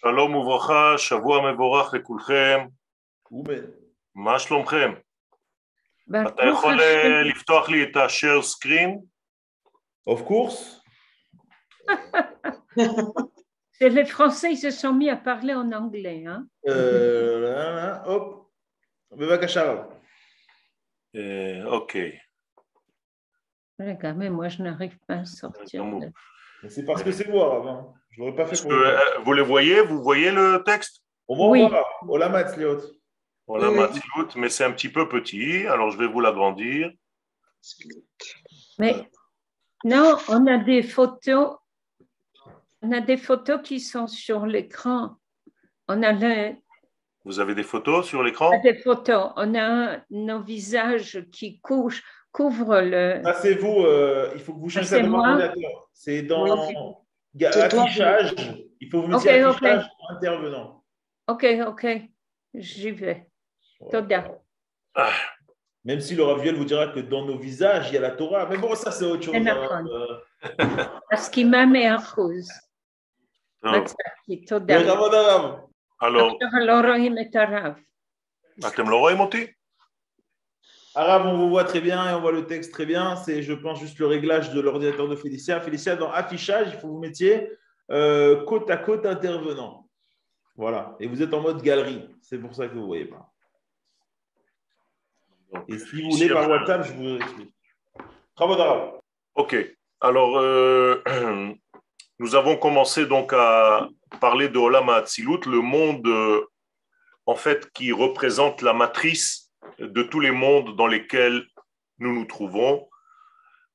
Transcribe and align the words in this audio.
שלום 0.00 0.35
וברכה, 0.35 0.93
שבוע 0.97 1.51
מבורך 1.51 1.93
לכולכם. 1.93 2.59
אומן. 3.31 3.53
מה 4.15 4.39
שלומכם? 4.39 4.91
אתה 6.09 6.19
ברוך 6.21 6.59
יכול 6.59 6.73
השם. 6.73 6.83
אה, 6.83 7.23
לפתוח 7.23 7.69
לי 7.69 7.83
את 7.83 7.95
ה-share 7.95 8.43
screen? 8.43 8.99
Of 10.09 10.19
course. 10.27 10.81
Et 13.81 13.89
les 13.89 14.05
Français 14.05 14.51
ils 14.51 14.57
se 14.57 14.69
sont 14.71 14.93
mis 14.93 15.09
à 15.09 15.15
parler 15.17 15.53
en 15.55 15.71
anglais. 15.71 16.23
Hein? 16.27 16.45
Euh, 16.67 17.39
là, 17.43 17.71
là, 17.77 18.03
hop. 18.07 18.41
בבקשה 19.11 19.71
רב. 19.71 19.85
אה, 21.15 21.65
אוקיי. 21.65 22.17
Regarde, 23.81 24.17
mais 24.17 24.29
moi, 24.29 24.47
je 24.47 24.61
n'arrive 24.61 24.97
pas 25.07 25.15
à 25.21 25.25
sortir. 25.25 25.83
Bon. 25.83 25.99
de- 25.99 26.11
Mais 26.63 26.69
C'est 26.69 26.85
parce 26.85 27.01
que 27.03 27.11
c'est 27.11 27.27
moi, 27.27 27.45
Rav. 27.49 27.67
Je 28.11 28.19
l'aurais 28.19 28.35
pas 28.35 28.45
fait 28.45 28.53
Est-ce 28.53 28.61
pour 28.63 28.71
que, 28.71 28.75
vous. 28.75 28.81
euh, 28.83 28.99
vous 29.23 29.33
les 29.33 29.41
voyez 29.43 29.81
Vous 29.81 30.01
voyez 30.03 30.31
le 30.31 30.61
texte 30.65 31.01
Au 31.27 31.35
moins, 31.35 31.49
Oui. 31.49 31.61
voilà. 31.61 31.83
Olam 32.07 32.33
Oui, 33.47 33.59
oui. 33.69 33.75
Matzilut, 33.79 34.35
mais 34.35 34.49
c'est 34.49 34.63
un 34.63 34.71
petit 34.71 34.89
peu 34.89 35.07
petit, 35.09 35.65
alors 35.67 35.91
je 35.91 35.97
vais 35.97 36.07
vous 36.07 36.19
l'agrandir. 36.19 36.91
Mais 38.79 38.95
non, 39.83 40.17
on 40.29 40.45
a 40.47 40.57
des 40.57 40.83
photos. 40.83 41.57
On 42.81 42.91
a 42.91 42.99
des 43.01 43.17
photos 43.17 43.59
qui 43.63 43.79
sont 43.79 44.07
sur 44.07 44.45
l'écran. 44.45 45.15
On 45.87 46.01
a 46.03 46.11
le- 46.13 46.55
Vous 47.25 47.39
avez 47.39 47.53
des 47.55 47.63
photos 47.63 48.07
sur 48.07 48.23
l'écran? 48.23 48.49
des 48.63 48.75
photos. 48.79 49.31
On 49.35 49.53
a 49.55 49.99
nos 50.09 50.41
visages 50.41 51.25
qui 51.31 51.59
couchent, 51.59 52.03
couvrent 52.31 52.81
le. 52.81 53.21
Ça, 53.23 53.33
c'est 53.33 53.55
vous. 53.55 53.83
euh, 53.85 54.31
il 54.33 54.39
faut 54.41 54.53
que 54.53 54.59
vous 54.59 54.69
changez 54.69 54.95
Ah, 54.95 54.99
l'ordinateur. 55.01 55.89
C'est 55.93 56.23
dans 56.23 56.67
Oui. 56.67 56.75
ga- 57.36 57.52
C'est 57.52 57.68
toi, 57.68 57.82
affichage. 57.84 58.34
Il 58.80 58.90
faut 58.90 59.00
que 59.02 59.06
vous 59.06 59.12
mettiez 59.12 59.44
Ok, 59.44 59.50
ok. 59.56 59.62
affichage 59.62 59.86
intervenant. 60.10 60.84
Ok, 61.28 61.44
ok, 61.66 61.84
j'y 62.54 62.90
vais. 62.90 63.28
Toda. 63.90 64.20
Même 65.84 66.00
si 66.00 66.14
le 66.16 66.24
Raviel 66.24 66.54
vous 66.56 66.64
dira 66.64 66.88
que 66.88 67.00
dans 67.00 67.24
nos 67.24 67.38
visages, 67.38 67.90
il 67.90 67.94
y 67.94 67.98
a 67.98 68.00
la 68.00 68.10
Torah. 68.10 68.46
Mais 68.46 68.56
bon, 68.58 68.74
ça, 68.74 68.90
c'est 68.90 69.04
autre 69.04 69.22
chose. 69.22 69.34
C'est 69.34 69.40
hein. 69.40 69.44
d'accord. 69.44 69.72
Euh, 70.60 70.84
מסכימה 71.12 71.66
מאה 71.66 71.96
אחוז. 71.96 72.48
טוב, 73.62 73.74
מצאתי, 73.74 74.44
תודה. 74.46 74.78
בכבוד 74.80 75.14
הרב. 75.14 75.60
alors, 76.02 76.34
עכשיו 76.34 76.66
לא 76.66 76.80
רואים 76.88 77.14
את 77.18 77.36
הרב. 77.36 77.72
אתם 78.68 78.88
לא 78.88 78.96
רואים 78.96 79.20
אותי? 79.20 79.46
Arabe, 80.93 81.25
on 81.25 81.37
vous 81.37 81.49
voit 81.49 81.63
très 81.63 81.79
bien 81.79 82.09
et 82.09 82.13
on 82.13 82.21
voit 82.21 82.33
le 82.33 82.45
texte 82.45 82.73
très 82.73 82.85
bien. 82.85 83.15
C'est, 83.15 83.43
je 83.43 83.53
pense, 83.53 83.79
juste 83.79 83.97
le 83.99 84.07
réglage 84.07 84.51
de 84.51 84.59
l'ordinateur 84.59 85.07
de 85.07 85.15
Félicia. 85.15 85.61
Félicia, 85.61 85.95
dans 85.95 86.11
affichage, 86.11 86.67
il 86.73 86.79
faut 86.79 86.87
que 86.87 86.93
vous 86.93 86.99
mettiez 86.99 87.49
euh, 87.91 88.43
côte 88.45 88.69
à 88.69 88.77
côte 88.77 89.05
intervenant. 89.05 89.87
Voilà. 90.55 90.95
Et 90.99 91.07
vous 91.07 91.21
êtes 91.21 91.33
en 91.33 91.41
mode 91.41 91.61
galerie. 91.61 92.09
C'est 92.21 92.37
pour 92.37 92.53
ça 92.53 92.67
que 92.67 92.73
vous 92.73 92.81
ne 92.81 92.85
voyez 92.85 93.05
pas. 93.05 93.31
Et 95.67 95.77
si 95.77 96.01
vous 96.01 96.11
voulez 96.11 96.29
par 96.29 96.49
WhatsApp, 96.49 96.83
je 96.85 96.93
vous 96.93 97.15
explique. 97.15 97.53
Bravo 98.35 98.55
d'arabe. 98.55 98.99
Ok, 99.35 99.55
alors 99.99 100.37
euh, 100.39 101.01
nous 102.19 102.35
avons 102.35 102.57
commencé 102.57 103.05
donc 103.05 103.33
à 103.33 103.87
parler 104.19 104.49
de 104.49 104.57
Olam 104.57 104.89
Hatzilut, 104.89 105.45
le 105.45 105.61
monde 105.61 106.05
euh, 106.07 106.45
en 107.25 107.35
fait 107.35 107.71
qui 107.71 107.91
représente 107.91 108.61
la 108.61 108.73
matrice 108.73 109.50
de 109.81 110.03
tous 110.03 110.19
les 110.19 110.31
mondes 110.31 110.75
dans 110.75 110.87
lesquels 110.87 111.45
nous 111.99 112.13
nous 112.13 112.25
trouvons, 112.25 112.89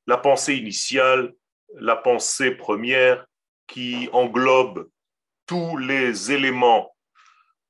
la 0.05 0.17
pensée 0.17 0.55
initiale, 0.55 1.33
la 1.75 1.95
pensée 1.95 2.51
première 2.51 3.25
qui 3.67 4.09
englobe 4.13 4.89
tous 5.45 5.77
les 5.77 6.31
éléments 6.31 6.95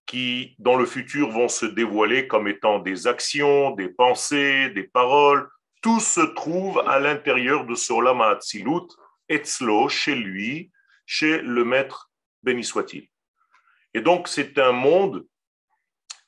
qui 0.06 0.56
dans 0.58 0.78
le 0.78 0.86
futur 0.86 1.30
vont 1.30 1.50
se 1.50 1.66
dévoiler 1.66 2.28
comme 2.28 2.48
étant 2.48 2.80
des 2.80 3.08
actions, 3.08 3.72
des 3.72 3.90
pensées, 3.90 4.70
des 4.70 4.84
paroles, 4.84 5.50
tout 5.82 6.00
se 6.00 6.22
trouve 6.22 6.80
à 6.88 7.00
l'intérieur 7.00 7.66
de 7.66 7.76
ce 7.76 7.94
Olam 7.94 8.22
Hatzilut, 8.22 8.88
Etzlo, 9.30 9.90
chez 9.90 10.16
lui, 10.16 10.72
chez 11.06 11.42
le 11.42 11.66
maître, 11.66 12.10
béni 12.42 12.64
soit-il. 12.64 13.08
Et 13.94 14.02
donc, 14.02 14.28
c'est 14.28 14.58
un 14.58 14.72
monde 14.72 15.26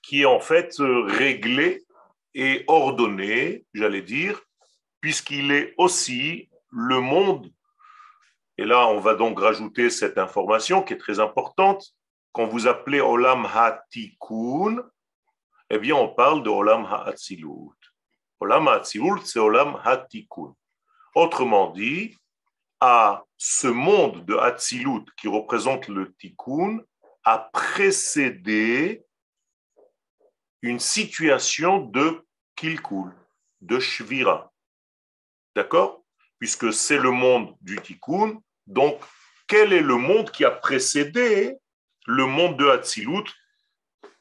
qui 0.01 0.21
est 0.21 0.25
en 0.25 0.39
fait 0.39 0.73
réglé 0.79 1.83
et 2.33 2.63
ordonné, 2.67 3.65
j'allais 3.73 4.01
dire, 4.01 4.41
puisqu'il 5.01 5.51
est 5.51 5.73
aussi 5.77 6.49
le 6.71 6.99
monde. 6.99 7.51
Et 8.57 8.65
là, 8.65 8.87
on 8.87 8.99
va 8.99 9.15
donc 9.15 9.39
rajouter 9.39 9.89
cette 9.89 10.17
information 10.17 10.83
qui 10.83 10.93
est 10.93 10.97
très 10.97 11.19
importante. 11.19 11.95
Quand 12.31 12.47
vous 12.47 12.67
appelez 12.67 12.99
Olam 12.99 13.45
Hatikun, 13.45 14.83
eh 15.69 15.77
bien, 15.77 15.95
on 15.95 16.09
parle 16.09 16.43
de 16.43 16.49
Olam 16.49 16.85
Hatzilut. 16.85 17.75
Olam 18.39 18.67
Hatzilut, 18.67 19.21
c'est 19.25 19.39
Olam 19.39 19.79
Hatikun. 19.83 20.53
Autrement 21.15 21.71
dit, 21.71 22.15
à 22.79 23.23
ce 23.37 23.67
monde 23.67 24.25
de 24.25 24.35
Hatzilut 24.35 25.05
qui 25.17 25.27
représente 25.27 25.87
le 25.87 26.13
Tikkun 26.13 26.79
a 27.23 27.49
précédé 27.51 29.03
une 30.61 30.79
situation 30.79 31.79
de 31.79 32.25
Kilkul, 32.55 33.13
de 33.61 33.79
Shvira. 33.79 34.51
D'accord? 35.55 36.03
Puisque 36.37 36.73
c'est 36.73 36.97
le 36.97 37.11
monde 37.11 37.55
du 37.61 37.77
Tikkun, 37.77 38.41
donc 38.67 38.99
quel 39.47 39.73
est 39.73 39.81
le 39.81 39.95
monde 39.95 40.31
qui 40.31 40.45
a 40.45 40.51
précédé 40.51 41.55
le 42.05 42.25
monde 42.25 42.57
de 42.57 42.67
Hatzilut 42.69 43.25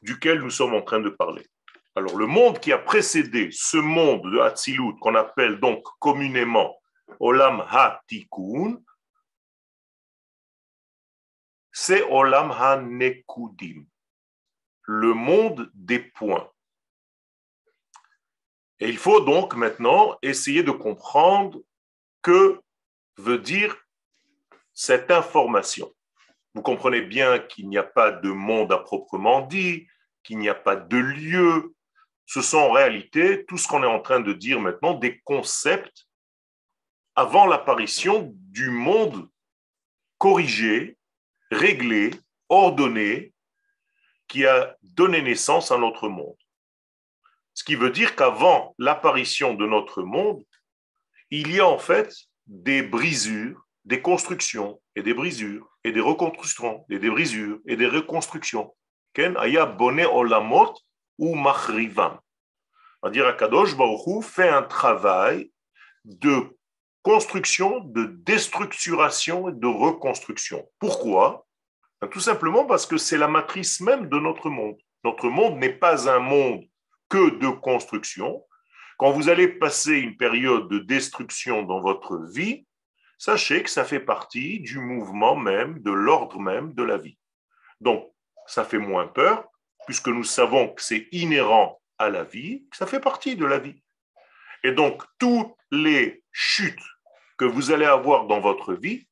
duquel 0.02 0.40
nous 0.40 0.50
sommes 0.50 0.74
en 0.74 0.82
train 0.82 1.00
de 1.00 1.10
parler? 1.10 1.46
Alors, 1.94 2.16
le 2.16 2.26
monde 2.26 2.60
qui 2.60 2.72
a 2.72 2.78
précédé 2.78 3.50
ce 3.52 3.76
monde 3.76 4.22
de 4.30 4.38
Hatzilut, 4.38 4.96
qu'on 5.00 5.16
appelle 5.16 5.58
donc 5.58 5.84
communément 5.98 6.80
Olam 7.18 7.64
Ha-Tikkun, 7.68 8.80
c'est 11.72 12.02
Olam 12.02 12.50
Ha-Nekudim, 12.52 13.84
le 14.88 15.12
monde 15.12 15.70
des 15.74 15.98
points. 15.98 16.50
Et 18.80 18.88
il 18.88 18.96
faut 18.96 19.20
donc 19.20 19.54
maintenant 19.54 20.16
essayer 20.22 20.62
de 20.62 20.70
comprendre 20.70 21.60
que 22.22 22.58
veut 23.18 23.38
dire 23.38 23.76
cette 24.72 25.10
information. 25.10 25.94
Vous 26.54 26.62
comprenez 26.62 27.02
bien 27.02 27.38
qu'il 27.38 27.68
n'y 27.68 27.76
a 27.76 27.82
pas 27.82 28.12
de 28.12 28.30
monde 28.30 28.72
à 28.72 28.78
proprement 28.78 29.42
dit, 29.42 29.86
qu'il 30.22 30.38
n'y 30.38 30.48
a 30.48 30.54
pas 30.54 30.76
de 30.76 30.96
lieu, 30.96 31.74
ce 32.24 32.40
sont 32.40 32.56
en 32.56 32.72
réalité 32.72 33.44
tout 33.44 33.58
ce 33.58 33.68
qu'on 33.68 33.82
est 33.82 33.86
en 33.86 34.00
train 34.00 34.20
de 34.20 34.32
dire 34.32 34.58
maintenant 34.58 34.94
des 34.94 35.20
concepts 35.20 36.06
avant 37.14 37.46
l'apparition 37.46 38.32
du 38.34 38.70
monde 38.70 39.28
corrigé, 40.16 40.96
réglé, 41.50 42.10
ordonné, 42.48 43.34
qui 44.28 44.46
a 44.46 44.76
donné 44.82 45.22
naissance 45.22 45.72
à 45.72 45.78
notre 45.78 46.08
monde. 46.08 46.36
Ce 47.54 47.64
qui 47.64 47.74
veut 47.74 47.90
dire 47.90 48.14
qu'avant 48.14 48.74
l'apparition 48.78 49.54
de 49.54 49.66
notre 49.66 50.02
monde, 50.02 50.44
il 51.30 51.52
y 51.52 51.60
a 51.60 51.66
en 51.66 51.78
fait 51.78 52.14
des 52.46 52.82
brisures, 52.82 53.60
des 53.84 54.00
constructions 54.00 54.80
et 54.94 55.02
des 55.02 55.14
brisures, 55.14 55.68
et 55.82 55.92
des 55.92 56.00
reconstructions, 56.00 56.84
et 56.90 56.98
des 56.98 57.10
brisures 57.10 57.58
et 57.66 57.76
des 57.76 57.86
reconstructions. 57.86 58.74
Ken 59.14 59.36
aya 59.36 59.66
boné 59.66 60.06
olamot 60.06 60.74
ou 61.18 61.34
machrivam. 61.34 62.20
C'est-à-dire, 63.02 63.26
Akadosh 63.26 63.76
Baruch 63.76 64.06
Hu 64.06 64.22
fait 64.22 64.48
un 64.48 64.62
travail 64.62 65.50
de 66.04 66.56
construction, 67.02 67.80
de 67.80 68.04
déstructuration 68.04 69.48
et 69.48 69.52
de 69.52 69.66
reconstruction. 69.66 70.68
Pourquoi? 70.78 71.46
Tout 72.06 72.20
simplement 72.20 72.64
parce 72.64 72.86
que 72.86 72.96
c'est 72.96 73.18
la 73.18 73.28
matrice 73.28 73.80
même 73.80 74.08
de 74.08 74.18
notre 74.18 74.50
monde. 74.50 74.78
Notre 75.04 75.28
monde 75.28 75.58
n'est 75.58 75.72
pas 75.72 76.08
un 76.08 76.20
monde 76.20 76.64
que 77.08 77.30
de 77.38 77.48
construction. 77.48 78.44
Quand 78.98 79.10
vous 79.10 79.28
allez 79.28 79.48
passer 79.48 79.94
une 79.94 80.16
période 80.16 80.68
de 80.68 80.78
destruction 80.78 81.62
dans 81.62 81.80
votre 81.80 82.18
vie, 82.18 82.66
sachez 83.18 83.62
que 83.62 83.70
ça 83.70 83.84
fait 83.84 84.00
partie 84.00 84.60
du 84.60 84.78
mouvement 84.78 85.34
même, 85.34 85.80
de 85.80 85.90
l'ordre 85.90 86.38
même 86.38 86.72
de 86.74 86.82
la 86.84 86.98
vie. 86.98 87.18
Donc, 87.80 88.12
ça 88.46 88.64
fait 88.64 88.78
moins 88.78 89.08
peur, 89.08 89.48
puisque 89.86 90.08
nous 90.08 90.24
savons 90.24 90.68
que 90.68 90.82
c'est 90.82 91.08
inhérent 91.12 91.80
à 91.98 92.10
la 92.10 92.24
vie, 92.24 92.66
que 92.70 92.76
ça 92.76 92.86
fait 92.86 93.00
partie 93.00 93.36
de 93.36 93.44
la 93.44 93.58
vie. 93.58 93.82
Et 94.62 94.72
donc, 94.72 95.02
toutes 95.18 95.54
les 95.70 96.22
chutes 96.32 96.82
que 97.36 97.44
vous 97.44 97.70
allez 97.70 97.86
avoir 97.86 98.26
dans 98.26 98.40
votre 98.40 98.74
vie 98.74 99.08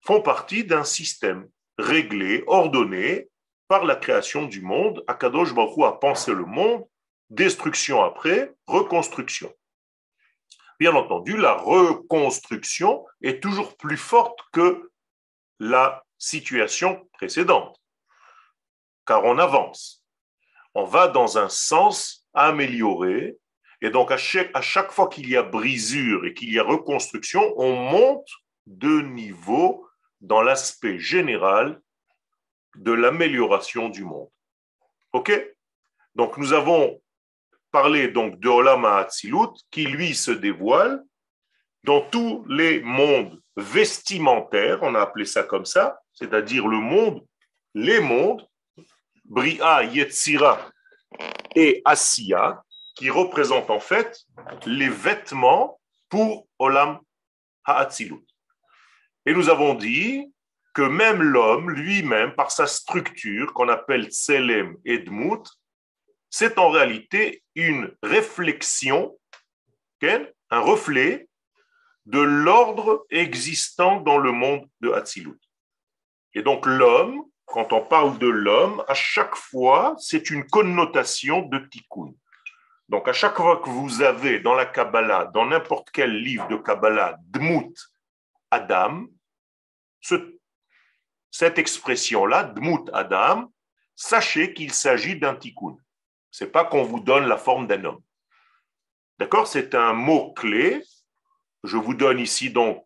font 0.00 0.20
partie 0.20 0.64
d'un 0.64 0.84
système 0.84 1.48
réglé, 1.84 2.42
ordonné 2.46 3.28
par 3.68 3.84
la 3.84 3.96
création 3.96 4.44
du 4.44 4.60
monde. 4.60 5.04
Akadosh 5.06 5.54
Baruch 5.54 5.84
a 5.84 5.92
pensé 5.92 6.32
le 6.32 6.44
monde, 6.44 6.84
destruction 7.30 8.02
après, 8.02 8.52
reconstruction. 8.66 9.52
Bien 10.80 10.94
entendu, 10.94 11.36
la 11.36 11.54
reconstruction 11.54 13.06
est 13.22 13.42
toujours 13.42 13.76
plus 13.76 13.96
forte 13.96 14.38
que 14.52 14.90
la 15.60 16.04
situation 16.18 17.08
précédente. 17.12 17.78
car 19.06 19.24
on 19.24 19.38
avance. 19.38 20.02
On 20.74 20.84
va 20.84 21.08
dans 21.08 21.36
un 21.36 21.48
sens 21.50 22.26
amélioré, 22.32 23.36
et 23.82 23.90
donc 23.90 24.10
à 24.10 24.16
chaque, 24.16 24.50
à 24.54 24.62
chaque 24.62 24.92
fois 24.92 25.08
qu'il 25.08 25.28
y 25.28 25.36
a 25.36 25.42
brisure 25.42 26.24
et 26.24 26.32
qu'il 26.32 26.50
y 26.50 26.58
a 26.58 26.62
reconstruction, 26.62 27.52
on 27.58 27.76
monte 27.76 28.28
de 28.66 29.02
niveau 29.02 29.83
dans 30.24 30.42
l'aspect 30.42 30.98
général 30.98 31.80
de 32.76 32.92
l'amélioration 32.92 33.88
du 33.88 34.04
monde. 34.04 34.30
OK? 35.12 35.30
Donc 36.14 36.38
nous 36.38 36.52
avons 36.52 37.00
parlé 37.70 38.08
donc 38.08 38.38
de 38.40 38.48
Olam 38.48 38.84
Hatzilut 38.84 39.52
qui 39.70 39.86
lui 39.86 40.14
se 40.14 40.30
dévoile 40.30 41.02
dans 41.84 42.00
tous 42.00 42.44
les 42.48 42.80
mondes 42.80 43.38
vestimentaires, 43.56 44.78
on 44.82 44.94
a 44.94 45.00
appelé 45.00 45.26
ça 45.26 45.42
comme 45.42 45.66
ça, 45.66 46.00
c'est-à-dire 46.12 46.66
le 46.66 46.78
monde, 46.78 47.24
les 47.74 48.00
mondes, 48.00 48.46
Bria, 49.24 49.84
Yetzira 49.84 50.70
et 51.54 51.82
Asiya, 51.84 52.62
qui 52.96 53.10
représentent 53.10 53.70
en 53.70 53.80
fait 53.80 54.24
les 54.66 54.88
vêtements 54.88 55.78
pour 56.08 56.46
Olam 56.58 57.00
Ha'atzilut. 57.64 58.23
Et 59.26 59.32
nous 59.32 59.48
avons 59.48 59.74
dit 59.74 60.32
que 60.74 60.82
même 60.82 61.22
l'homme 61.22 61.70
lui-même, 61.70 62.34
par 62.34 62.50
sa 62.50 62.66
structure 62.66 63.52
qu'on 63.54 63.68
appelle 63.68 64.10
Tselem 64.10 64.76
et 64.84 64.98
Dmut, 64.98 65.48
c'est 66.30 66.58
en 66.58 66.68
réalité 66.68 67.44
une 67.54 67.94
réflexion, 68.02 69.16
un 70.50 70.60
reflet 70.60 71.28
de 72.06 72.20
l'ordre 72.20 73.06
existant 73.10 74.00
dans 74.00 74.18
le 74.18 74.32
monde 74.32 74.68
de 74.80 74.90
Hatzilut. 74.90 75.40
Et 76.34 76.42
donc 76.42 76.66
l'homme, 76.66 77.22
quand 77.46 77.72
on 77.72 77.80
parle 77.80 78.18
de 78.18 78.28
l'homme, 78.28 78.84
à 78.88 78.94
chaque 78.94 79.36
fois, 79.36 79.94
c'est 79.98 80.30
une 80.30 80.46
connotation 80.46 81.42
de 81.42 81.58
tikkun. 81.58 82.12
Donc 82.88 83.08
à 83.08 83.12
chaque 83.12 83.36
fois 83.36 83.62
que 83.62 83.70
vous 83.70 84.02
avez 84.02 84.40
dans 84.40 84.54
la 84.54 84.66
Kabbalah, 84.66 85.30
dans 85.32 85.46
n'importe 85.46 85.90
quel 85.90 86.14
livre 86.20 86.48
de 86.48 86.56
Kabbalah, 86.56 87.16
Dmut 87.28 87.74
Adam, 88.54 89.06
cette 91.30 91.58
expression-là, 91.58 92.44
Dmut 92.44 92.90
Adam, 92.92 93.52
sachez 93.96 94.54
qu'il 94.54 94.72
s'agit 94.72 95.18
d'un 95.18 95.34
tikkun. 95.34 95.76
Ce 96.30 96.44
n'est 96.44 96.50
pas 96.50 96.64
qu'on 96.64 96.82
vous 96.82 97.00
donne 97.00 97.26
la 97.26 97.36
forme 97.36 97.66
d'un 97.66 97.84
homme. 97.84 98.02
D'accord? 99.18 99.46
C'est 99.46 99.74
un 99.74 99.92
mot-clé 99.92 100.82
je 101.64 101.78
vous 101.78 101.94
donne 101.94 102.20
ici 102.20 102.50
donc 102.50 102.84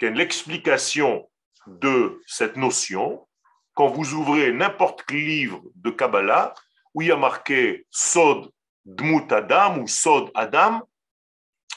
l'explication 0.00 1.28
de 1.66 2.22
cette 2.26 2.56
notion. 2.56 3.26
Quand 3.74 3.88
vous 3.88 4.12
ouvrez 4.14 4.52
n'importe 4.52 5.02
quel 5.06 5.18
livre 5.18 5.62
de 5.74 5.90
Kabbalah 5.90 6.54
où 6.94 7.02
il 7.02 7.08
y 7.08 7.12
a 7.12 7.16
marqué 7.16 7.86
Sod 7.90 8.50
Dmut 8.84 9.32
Adam 9.32 9.78
ou 9.80 9.86
Sod 9.86 10.30
Adam, 10.34 10.82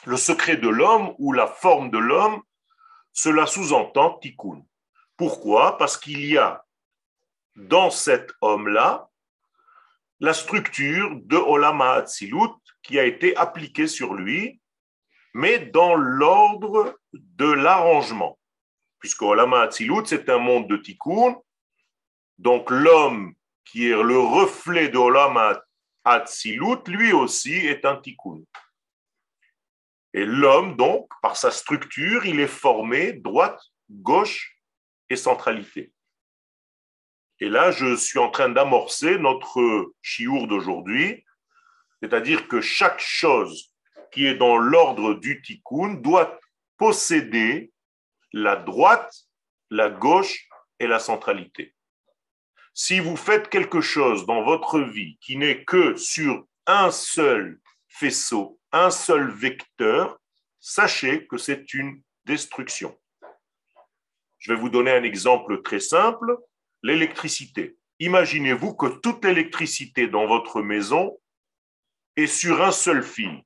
le 0.06 0.18
secret 0.18 0.57
de 0.57 0.69
l'homme 0.69 1.13
ou 1.18 1.34
la 1.34 1.48
forme 1.48 1.92
de 1.92 1.98
l'homme, 1.98 2.42
cela 3.12 3.46
sous-entend 3.46 4.18
Tikkun. 4.19 4.63
Pourquoi? 5.18 5.78
Parce 5.78 5.98
qu'il 5.98 6.25
y 6.25 6.38
a 6.38 6.63
dans 7.56 7.90
cet 7.90 8.31
homme-là 8.42 9.10
la 10.22 10.34
structure 10.34 11.12
de 11.16 11.38
Olama 11.38 11.94
Hatzilut 11.94 12.56
qui 12.81 13.00
a 13.00 13.06
été 13.06 13.36
appliquée 13.36 13.88
sur 13.88 14.13
lui, 14.13 14.62
mais 15.34 15.60
dans 15.60 15.96
l'ordre 15.96 16.98
de 17.13 17.52
l'arrangement. 17.52 18.38
Puisque 19.00 19.22
Olama 19.22 19.62
Hatzilut, 19.62 20.06
c'est 20.06 20.30
un 20.30 20.40
monde 20.40 20.68
de 20.68 20.78
tikkun, 20.78 21.38
donc 22.38 22.69
l'homme 22.69 23.34
qui 23.66 23.86
est 23.88 24.04
le 24.04 24.19
reflet 24.19 24.90
de 24.90 24.98
Olama 24.98 25.62
Hatzilut, 26.04 26.88
lui 26.88 27.13
aussi 27.13 27.54
est 27.54 27.86
un 27.86 27.98
tikkun. 27.98 28.42
Et 30.14 30.26
l'homme, 30.26 30.76
donc, 30.76 31.10
par 31.22 31.38
sa 31.38 31.52
structure, 31.52 32.26
il 32.26 32.40
est 32.40 32.48
formé 32.48 33.14
droite, 33.14 33.62
gauche 33.90 34.58
et 35.10 35.16
centralité. 35.16 35.92
Et 37.40 37.50
là, 37.50 37.72
je 37.72 37.96
suis 37.96 38.20
en 38.20 38.30
train 38.30 38.50
d'amorcer 38.50 39.18
notre 39.18 39.94
chiour 40.02 40.48
d'aujourd'hui, 40.48 41.26
c'est-à-dire 42.02 42.48
que 42.48 42.60
chaque 42.62 43.00
chose 43.00 43.74
qui 44.12 44.26
est 44.26 44.36
dans 44.36 44.58
l'ordre 44.58 45.14
du 45.14 45.42
tikkun 45.42 45.96
doit 45.96 46.40
posséder 46.78 47.72
la 48.34 48.56
droite, 48.56 49.14
la 49.70 49.90
gauche 49.90 50.48
et 50.80 50.88
la 50.88 51.00
centralité. 51.00 51.76
Si 52.74 53.00
vous 53.00 53.18
faites 53.18 53.50
quelque 53.50 53.82
chose 53.82 54.26
dans 54.26 54.44
votre 54.44 54.80
vie 54.80 55.18
qui 55.22 55.36
n'est 55.36 55.64
que 55.64 55.96
sur 55.96 56.46
un 56.66 56.92
seul 56.92 57.60
faisceau, 57.88 58.59
un 58.71 58.92
seul 58.92 59.30
vecteur, 59.30 60.19
sachez 60.60 61.27
que 61.27 61.38
c'est 61.38 61.74
une 61.74 62.01
destruction. 62.25 62.98
Je 64.38 64.54
vais 64.54 64.60
vous 64.60 64.69
donner 64.69 64.92
un 64.92 65.04
exemple 65.04 65.62
très 65.62 65.80
simple 65.80 66.38
l'électricité. 66.81 67.77
Imaginez-vous 68.00 68.75
que 68.75 68.88
toute 68.88 69.25
l'électricité 69.25 70.07
dans 70.07 70.25
votre 70.27 70.62
maison 70.62 71.19
est 72.16 72.27
sur 72.27 72.62
un 72.62 72.71
seul 72.71 73.04
fil. 73.04 73.44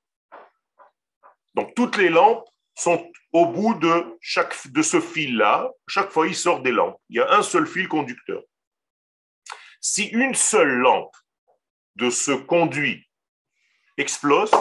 Donc 1.55 1.73
toutes 1.75 1.97
les 1.97 2.09
lampes 2.09 2.47
sont 2.75 3.11
au 3.31 3.47
bout 3.47 3.75
de, 3.75 4.17
chaque, 4.21 4.67
de 4.71 4.81
ce 4.81 4.99
fil-là. 4.99 5.69
Chaque 5.87 6.11
fois, 6.11 6.27
il 6.27 6.35
sort 6.35 6.61
des 6.61 6.71
lampes. 6.71 6.99
Il 7.09 7.17
y 7.17 7.19
a 7.19 7.31
un 7.33 7.43
seul 7.43 7.65
fil 7.67 7.87
conducteur. 7.87 8.43
Si 9.81 10.05
une 10.05 10.35
seule 10.35 10.75
lampe 10.77 11.15
de 11.95 12.09
ce 12.09 12.31
conduit 12.31 13.07
explose, 13.97 14.51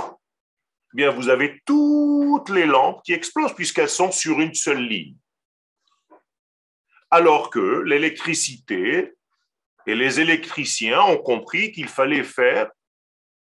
eh 0.93 0.97
bien 0.97 1.11
vous 1.11 1.29
avez 1.29 1.61
toutes 1.65 2.49
les 2.51 2.67
lampes 2.67 3.03
qui 3.05 3.13
explosent 3.13 3.55
puisqu'elles 3.55 3.89
sont 3.89 4.13
sur 4.13 4.41
une 4.41 4.55
seule 4.55 4.87
ligne 4.87 5.17
alors 7.13 7.51
que 7.51 7.83
l'électricité 7.83 9.13
et 9.87 9.95
les 9.95 10.19
électriciens 10.19 11.03
ont 11.03 11.19
compris 11.19 11.71
qu'il 11.71 11.89
fallait 11.89 12.25
faire 12.25 12.71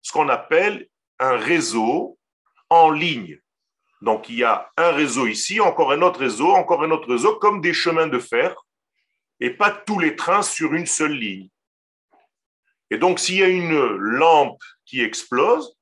ce 0.04 0.12
qu'on 0.12 0.30
appelle 0.30 0.88
un 1.18 1.38
réseau 1.38 2.20
en 2.70 2.92
ligne. 2.92 3.40
Donc 4.02 4.30
il 4.30 4.36
y 4.36 4.44
a 4.44 4.72
un 4.78 4.92
réseau 4.92 5.26
ici, 5.26 5.60
encore 5.60 5.92
un 5.92 6.04
autre 6.04 6.20
réseau, 6.20 6.52
encore 6.52 6.84
un 6.84 6.92
autre 6.92 7.10
réseau, 7.10 7.38
comme 7.38 7.60
des 7.60 7.74
chemins 7.74 8.06
de 8.06 8.20
fer, 8.20 8.56
et 9.40 9.50
pas 9.50 9.72
tous 9.72 9.98
les 9.98 10.16
trains 10.16 10.44
sur 10.44 10.76
une 10.76 10.86
seule 10.86 11.18
ligne. 11.18 11.50
Et 12.92 13.00
donc 13.00 13.18
s'il 13.18 13.38
y 13.38 13.44
a 13.44 13.48
une 13.48 13.80
lampe 13.96 14.62
qui 14.86 15.02
explose, 15.02 15.77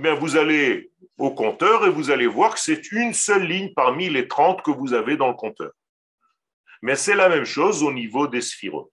bien 0.00 0.14
vous 0.14 0.36
allez 0.36 0.90
au 1.18 1.30
compteur 1.30 1.86
et 1.86 1.90
vous 1.90 2.10
allez 2.10 2.26
voir 2.26 2.54
que 2.54 2.60
c'est 2.60 2.92
une 2.92 3.14
seule 3.14 3.46
ligne 3.46 3.72
parmi 3.74 4.08
les 4.08 4.26
30 4.26 4.62
que 4.62 4.70
vous 4.70 4.92
avez 4.94 5.16
dans 5.16 5.28
le 5.28 5.34
compteur. 5.34 5.72
Mais 6.82 6.96
c'est 6.96 7.14
la 7.14 7.28
même 7.28 7.44
chose 7.44 7.82
au 7.82 7.92
niveau 7.92 8.26
des 8.26 8.40
sphirotes. 8.40 8.90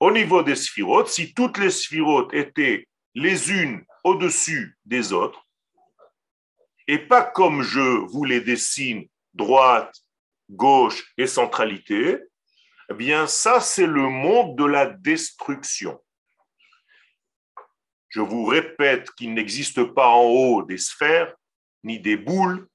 Au 0.00 0.10
niveau 0.10 0.42
des 0.42 0.56
sphirotes, 0.56 1.08
si 1.08 1.34
toutes 1.34 1.58
les 1.58 1.70
sphirotes 1.70 2.32
étaient 2.34 2.88
les 3.14 3.52
unes 3.52 3.84
au-dessus 4.02 4.78
des 4.84 5.12
autres, 5.12 5.46
et 6.88 6.98
pas 6.98 7.22
comme 7.22 7.62
je 7.62 7.80
vous 7.80 8.24
les 8.24 8.40
dessine, 8.40 9.06
droite, 9.34 9.94
gauche 10.50 11.12
et 11.16 11.26
centralité, 11.26 12.18
eh 12.90 12.94
bien 12.94 13.26
ça 13.26 13.60
c'est 13.60 13.86
le 13.86 14.08
monde 14.08 14.56
de 14.56 14.64
la 14.64 14.86
destruction. 14.86 16.00
Je 18.10 18.20
vous 18.20 18.44
répète 18.44 19.10
qu'il 19.12 19.34
n'existe 19.34 19.82
pas 19.82 20.08
en 20.08 20.22
haut 20.22 20.62
des 20.62 20.78
sphères, 20.78 21.34
ni 21.84 21.98
des 21.98 22.16
boules, 22.16 22.68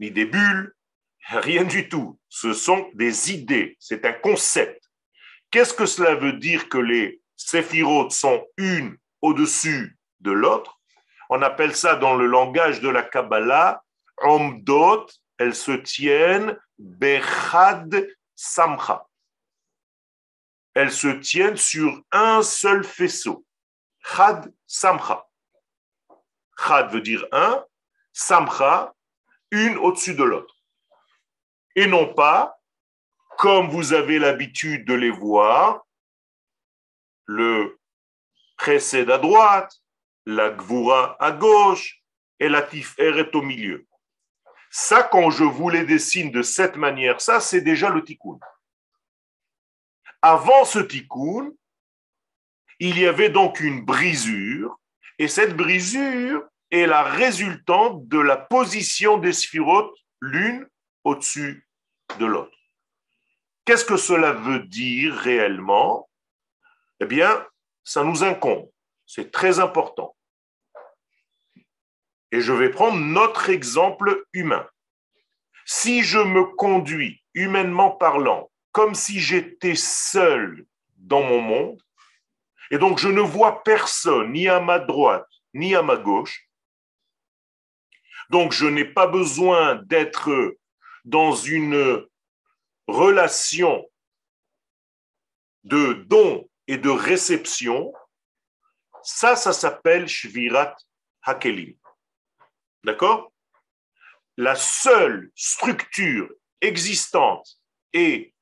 ni 0.00 0.10
des 0.10 0.26
bulles, 0.26 0.74
Rien 1.26 1.64
du 1.64 1.88
tout. 1.88 2.18
Ce 2.28 2.52
sont 2.52 2.90
des 2.94 3.32
idées. 3.32 3.76
C'est 3.80 4.04
un 4.04 4.12
concept. 4.12 4.82
Qu'est-ce 5.50 5.74
que 5.74 5.86
cela 5.86 6.14
veut 6.14 6.34
dire 6.34 6.68
que 6.68 6.78
les 6.78 7.20
séphirotes 7.36 8.12
sont 8.12 8.44
une 8.58 8.96
au-dessus 9.22 9.96
de 10.20 10.32
l'autre? 10.32 10.78
On 11.30 11.40
appelle 11.40 11.74
ça 11.74 11.96
dans 11.96 12.14
le 12.14 12.26
langage 12.26 12.80
de 12.80 12.88
la 12.88 13.02
Kabbalah, 13.02 13.82
Omdot, 14.18 15.06
elles 15.38 15.54
se 15.54 15.72
tiennent 15.72 16.58
Bechad 16.78 18.06
Samcha. 18.34 19.06
Elles 20.74 20.92
se 20.92 21.08
tiennent 21.08 21.56
sur 21.56 22.02
un 22.12 22.42
seul 22.42 22.84
faisceau. 22.84 23.46
Chad 24.04 24.52
Samcha. 24.66 25.26
Chad 26.58 26.92
veut 26.92 27.00
dire 27.00 27.26
un, 27.32 27.64
Samcha, 28.12 28.94
une 29.50 29.76
au-dessus 29.78 30.14
de 30.14 30.24
l'autre 30.24 30.54
et 31.74 31.86
non 31.86 32.12
pas, 32.14 32.60
comme 33.38 33.68
vous 33.68 33.92
avez 33.92 34.18
l'habitude 34.18 34.86
de 34.86 34.94
les 34.94 35.10
voir, 35.10 35.84
le 37.26 37.80
précède 38.56 39.10
à 39.10 39.18
droite, 39.18 39.72
la 40.26 40.50
gvura 40.50 41.16
à 41.22 41.32
gauche 41.32 42.02
et 42.38 42.48
la 42.48 42.62
tiferet 42.62 43.34
au 43.34 43.42
milieu. 43.42 43.86
Ça, 44.70 45.02
quand 45.02 45.30
je 45.30 45.44
vous 45.44 45.68
les 45.68 45.84
dessine 45.84 46.30
de 46.30 46.42
cette 46.42 46.76
manière, 46.76 47.20
ça, 47.20 47.40
c'est 47.40 47.60
déjà 47.60 47.90
le 47.90 48.02
tikkun. 48.04 48.38
Avant 50.22 50.64
ce 50.64 50.78
tikkun, 50.78 51.52
il 52.80 52.98
y 52.98 53.06
avait 53.06 53.30
donc 53.30 53.60
une 53.60 53.84
brisure, 53.84 54.78
et 55.18 55.28
cette 55.28 55.56
brisure 55.56 56.42
est 56.70 56.86
la 56.86 57.02
résultante 57.02 58.08
de 58.08 58.18
la 58.18 58.36
position 58.36 59.18
des 59.18 59.32
sphirotes 59.32 59.96
l'une 60.20 60.66
au-dessus 61.04 61.68
de 62.18 62.26
l'autre. 62.26 62.56
Qu'est-ce 63.64 63.84
que 63.84 63.96
cela 63.96 64.32
veut 64.32 64.60
dire 64.60 65.14
réellement? 65.14 66.08
Eh 67.00 67.06
bien, 67.06 67.46
ça 67.84 68.02
nous 68.02 68.24
incombe. 68.24 68.68
C'est 69.06 69.30
très 69.30 69.60
important. 69.60 70.16
Et 72.32 72.40
je 72.40 72.52
vais 72.52 72.70
prendre 72.70 72.98
notre 72.98 73.48
exemple 73.48 74.26
humain. 74.32 74.66
Si 75.66 76.02
je 76.02 76.18
me 76.18 76.44
conduis, 76.56 77.22
humainement 77.32 77.90
parlant, 77.90 78.50
comme 78.72 78.94
si 78.94 79.20
j'étais 79.20 79.76
seul 79.76 80.66
dans 80.96 81.22
mon 81.22 81.40
monde, 81.40 81.80
et 82.74 82.78
donc 82.78 82.98
je 82.98 83.06
ne 83.06 83.20
vois 83.20 83.62
personne, 83.62 84.32
ni 84.32 84.48
à 84.48 84.58
ma 84.58 84.80
droite, 84.80 85.28
ni 85.52 85.76
à 85.76 85.82
ma 85.82 85.96
gauche, 85.96 86.48
donc 88.30 88.50
je 88.50 88.66
n'ai 88.66 88.84
pas 88.84 89.06
besoin 89.06 89.76
d'être 89.76 90.56
dans 91.04 91.36
une 91.36 92.04
relation 92.88 93.88
de 95.62 95.92
don 95.92 96.50
et 96.66 96.76
de 96.76 96.90
réception, 96.90 97.94
ça, 99.04 99.36
ça 99.36 99.52
s'appelle 99.52 100.08
Shvirat 100.08 100.74
Hakelim. 101.22 101.76
D'accord? 102.82 103.32
La 104.36 104.56
seule 104.56 105.30
structure 105.36 106.28
existante 106.60 107.60
est 107.92 108.33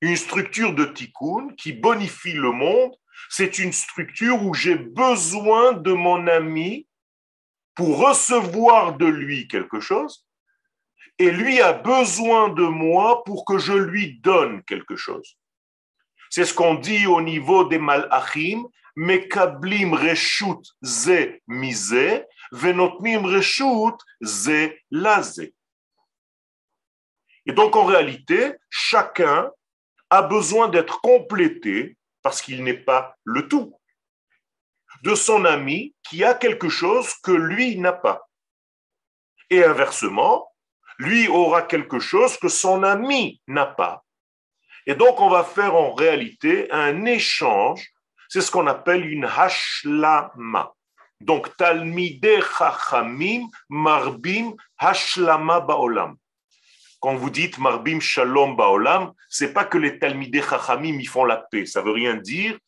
une 0.00 0.16
structure 0.16 0.74
de 0.74 0.84
tikkun 0.84 1.54
qui 1.56 1.72
bonifie 1.72 2.34
le 2.34 2.52
monde. 2.52 2.94
C'est 3.30 3.58
une 3.58 3.72
structure 3.72 4.42
où 4.42 4.54
j'ai 4.54 4.76
besoin 4.76 5.72
de 5.72 5.92
mon 5.92 6.26
ami 6.26 6.86
pour 7.74 7.98
recevoir 7.98 8.96
de 8.96 9.06
lui 9.06 9.48
quelque 9.48 9.80
chose 9.80 10.26
et 11.18 11.30
lui 11.30 11.60
a 11.60 11.72
besoin 11.72 12.50
de 12.50 12.64
moi 12.64 13.24
pour 13.24 13.44
que 13.44 13.58
je 13.58 13.72
lui 13.72 14.18
donne 14.20 14.62
quelque 14.64 14.96
chose. 14.96 15.38
C'est 16.30 16.44
ce 16.44 16.52
qu'on 16.52 16.74
dit 16.74 17.06
au 17.06 17.20
niveau 17.20 17.64
des 17.64 17.78
malachim, 17.78 18.64
mekablim 18.96 19.94
reshut 19.94 20.74
ze 20.82 21.40
mise, 21.46 22.24
venotnim 22.52 23.24
reshut 23.24 23.96
ze 24.22 24.74
laze. 24.90 25.52
Et 27.46 27.52
donc 27.52 27.76
en 27.76 27.84
réalité, 27.84 28.54
chacun 28.68 29.50
a 30.10 30.22
besoin 30.22 30.68
d'être 30.68 31.00
complété 31.00 31.96
parce 32.22 32.42
qu'il 32.42 32.62
n'est 32.64 32.74
pas 32.74 33.16
le 33.24 33.48
tout 33.48 33.74
de 35.02 35.14
son 35.14 35.44
ami 35.44 35.94
qui 36.02 36.24
a 36.24 36.34
quelque 36.34 36.68
chose 36.68 37.14
que 37.22 37.32
lui 37.32 37.78
n'a 37.78 37.92
pas. 37.92 38.28
Et 39.50 39.62
inversement, 39.62 40.48
lui 40.98 41.28
aura 41.28 41.62
quelque 41.62 41.98
chose 41.98 42.36
que 42.36 42.48
son 42.48 42.82
ami 42.82 43.40
n'a 43.46 43.66
pas. 43.66 44.04
Et 44.86 44.94
donc, 44.94 45.20
on 45.20 45.28
va 45.28 45.44
faire 45.44 45.74
en 45.74 45.92
réalité 45.94 46.70
un 46.72 47.04
échange. 47.04 47.88
C'est 48.28 48.40
ce 48.40 48.50
qu'on 48.50 48.66
appelle 48.66 49.04
une 49.06 49.24
hashlama. 49.24 50.72
Donc, 51.20 51.56
talmide 51.56 52.42
chachamim 52.56 53.48
marbim 53.68 54.54
hashlama 54.78 55.60
baolam. 55.60 56.16
Quand 57.06 57.14
vous 57.14 57.30
dites 57.30 57.58
marbim 57.58 58.00
shalom 58.00 58.56
baolam, 58.56 59.12
c'est 59.28 59.52
pas 59.52 59.64
que 59.64 59.78
les 59.78 60.00
talmide 60.00 60.42
chachamim 60.42 60.98
y 60.98 61.04
font 61.04 61.24
la 61.24 61.36
paix. 61.36 61.64
Ça 61.64 61.80
veut 61.80 61.92
rien 61.92 62.16
dire 62.16 62.58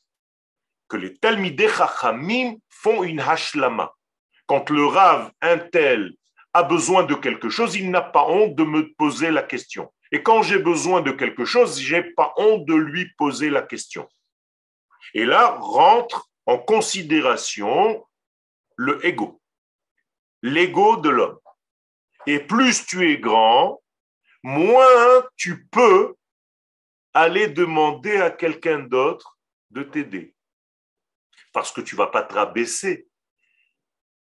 que 0.86 0.96
les 0.96 1.16
talmide 1.16 1.68
chachamim 1.68 2.54
font 2.68 3.02
une 3.02 3.18
hashlama. 3.18 3.92
Quand 4.46 4.70
le 4.70 4.86
Rav, 4.86 5.32
un 5.40 5.58
tel, 5.58 6.12
a 6.52 6.62
besoin 6.62 7.02
de 7.02 7.16
quelque 7.16 7.48
chose, 7.48 7.74
il 7.74 7.90
n'a 7.90 8.00
pas 8.00 8.26
honte 8.28 8.54
de 8.54 8.62
me 8.62 8.94
poser 8.94 9.32
la 9.32 9.42
question. 9.42 9.92
Et 10.12 10.22
quand 10.22 10.42
j'ai 10.42 10.60
besoin 10.60 11.00
de 11.00 11.10
quelque 11.10 11.44
chose, 11.44 11.80
j'ai 11.80 12.04
pas 12.04 12.32
honte 12.36 12.64
de 12.64 12.76
lui 12.76 13.10
poser 13.18 13.50
la 13.50 13.62
question. 13.62 14.08
Et 15.14 15.24
là 15.24 15.58
rentre 15.58 16.30
en 16.46 16.58
considération 16.58 18.06
le 18.76 19.04
ego, 19.04 19.40
l'ego 20.42 20.96
de 20.96 21.08
l'homme. 21.08 21.40
Et 22.28 22.38
plus 22.38 22.86
tu 22.86 23.10
es 23.10 23.18
grand, 23.18 23.80
moins 24.42 25.24
tu 25.36 25.66
peux 25.66 26.14
aller 27.14 27.48
demander 27.48 28.16
à 28.16 28.30
quelqu'un 28.30 28.80
d'autre 28.80 29.38
de 29.70 29.82
t'aider. 29.82 30.34
Parce 31.52 31.72
que 31.72 31.80
tu 31.80 31.96
vas 31.96 32.06
pas 32.06 32.22
te 32.22 32.34
rabaisser 32.34 33.08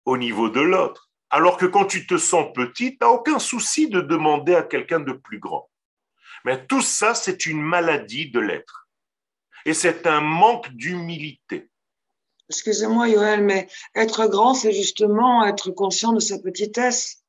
au 0.05 0.17
niveau 0.17 0.49
de 0.49 0.61
l'autre. 0.61 1.09
Alors 1.29 1.57
que 1.57 1.65
quand 1.65 1.85
tu 1.85 2.05
te 2.05 2.17
sens 2.17 2.51
petit, 2.53 2.91
tu 2.91 2.97
n'as 3.01 3.07
aucun 3.07 3.39
souci 3.39 3.87
de 3.87 4.01
demander 4.01 4.55
à 4.55 4.63
quelqu'un 4.63 4.99
de 4.99 5.13
plus 5.13 5.39
grand. 5.39 5.69
Mais 6.45 6.65
tout 6.67 6.81
ça, 6.81 7.15
c'est 7.15 7.45
une 7.45 7.61
maladie 7.61 8.29
de 8.29 8.39
l'être. 8.39 8.87
Et 9.65 9.73
c'est 9.73 10.05
un 10.05 10.19
manque 10.19 10.69
d'humilité. 10.73 11.69
Excusez-moi, 12.49 13.07
Yoël, 13.07 13.41
mais 13.41 13.67
être 13.95 14.27
grand, 14.27 14.53
c'est 14.53 14.73
justement 14.73 15.45
être 15.45 15.71
conscient 15.71 16.11
de 16.11 16.19
sa 16.19 16.37
petitesse. 16.37 17.23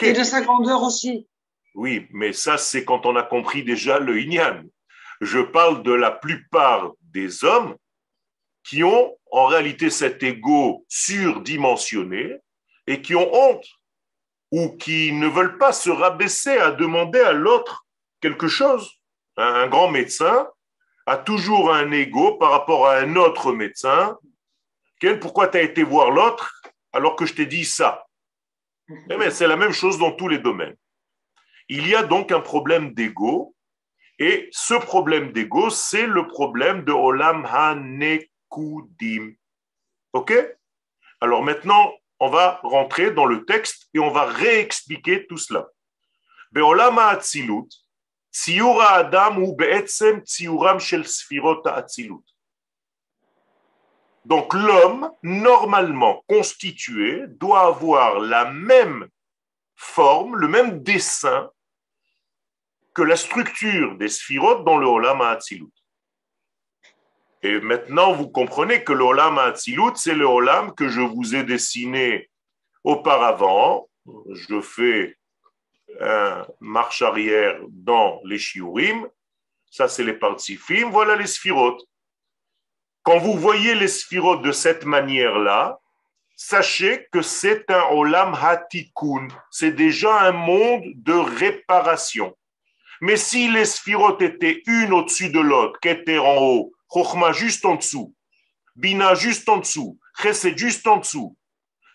Et 0.00 0.14
de 0.14 0.24
sa 0.24 0.40
grandeur 0.40 0.82
aussi. 0.82 1.28
Oui, 1.74 2.06
mais 2.10 2.32
ça, 2.32 2.56
c'est 2.56 2.84
quand 2.84 3.04
on 3.04 3.16
a 3.16 3.22
compris 3.22 3.64
déjà 3.64 3.98
le 3.98 4.18
Inyan. 4.20 4.62
Je 5.20 5.40
parle 5.40 5.82
de 5.82 5.92
la 5.92 6.10
plupart 6.10 6.92
des 7.00 7.44
hommes 7.44 7.76
qui 8.64 8.84
ont 8.84 9.16
en 9.30 9.46
réalité 9.46 9.90
cet 9.90 10.22
ego 10.22 10.84
surdimensionné 10.88 12.36
et 12.86 13.02
qui 13.02 13.14
ont 13.14 13.32
honte 13.34 13.66
ou 14.52 14.76
qui 14.76 15.12
ne 15.12 15.26
veulent 15.26 15.58
pas 15.58 15.72
se 15.72 15.90
rabaisser 15.90 16.56
à 16.56 16.70
demander 16.70 17.20
à 17.20 17.32
l'autre 17.32 17.86
quelque 18.20 18.46
chose. 18.46 19.00
Un 19.36 19.66
grand 19.66 19.90
médecin 19.90 20.48
a 21.06 21.16
toujours 21.16 21.74
un 21.74 21.90
ego 21.90 22.36
par 22.36 22.52
rapport 22.52 22.86
à 22.86 22.98
un 22.98 23.16
autre 23.16 23.52
médecin. 23.52 24.16
Quel, 25.00 25.18
pourquoi 25.18 25.48
tu 25.48 25.58
as 25.58 25.62
été 25.62 25.82
voir 25.82 26.10
l'autre 26.10 26.62
alors 26.92 27.16
que 27.16 27.26
je 27.26 27.34
t'ai 27.34 27.46
dit 27.46 27.64
ça? 27.64 28.06
Eh 28.88 29.30
C'est 29.30 29.48
la 29.48 29.56
même 29.56 29.72
chose 29.72 29.98
dans 29.98 30.12
tous 30.12 30.28
les 30.28 30.38
domaines. 30.38 30.76
Il 31.76 31.88
y 31.88 31.96
a 31.96 32.04
donc 32.04 32.30
un 32.30 32.38
problème 32.38 32.94
d'ego, 32.94 33.56
et 34.20 34.48
ce 34.52 34.74
problème 34.74 35.32
d'ego, 35.32 35.70
c'est 35.70 36.06
le 36.06 36.28
problème 36.28 36.84
de 36.84 36.92
Olam 36.92 37.44
HaNekudim. 37.46 39.34
OK? 40.12 40.32
Alors 41.20 41.42
maintenant, 41.42 41.92
on 42.20 42.30
va 42.30 42.60
rentrer 42.62 43.10
dans 43.10 43.24
le 43.24 43.44
texte 43.44 43.88
et 43.92 43.98
on 43.98 44.12
va 44.12 44.26
réexpliquer 44.26 45.26
tout 45.26 45.36
cela. 45.36 45.66
Donc 54.24 54.54
l'homme, 54.54 55.10
normalement 55.24 56.22
constitué, 56.28 57.24
doit 57.26 57.66
avoir 57.66 58.20
la 58.20 58.44
même 58.44 59.08
forme, 59.74 60.36
le 60.36 60.46
même 60.46 60.80
dessin 60.84 61.50
que 62.94 63.02
la 63.02 63.16
structure 63.16 63.96
des 63.96 64.08
sphirotes 64.08 64.64
dans 64.64 64.78
le 64.78 64.86
Olam 64.86 65.20
Hatzilut. 65.20 65.72
Et 67.42 67.60
maintenant, 67.60 68.12
vous 68.12 68.28
comprenez 68.28 68.84
que 68.84 68.92
le 68.92 69.04
Olam 69.04 69.38
Hatzilut, 69.38 69.96
c'est 69.96 70.14
le 70.14 70.26
Olam 70.26 70.74
que 70.74 70.88
je 70.88 71.00
vous 71.00 71.34
ai 71.34 71.42
dessiné 71.42 72.30
auparavant. 72.84 73.88
Je 74.30 74.60
fais 74.60 75.16
un 76.00 76.46
marche 76.60 77.02
arrière 77.02 77.58
dans 77.68 78.20
les 78.24 78.38
shiurim. 78.38 79.08
Ça, 79.70 79.88
c'est 79.88 80.04
les 80.04 80.14
participim. 80.14 80.88
Voilà 80.90 81.16
les 81.16 81.26
sphirotes. 81.26 81.82
Quand 83.02 83.18
vous 83.18 83.34
voyez 83.34 83.74
les 83.74 83.88
sphirotes 83.88 84.42
de 84.42 84.52
cette 84.52 84.84
manière-là, 84.84 85.78
sachez 86.36 87.06
que 87.12 87.20
c'est 87.20 87.70
un 87.70 87.82
Olam 87.90 88.34
Hatikun. 88.34 89.28
C'est 89.50 89.72
déjà 89.72 90.22
un 90.22 90.32
monde 90.32 90.84
de 90.94 91.12
réparation. 91.12 92.34
Mais 93.04 93.18
si 93.18 93.50
les 93.50 93.66
sphirotes 93.66 94.22
étaient 94.22 94.62
une 94.66 94.94
au-dessus 94.94 95.28
de 95.28 95.38
l'autre, 95.38 95.78
était 95.84 96.16
en 96.16 96.38
haut, 96.38 96.72
Chokhmah 96.90 97.32
juste 97.32 97.66
en 97.66 97.74
dessous, 97.74 98.14
Bina 98.76 99.14
juste 99.14 99.46
en 99.46 99.58
dessous, 99.58 99.98
Chesed 100.16 100.56
juste 100.56 100.86
en 100.86 100.96
dessous, 100.96 101.36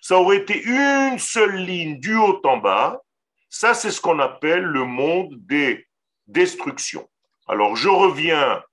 ça 0.01 0.20
aurait 0.20 0.38
été 0.38 0.62
une 0.62 1.18
seule 1.18 1.56
ligne 1.56 2.00
du 2.00 2.16
haut 2.16 2.39
en 2.44 2.58
bas. 2.58 3.01
Ça, 3.50 3.74
c'est 3.74 3.89
ce 3.89 4.00
qu'on 4.00 4.20
appelle 4.20 4.62
le 4.62 4.84
monde 4.84 5.34
des 5.48 5.88
destructions. 6.28 7.10
Alors, 7.48 7.75
je 7.75 7.89
reviens 7.89 8.63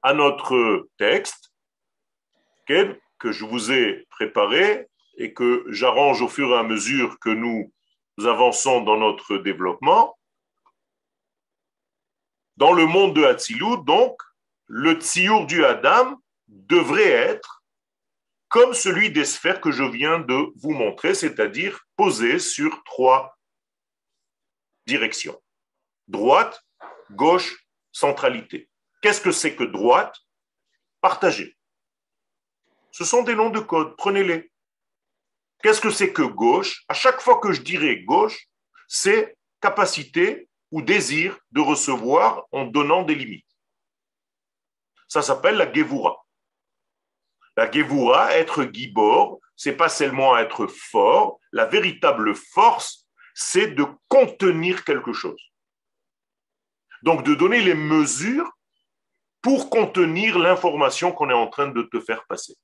à 0.00 0.14
notre 0.14 0.88
texte 0.96 1.52
que 2.66 3.30
je 3.30 3.44
vous 3.44 3.70
ai 3.70 4.06
préparé 4.08 4.88
et 5.18 5.34
que 5.34 5.66
j'arrange 5.68 6.22
au 6.22 6.28
fur 6.28 6.48
et 6.48 6.58
à 6.58 6.62
mesure 6.62 7.18
que 7.18 7.28
nous 7.28 7.70
avançons 8.20 8.80
dans 8.80 8.96
notre 8.96 9.36
développement. 9.36 10.16
Dans 12.56 12.72
le 12.72 12.86
monde 12.86 13.14
de 13.14 13.24
Hatzilut, 13.24 13.84
donc, 13.84 14.20
le 14.66 14.94
tziour 14.94 15.46
du 15.46 15.64
Adam 15.64 16.20
devrait 16.46 17.10
être 17.10 17.64
comme 18.48 18.74
celui 18.74 19.10
des 19.10 19.24
sphères 19.24 19.60
que 19.60 19.72
je 19.72 19.82
viens 19.82 20.20
de 20.20 20.52
vous 20.56 20.70
montrer, 20.70 21.14
c'est-à-dire 21.14 21.80
posé 21.96 22.38
sur 22.38 22.84
trois 22.84 23.36
directions. 24.86 25.42
Droite, 26.06 26.64
gauche, 27.10 27.66
centralité. 27.90 28.68
Qu'est-ce 29.02 29.20
que 29.20 29.32
c'est 29.32 29.56
que 29.56 29.64
droite? 29.64 30.16
Partager. 31.00 31.56
Ce 32.92 33.04
sont 33.04 33.22
des 33.22 33.34
noms 33.34 33.50
de 33.50 33.60
code, 33.60 33.96
prenez-les. 33.96 34.52
Qu'est-ce 35.62 35.80
que 35.80 35.90
c'est 35.90 36.12
que 36.12 36.22
gauche? 36.22 36.84
À 36.88 36.94
chaque 36.94 37.20
fois 37.20 37.40
que 37.40 37.52
je 37.52 37.62
dirais 37.62 38.04
gauche, 38.04 38.46
c'est 38.86 39.36
capacité 39.60 40.48
ou 40.74 40.82
désir 40.82 41.38
de 41.52 41.60
recevoir 41.60 42.46
en 42.50 42.64
donnant 42.64 43.04
des 43.04 43.14
limites. 43.14 43.46
Ça 45.06 45.22
s'appelle 45.22 45.54
la 45.54 45.72
Gevura. 45.72 46.26
La 47.56 47.70
Gevura, 47.70 48.36
être 48.36 48.64
gibor, 48.64 49.38
c'est 49.54 49.76
pas 49.76 49.88
seulement 49.88 50.36
être 50.36 50.66
fort, 50.66 51.38
la 51.52 51.64
véritable 51.64 52.34
force, 52.34 53.06
c'est 53.34 53.68
de 53.68 53.86
contenir 54.08 54.84
quelque 54.84 55.12
chose. 55.12 55.40
Donc 57.04 57.22
de 57.22 57.36
donner 57.36 57.60
les 57.60 57.74
mesures 57.74 58.50
pour 59.42 59.70
contenir 59.70 60.40
l'information 60.40 61.12
qu'on 61.12 61.30
est 61.30 61.34
en 61.44 61.46
train 61.46 61.68
de 61.68 61.82
te 61.82 62.00
faire 62.00 62.26
passer. 62.26 62.56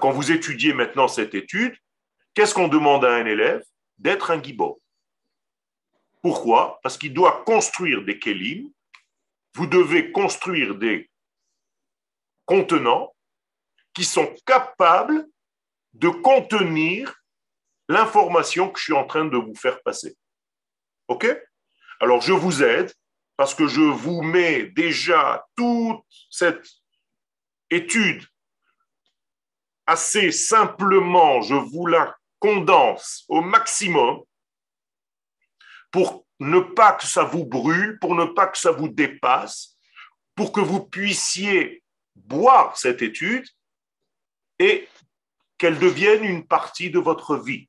Quand 0.00 0.10
vous 0.10 0.32
étudiez 0.32 0.72
maintenant 0.72 1.06
cette 1.06 1.36
étude, 1.36 1.76
qu'est-ce 2.34 2.54
qu'on 2.54 2.66
demande 2.66 3.04
à 3.04 3.14
un 3.14 3.24
élève 3.24 3.62
D'être 3.98 4.32
un 4.32 4.42
gibor? 4.42 4.80
Pourquoi? 6.24 6.80
Parce 6.82 6.96
qu'il 6.96 7.12
doit 7.12 7.44
construire 7.44 8.02
des 8.02 8.18
kelim. 8.18 8.72
Vous 9.56 9.66
devez 9.66 10.10
construire 10.10 10.74
des 10.74 11.10
contenants 12.46 13.14
qui 13.92 14.06
sont 14.06 14.34
capables 14.46 15.28
de 15.92 16.08
contenir 16.08 17.14
l'information 17.90 18.70
que 18.70 18.78
je 18.78 18.84
suis 18.84 18.94
en 18.94 19.04
train 19.06 19.26
de 19.26 19.36
vous 19.36 19.54
faire 19.54 19.82
passer. 19.82 20.16
OK? 21.08 21.26
Alors, 22.00 22.22
je 22.22 22.32
vous 22.32 22.62
aide 22.62 22.90
parce 23.36 23.54
que 23.54 23.68
je 23.68 23.82
vous 23.82 24.22
mets 24.22 24.62
déjà 24.64 25.46
toute 25.54 26.06
cette 26.30 26.66
étude 27.68 28.26
assez 29.84 30.32
simplement, 30.32 31.42
je 31.42 31.54
vous 31.54 31.84
la 31.84 32.16
condense 32.38 33.26
au 33.28 33.42
maximum 33.42 34.22
pour 35.94 36.26
ne 36.40 36.58
pas 36.58 36.94
que 36.94 37.06
ça 37.06 37.22
vous 37.22 37.44
brûle, 37.44 38.00
pour 38.00 38.16
ne 38.16 38.24
pas 38.24 38.48
que 38.48 38.58
ça 38.58 38.72
vous 38.72 38.88
dépasse, 38.88 39.76
pour 40.34 40.50
que 40.50 40.60
vous 40.60 40.84
puissiez 40.84 41.84
boire 42.16 42.76
cette 42.76 43.00
étude 43.00 43.46
et 44.58 44.88
qu'elle 45.56 45.78
devienne 45.78 46.24
une 46.24 46.48
partie 46.48 46.90
de 46.90 46.98
votre 46.98 47.36
vie. 47.36 47.68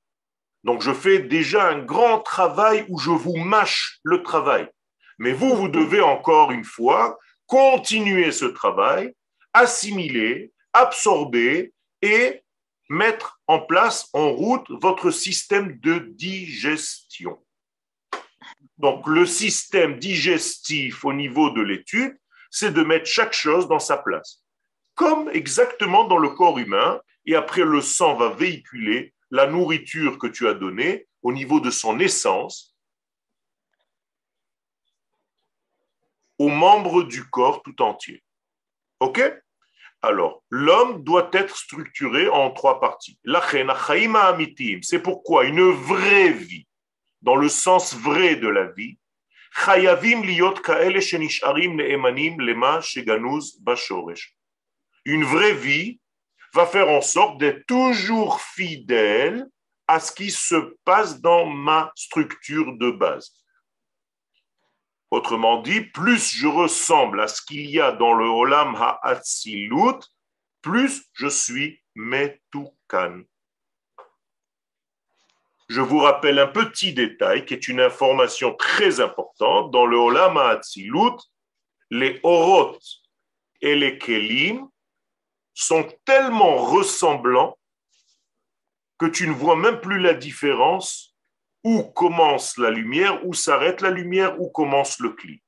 Donc 0.64 0.82
je 0.82 0.92
fais 0.92 1.20
déjà 1.20 1.70
un 1.70 1.84
grand 1.84 2.20
travail 2.22 2.88
où 2.90 2.98
je 2.98 3.12
vous 3.12 3.36
mâche 3.36 4.00
le 4.02 4.24
travail. 4.24 4.68
Mais 5.20 5.32
vous, 5.32 5.56
vous 5.56 5.70
devez 5.70 6.02
encore 6.02 6.50
une 6.50 6.66
fois 6.66 7.20
continuer 7.46 8.32
ce 8.32 8.46
travail, 8.46 9.14
assimiler, 9.54 10.52
absorber 10.74 11.76
et 12.02 12.42
mettre 12.90 13.40
en 13.46 13.60
place, 13.60 14.10
en 14.14 14.32
route, 14.32 14.66
votre 14.82 15.12
système 15.12 15.80
de 15.80 16.00
digestion. 16.00 17.45
Donc 18.78 19.08
le 19.08 19.26
système 19.26 20.00
digestif 20.00 21.06
au 21.06 21.14
niveau 21.14 21.50
de 21.50 21.62
l'étude, 21.62 22.18
c'est 22.50 22.74
de 22.74 22.84
mettre 22.84 23.06
chaque 23.06 23.34
chose 23.34 23.68
dans 23.68 23.80
sa 23.80 23.98
place. 23.98 24.44
Comme 24.96 25.30
exactement 25.30 26.06
dans 26.06 26.18
le 26.18 26.30
corps 26.30 26.58
humain, 26.58 27.02
et 27.26 27.36
après 27.36 27.64
le 27.64 27.82
sang 27.82 28.16
va 28.16 28.30
véhiculer 28.30 29.14
la 29.32 29.48
nourriture 29.48 30.20
que 30.20 30.28
tu 30.28 30.48
as 30.48 30.54
donnée 30.54 31.08
au 31.22 31.34
niveau 31.34 31.60
de 31.60 31.72
son 31.72 32.00
essence 32.00 32.76
aux 36.38 36.50
membres 36.50 37.04
du 37.04 37.24
corps 37.30 37.64
tout 37.64 37.82
entier. 37.82 38.24
OK? 39.00 39.22
Alors, 40.02 40.44
l'homme 40.50 41.04
doit 41.04 41.30
être 41.34 41.58
structuré 41.58 42.28
en 42.28 42.52
trois 42.52 42.80
parties. 42.80 43.18
C'est 44.84 45.00
pourquoi 45.00 45.46
une 45.46 45.72
vraie 45.72 46.30
vie, 46.32 46.68
dans 47.26 47.36
le 47.36 47.50
sens 47.50 47.96
vrai 47.96 48.36
de 48.36 48.48
la 48.48 48.68
vie, 48.68 49.00
une 55.06 55.24
vraie 55.24 55.54
vie 55.54 56.00
va 56.54 56.66
faire 56.68 56.90
en 56.90 57.02
sorte 57.02 57.40
d'être 57.40 57.66
toujours 57.66 58.42
fidèle 58.42 59.48
à 59.88 60.00
ce 60.00 60.12
qui 60.12 60.30
se 60.30 60.78
passe 60.84 61.20
dans 61.20 61.48
ma 61.48 61.92
structure 61.96 62.78
de 62.78 62.92
base. 62.92 63.32
Autrement 65.10 65.62
dit, 65.64 65.82
plus 65.82 66.32
je 66.36 66.48
ressemble 66.48 67.22
à 67.22 67.28
ce 67.28 67.42
qu'il 67.42 67.68
y 67.70 67.80
a 67.80 67.92
dans 67.92 68.14
le 68.14 68.26
Olam 68.26 68.76
Ha'atzilut, 68.76 70.00
plus 70.62 71.04
je 71.14 71.28
suis 71.28 71.82
Metukan. 71.96 73.24
Je 75.68 75.82
vous 75.82 76.00
rappelle 76.00 76.38
un 76.38 76.48
petit 76.48 76.94
détail 76.94 77.46
qui 77.46 77.56
est 77.56 77.68
une 77.68 77.80
information 77.80 78.54
très 78.54 79.00
importante. 79.00 79.72
Dans 79.72 79.86
le 79.86 79.98
Olam 79.98 80.38
Ha'atzilut, 80.38 81.18
les 81.90 82.20
Orot 82.24 82.78
et 83.62 83.76
les 83.76 83.98
Kelim 83.98 84.68
sont 85.54 85.88
tellement 86.06 86.58
ressemblants 86.58 87.58
que 89.00 89.08
tu 89.08 89.28
ne 89.28 89.34
vois 89.34 89.56
même 89.56 89.82
plus 89.82 90.00
la 90.00 90.14
différence 90.14 91.16
où 91.64 91.84
commence 91.84 92.58
la 92.58 92.70
lumière, 92.70 93.26
où 93.26 93.34
s'arrête 93.34 93.82
la 93.82 93.90
lumière, 93.90 94.40
où 94.40 94.50
commence 94.50 95.00
le 95.00 95.10
clip 95.10 95.44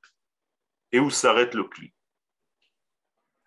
et 0.92 1.00
où 1.00 1.12
s'arrête 1.12 1.54
le 1.54 1.66
clip. 1.66 1.94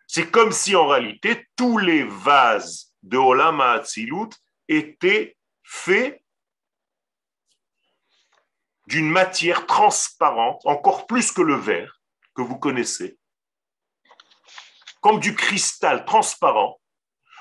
C'est 0.07 0.31
comme 0.31 0.53
si 0.53 0.77
en 0.77 0.87
réalité 0.87 1.49
tous 1.57 1.79
les 1.79 2.05
vases 2.05 2.95
de 3.03 3.17
Olam 3.17 3.61
Ha'atzilut 3.61 4.31
étaient 4.69 5.37
faits 5.65 6.20
d'une 8.91 9.09
matière 9.09 9.67
transparente, 9.67 10.61
encore 10.65 11.07
plus 11.07 11.31
que 11.31 11.43
le 11.43 11.55
verre 11.55 12.01
que 12.35 12.43
vous 12.43 12.59
connaissez, 12.59 13.19
comme 15.01 15.21
du 15.21 15.37
cristal 15.37 16.05
transparent, 16.05 16.81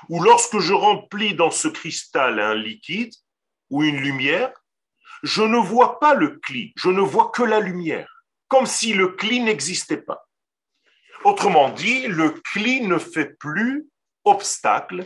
où 0.08 0.22
lorsque 0.22 0.60
je 0.60 0.72
remplis 0.72 1.34
dans 1.34 1.50
ce 1.50 1.66
cristal 1.66 2.38
un 2.38 2.54
liquide 2.54 3.12
ou 3.68 3.82
une 3.82 3.96
lumière, 3.96 4.52
je 5.24 5.42
ne 5.42 5.58
vois 5.58 5.98
pas 5.98 6.14
le 6.14 6.38
cli, 6.38 6.72
je 6.76 6.88
ne 6.88 7.00
vois 7.00 7.30
que 7.30 7.42
la 7.42 7.58
lumière, 7.58 8.24
comme 8.46 8.66
si 8.66 8.94
le 8.94 9.08
cli 9.08 9.40
n'existait 9.40 10.00
pas. 10.00 10.28
Autrement 11.24 11.70
dit, 11.70 12.06
le 12.06 12.30
cli 12.30 12.82
ne 12.82 12.98
fait 12.98 13.36
plus 13.38 13.88
obstacle, 14.22 15.04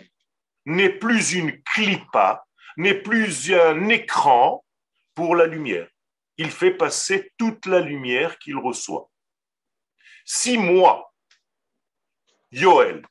n'est 0.67 0.99
plus 0.99 1.33
une 1.33 1.63
clipa, 1.63 2.45
n'est 2.77 3.01
plus 3.01 3.51
un 3.51 3.89
écran 3.89 4.63
pour 5.15 5.37
la 5.37 5.47
lumière. 5.47 5.89
Il 6.37 6.51
fait 6.51 6.73
passer 6.73 7.33
toute 7.39 7.67
la 7.67 7.81
lumière 7.81 8.39
qu'il 8.39 8.57
reçoit. 8.57 9.11
Si 10.25 10.59
moi, 10.59 11.13
Yoel, 12.51 13.05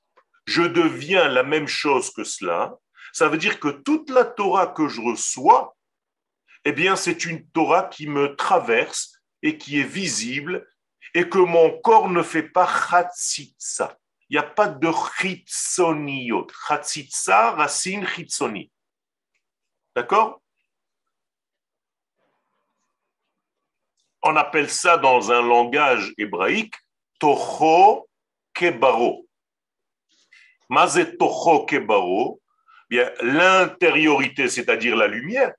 je 0.46 0.64
deviens 0.64 1.28
la 1.30 1.44
même 1.44 1.68
chose 1.68 2.12
que 2.12 2.24
cela, 2.24 2.78
ça 3.14 3.30
veut 3.30 3.38
dire 3.38 3.60
que 3.60 3.70
toute 3.70 4.10
la 4.10 4.26
Torah 4.26 4.68
que 4.68 4.88
je 4.88 5.02
reçois 5.02 5.76
eh 6.66 6.72
bien, 6.72 6.96
c'est 6.96 7.26
une 7.26 7.46
Torah 7.50 7.84
qui 7.84 8.08
me 8.08 8.36
traverse 8.36 9.20
et 9.42 9.58
qui 9.58 9.80
est 9.80 9.84
visible 9.84 10.68
et 11.14 11.28
que 11.28 11.38
mon 11.38 11.78
corps 11.82 12.10
ne 12.10 12.24
fait 12.24 12.44
pas 12.44 12.68
chatzitza. 12.68 13.98
Il 14.30 14.34
n'y 14.34 14.40
a 14.40 14.44
pas 14.44 14.68
de 14.68 14.90
chitzoniot. 15.20 16.48
Chatzitza, 16.68 17.52
racine 17.52 18.08
chitzoni. 18.08 18.72
D'accord? 19.96 20.42
On 24.24 24.36
appelle 24.38 24.70
ça 24.70 24.98
dans 24.98 25.32
un 25.32 25.42
langage 25.42 26.14
hébraïque 26.18 26.76
toho 27.20 28.08
kebaro. 28.54 29.28
Mazet 30.70 31.18
toho 31.18 31.66
kebaro, 31.66 32.42
l'intériorité, 33.22 34.48
c'est-à-dire 34.48 34.96
la 34.96 35.08
lumière, 35.08 35.54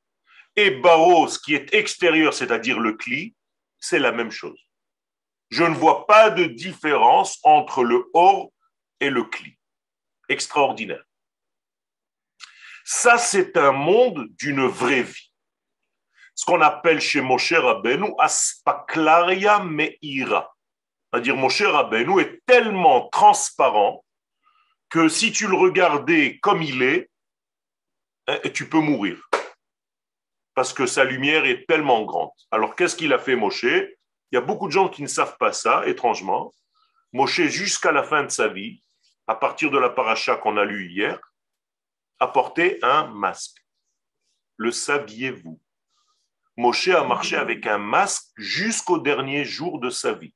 et 0.56 0.70
baros, 0.70 1.38
qui 1.44 1.54
est 1.54 1.74
extérieur, 1.74 2.32
c'est-à-dire 2.32 2.78
le 2.78 2.92
cli, 2.92 3.34
c'est 3.78 3.98
la 3.98 4.12
même 4.12 4.30
chose. 4.30 4.58
Je 5.50 5.64
ne 5.64 5.74
vois 5.74 6.06
pas 6.06 6.30
de 6.30 6.44
différence 6.44 7.38
entre 7.42 7.84
le 7.84 8.08
or 8.14 8.50
et 9.00 9.10
le 9.10 9.24
cli. 9.24 9.58
Extraordinaire. 10.28 11.04
Ça, 12.84 13.18
c'est 13.18 13.56
un 13.56 13.72
monde 13.72 14.26
d'une 14.38 14.66
vraie 14.66 15.02
vie. 15.02 15.33
Ce 16.34 16.44
qu'on 16.44 16.60
appelle 16.60 17.00
chez 17.00 17.20
Moshe 17.20 17.52
Rabbeinu 17.52 18.12
Aspaklaria 18.18 19.60
Meira. 19.60 20.54
C'est-à-dire 21.12 21.36
Moshe 21.36 21.62
Rabbeinu 21.62 22.20
est 22.20 22.44
tellement 22.46 23.08
transparent 23.08 24.04
que 24.88 25.08
si 25.08 25.32
tu 25.32 25.46
le 25.46 25.56
regardais 25.56 26.38
comme 26.40 26.62
il 26.62 26.82
est, 26.82 27.10
hein, 28.26 28.38
tu 28.52 28.68
peux 28.68 28.80
mourir. 28.80 29.28
Parce 30.54 30.72
que 30.72 30.86
sa 30.86 31.04
lumière 31.04 31.46
est 31.46 31.66
tellement 31.66 32.02
grande. 32.04 32.30
Alors 32.50 32.76
qu'est-ce 32.76 32.96
qu'il 32.96 33.12
a 33.12 33.18
fait 33.18 33.36
Moshe? 33.36 33.64
Il 33.64 34.34
y 34.34 34.36
a 34.36 34.40
beaucoup 34.40 34.66
de 34.66 34.72
gens 34.72 34.88
qui 34.88 35.02
ne 35.02 35.08
savent 35.08 35.36
pas 35.38 35.52
ça, 35.52 35.86
étrangement. 35.86 36.52
Moshe, 37.12 37.42
jusqu'à 37.42 37.92
la 37.92 38.02
fin 38.02 38.24
de 38.24 38.28
sa 38.28 38.48
vie, 38.48 38.82
à 39.26 39.34
partir 39.36 39.70
de 39.70 39.78
la 39.78 39.90
paracha 39.90 40.36
qu'on 40.36 40.56
a 40.56 40.64
lue 40.64 40.90
hier, 40.90 41.20
a 42.18 42.26
porté 42.26 42.78
un 42.82 43.06
masque. 43.06 43.64
Le 44.56 44.70
saviez-vous? 44.70 45.60
Moshe 46.56 46.88
a 46.88 47.04
marché 47.04 47.36
avec 47.36 47.66
un 47.66 47.78
masque 47.78 48.28
jusqu'au 48.36 48.98
dernier 48.98 49.44
jour 49.44 49.80
de 49.80 49.90
sa 49.90 50.12
vie. 50.12 50.34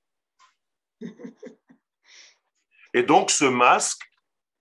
Et 2.95 3.03
donc 3.03 3.31
ce 3.31 3.45
masque 3.45 4.03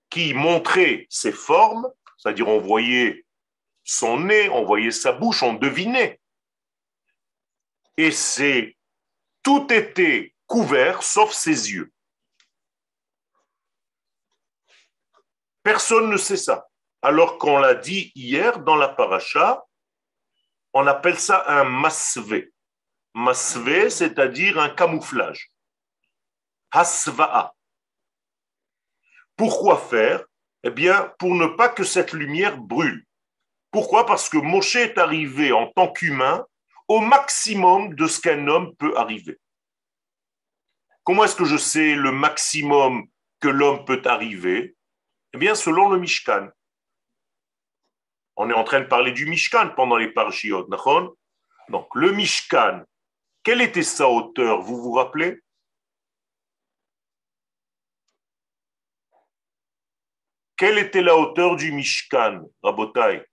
qui 0.10 0.34
montrait 0.34 1.08
ses 1.10 1.32
formes, 1.32 1.92
c'est-à-dire 2.18 2.48
on 2.48 2.60
voyait 2.60 3.26
son 3.84 4.20
nez, 4.20 4.50
on 4.50 4.64
voyait 4.64 4.92
sa 4.92 5.12
bouche, 5.12 5.44
on 5.44 5.54
devinait. 5.54 6.20
Et 7.96 8.12
c'est 8.12 8.78
tout 9.42 9.68
était 9.72 10.36
couvert 10.46 11.02
sauf 11.04 11.32
ses 11.34 11.72
yeux. 11.72 11.92
Personne 15.64 16.10
ne 16.10 16.18
sait 16.18 16.38
ça. 16.38 16.68
Alors 17.02 17.38
qu'on 17.38 17.58
l'a 17.58 17.76
dit 17.76 18.12
hier 18.16 18.60
dans 18.60 18.76
la 18.76 18.88
paracha, 18.88 19.67
on 20.74 20.88
appelle 20.88 21.20
ça 21.20 21.46
un 21.48 21.64
masvé. 21.64 22.54
Masvé, 23.14 23.90
c'est-à-dire 23.90 24.60
un 24.60 24.70
camouflage. 24.70 25.52
Hasva'a. 26.72 27.54
Pourquoi 29.36 29.78
faire? 29.78 30.26
Eh 30.64 30.70
bien, 30.70 31.14
pour 31.20 31.36
ne 31.36 31.48
pas 31.48 31.70
que 31.70 31.84
cette 31.84 32.14
lumière 32.14 32.58
brûle. 32.58 33.06
Pourquoi? 33.72 34.06
Parce 34.06 34.30
que 34.30 34.38
Moshe 34.38 34.76
est 34.76 34.98
arrivé 34.98 35.52
en 35.52 35.68
tant 35.68 35.92
qu'humain 35.92 36.46
au 36.88 37.00
maximum 37.00 37.96
de 37.96 38.08
ce 38.08 38.20
qu'un 38.20 38.48
homme 38.48 38.76
peut 38.76 38.98
arriver. 38.98 39.40
Comment 41.04 41.24
est-ce 41.24 41.36
que 41.36 41.46
je 41.46 41.58
sais 41.58 41.96
le 41.96 42.12
maximum 42.12 43.08
que 43.40 43.48
l'homme 43.48 43.86
peut 43.86 44.02
arriver? 44.06 44.76
Eh 45.34 45.38
bien, 45.38 45.56
selon 45.56 45.90
le 45.90 46.00
Mishkan. 46.00 46.50
On 48.40 48.52
est 48.52 48.54
en 48.54 48.64
train 48.64 48.82
de 48.82 48.86
parler 48.86 49.12
du 49.12 49.26
Mishkan 49.26 49.74
pendant 49.76 49.98
les 49.98 50.12
parshiot, 50.12 50.68
Donc, 51.70 51.96
le 51.96 52.12
Mishkan, 52.12 52.84
quelle 53.42 53.62
était 53.62 53.82
sa 53.82 54.08
hauteur, 54.08 54.62
vous 54.62 54.80
vous 54.80 54.92
rappelez? 54.94 55.42
Quelle 60.56 60.78
était 60.78 61.02
la 61.02 61.16
hauteur 61.18 61.56
du 61.56 61.72
Mishkan, 61.72 62.44
Rabotai? 62.62 63.26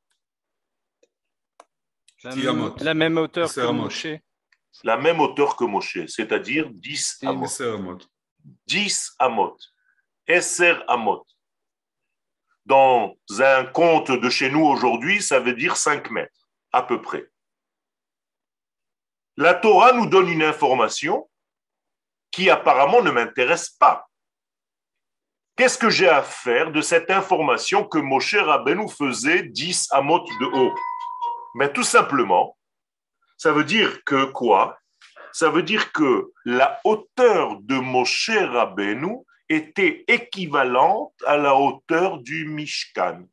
La, 2.23 2.95
même 2.95 3.19
hauteur 3.19 3.53
que 3.53 3.71
Moshe. 3.71 4.07
La 4.83 4.97
même 4.97 5.21
hauteur 5.21 5.55
que 5.57 5.65
Moshe, 5.65 6.07
c'est-à-dire 6.07 6.71
10 6.71 7.25
amot. 7.25 7.99
10 8.67 9.17
amot. 9.19 9.59
Esser 10.27 10.77
amot 10.89 11.27
dans 12.67 13.17
un 13.41 13.65
conte 13.65 14.11
de 14.11 14.31
chez 14.31 14.51
nous 14.51 14.65
aujourd'hui, 14.65 15.23
ça 15.23 15.41
veut 15.41 15.55
dire 15.55 15.77
5 15.77 16.11
mètres, 16.11 16.49
à 16.73 16.83
peu 16.83 17.01
près. 17.03 17.27
La 19.37 19.55
Torah 19.55 19.93
nous 19.93 20.07
donne 20.07 20.29
une 20.29 20.43
information 20.43 21.29
qui 22.31 22.51
apparemment 22.51 23.03
ne 23.03 23.11
m'intéresse 23.11 23.71
pas. 23.71 24.09
Qu'est-ce 25.57 25.79
que 25.79 25.91
j'ai 25.91 26.09
à 26.09 26.23
faire 26.23 26.73
de 26.73 26.81
cette 26.81 27.11
information 27.11 27.85
que 27.85 27.99
Moshe 27.99 28.35
Rabbeinu 28.35 28.89
faisait 28.89 29.45
10 29.45 29.89
amot 29.93 30.25
de 30.41 30.47
haut? 30.47 30.75
Mais 31.55 31.73
tout 31.73 31.85
simplement, 31.85 32.57
ça 33.37 33.53
veut 33.53 33.65
dire 33.65 34.03
que 34.05 34.25
quoi? 34.25 34.79
Ça 35.33 35.51
veut 35.51 35.63
dire 35.63 35.93
que 35.93 36.33
la 36.45 36.81
hauteur 36.85 37.61
de 37.61 37.77
Moshe 37.77 38.31
Rabbeinu 38.31 39.25
était 39.55 40.05
équivalente 40.09 41.15
à 41.27 41.37
la 41.37 41.55
hauteur 41.55 42.19
du 42.19 42.47
Mishkan, 42.47 43.25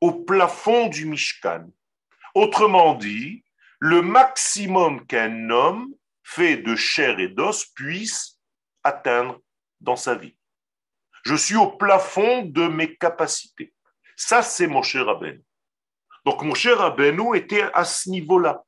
au 0.00 0.12
plafond 0.24 0.88
du 0.88 1.06
Mishkan. 1.06 1.68
Autrement 2.34 2.94
dit, 2.94 3.44
le 3.78 4.02
maximum 4.02 5.06
qu'un 5.06 5.50
homme 5.50 5.94
fait 6.22 6.56
de 6.56 6.74
chair 6.74 7.18
et 7.20 7.28
d'os 7.28 7.66
puisse 7.66 8.38
atteindre 8.82 9.40
dans 9.80 9.96
sa 9.96 10.14
vie. 10.14 10.36
Je 11.24 11.34
suis 11.34 11.56
au 11.56 11.68
plafond 11.68 12.42
de 12.42 12.66
mes 12.66 12.96
capacités. 12.96 13.72
Ça, 14.16 14.42
c'est 14.42 14.66
mon 14.66 14.82
cher 14.82 15.06
Rabbeinu. 15.06 15.42
Donc, 16.24 16.42
mon 16.42 16.54
cher 16.54 16.78
Rabbeinu 16.78 17.36
était 17.36 17.68
à 17.72 17.84
ce 17.84 18.10
niveau-là. 18.10 18.64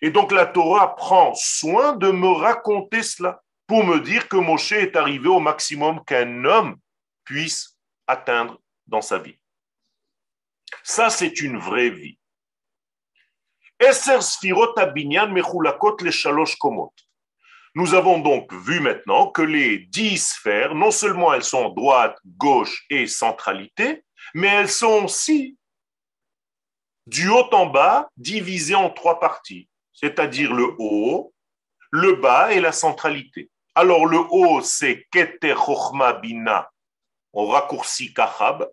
Et 0.00 0.10
donc, 0.10 0.32
la 0.32 0.46
Torah 0.46 0.96
prend 0.96 1.34
soin 1.34 1.96
de 1.96 2.10
me 2.10 2.28
raconter 2.28 3.02
cela 3.02 3.43
pour 3.66 3.84
me 3.84 4.00
dire 4.00 4.28
que 4.28 4.36
Moshe 4.36 4.72
est 4.72 4.96
arrivé 4.96 5.28
au 5.28 5.40
maximum 5.40 6.04
qu'un 6.04 6.44
homme 6.44 6.76
puisse 7.24 7.78
atteindre 8.06 8.60
dans 8.86 9.00
sa 9.00 9.18
vie. 9.18 9.38
Ça, 10.82 11.10
c'est 11.10 11.40
une 11.40 11.58
vraie 11.58 11.90
vie. 11.90 12.18
Nous 17.74 17.94
avons 17.94 18.18
donc 18.20 18.52
vu 18.52 18.80
maintenant 18.80 19.30
que 19.30 19.42
les 19.42 19.78
dix 19.78 20.18
sphères, 20.18 20.74
non 20.74 20.90
seulement 20.90 21.34
elles 21.34 21.42
sont 21.42 21.70
droite, 21.70 22.16
gauche 22.24 22.84
et 22.88 23.06
centralité, 23.06 24.04
mais 24.32 24.48
elles 24.48 24.70
sont 24.70 25.04
aussi 25.04 25.58
du 27.06 27.28
haut 27.28 27.52
en 27.52 27.66
bas 27.66 28.08
divisées 28.16 28.74
en 28.74 28.90
trois 28.90 29.18
parties, 29.18 29.68
c'est-à-dire 29.92 30.52
le 30.52 30.74
haut, 30.78 31.34
le 31.90 32.14
bas 32.14 32.52
et 32.52 32.60
la 32.60 32.72
centralité. 32.72 33.50
Alors 33.74 34.06
le 34.06 34.18
haut, 34.18 34.60
c'est 34.60 35.06
Keter 35.10 35.54
Chochma 35.56 36.12
Bina, 36.14 36.70
on 37.32 37.48
raccourcit 37.48 38.14
Kachab. 38.14 38.70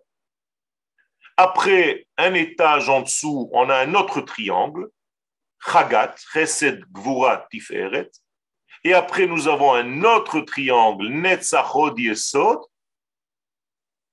Après 1.36 2.06
un 2.16 2.34
étage 2.34 2.88
en 2.88 3.02
dessous, 3.02 3.50
on 3.52 3.68
a 3.68 3.78
un 3.78 3.94
autre 3.94 4.20
triangle, 4.20 4.88
Chagat, 5.64 6.14
Chesed 6.32 6.84
Gvura 6.92 7.46
Tiferet. 7.50 8.10
Et 8.84 8.94
après, 8.94 9.26
nous 9.26 9.48
avons 9.48 9.74
un 9.74 10.02
autre 10.02 10.40
triangle, 10.40 11.08
Netzachod 11.08 11.98
Yesod. 11.98 12.60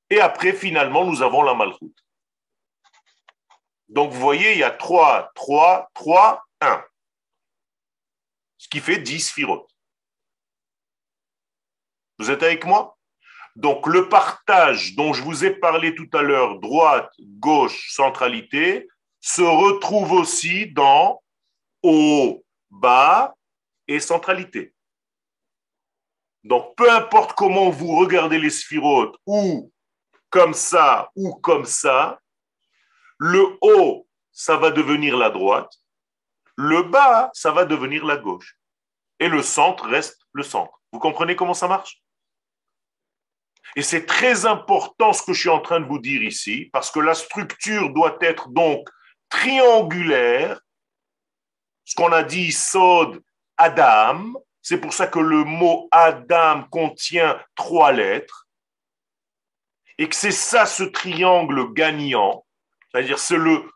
Et 0.10 0.20
après, 0.20 0.54
finalement, 0.54 1.06
nous 1.06 1.22
avons 1.22 1.42
la 1.42 1.56
Malchut. 1.56 1.94
Donc, 3.88 4.12
vous 4.12 4.20
voyez, 4.20 4.54
il 4.54 4.60
y 4.60 4.64
a 4.64 4.72
3, 4.72 5.32
3, 5.34 5.90
3, 5.94 6.44
1. 6.62 6.86
Ce 8.58 8.68
qui 8.68 8.80
fait 8.80 9.00
10 9.00 9.32
firotes. 9.32 9.69
Vous 12.20 12.30
êtes 12.30 12.44
avec 12.44 12.66
moi? 12.66 12.98
Donc 13.56 13.88
le 13.88 14.10
partage 14.10 14.96
dont 14.96 15.14
je 15.14 15.24
vous 15.24 15.44
ai 15.46 15.52
parlé 15.52 15.96
tout 15.96 16.10
à 16.14 16.22
l'heure, 16.22 16.60
droite, 16.60 17.12
gauche, 17.20 17.92
centralité, 17.92 18.88
se 19.22 19.42
retrouve 19.42 20.12
aussi 20.12 20.68
dans 20.68 21.22
haut, 21.82 22.44
bas 22.70 23.34
et 23.88 24.00
centralité. 24.00 24.74
Donc 26.44 26.76
peu 26.76 26.92
importe 26.92 27.34
comment 27.34 27.70
vous 27.70 27.96
regardez 27.98 28.40
les 28.40 28.50
sphirotes, 28.50 29.16
ou 29.26 29.72
comme 30.30 30.54
ça, 30.54 31.10
ou 31.16 31.36
comme 31.36 31.66
ça, 31.66 32.20
le 33.18 33.58
haut, 33.62 34.08
ça 34.32 34.56
va 34.58 34.72
devenir 34.72 35.18
la 35.18 35.30
droite, 35.30 35.74
le 36.56 36.84
bas, 36.84 37.30
ça 37.34 37.52
va 37.52 37.66
devenir 37.66 38.06
la 38.06 38.18
gauche. 38.18 38.58
Et 39.20 39.28
le 39.28 39.42
centre 39.42 39.86
reste 39.86 40.22
le 40.32 40.44
centre. 40.44 40.82
Vous 40.94 41.00
comprenez 41.00 41.36
comment 41.36 41.54
ça 41.54 41.68
marche? 41.68 42.02
Et 43.76 43.82
c'est 43.82 44.06
très 44.06 44.46
important 44.46 45.14
ce 45.14 45.22
que 45.22 45.34
je 45.34 45.42
suis 45.42 45.50
en 45.50 45.60
train 45.60 45.80
de 45.80 45.86
vous 45.86 46.00
dire 46.00 46.24
ici, 46.24 46.70
parce 46.74 46.92
que 46.92 47.00
la 47.00 47.14
structure 47.14 47.92
doit 47.94 48.18
être 48.22 48.50
donc 48.50 48.88
triangulaire. 49.30 50.60
Ce 51.86 51.96
qu'on 51.96 52.12
a 52.12 52.24
dit 52.24 52.52
Sod 52.52 53.22
Adam, 53.58 54.34
c'est 54.62 54.80
pour 54.80 54.94
ça 54.94 55.08
que 55.08 55.20
le 55.20 55.44
mot 55.44 55.88
Adam 55.92 56.64
contient 56.70 57.40
trois 57.56 57.92
lettres, 57.92 58.48
et 59.98 60.08
que 60.08 60.16
c'est 60.16 60.32
ça 60.32 60.66
ce 60.66 60.84
triangle 60.84 61.74
gagnant, 61.74 62.46
c'est-à-dire 62.92 63.20
c'est 63.20 63.38
le, 63.38 63.70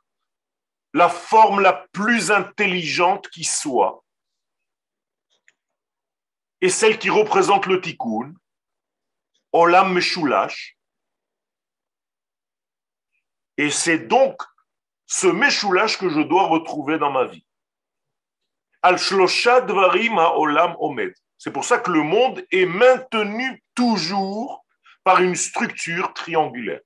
la 0.93 1.09
forme 1.09 1.59
la 1.59 1.85
plus 1.91 2.31
intelligente 2.31 3.29
qui 3.29 3.43
soit, 3.43 4.03
et 6.61 6.69
celle 6.69 6.97
qui 6.97 7.09
représente 7.09 7.65
le 7.65 7.81
tikkun, 7.81 8.33
Olam 9.53 9.93
Meshulash. 9.93 10.75
Et 13.57 13.69
c'est 13.69 13.99
donc 13.99 14.41
ce 15.05 15.27
méchoulage 15.27 15.97
que 15.99 16.09
je 16.09 16.21
dois 16.21 16.47
retrouver 16.47 16.97
dans 16.97 17.11
ma 17.11 17.25
vie. 17.25 17.45
Al 18.81 18.97
olam 18.97 20.75
omed. 20.79 21.13
C'est 21.37 21.51
pour 21.51 21.65
ça 21.65 21.77
que 21.77 21.91
le 21.91 22.01
monde 22.01 22.43
est 22.51 22.65
maintenu 22.65 23.63
toujours 23.75 24.65
par 25.03 25.21
une 25.21 25.35
structure 25.35 26.13
triangulaire. 26.13 26.81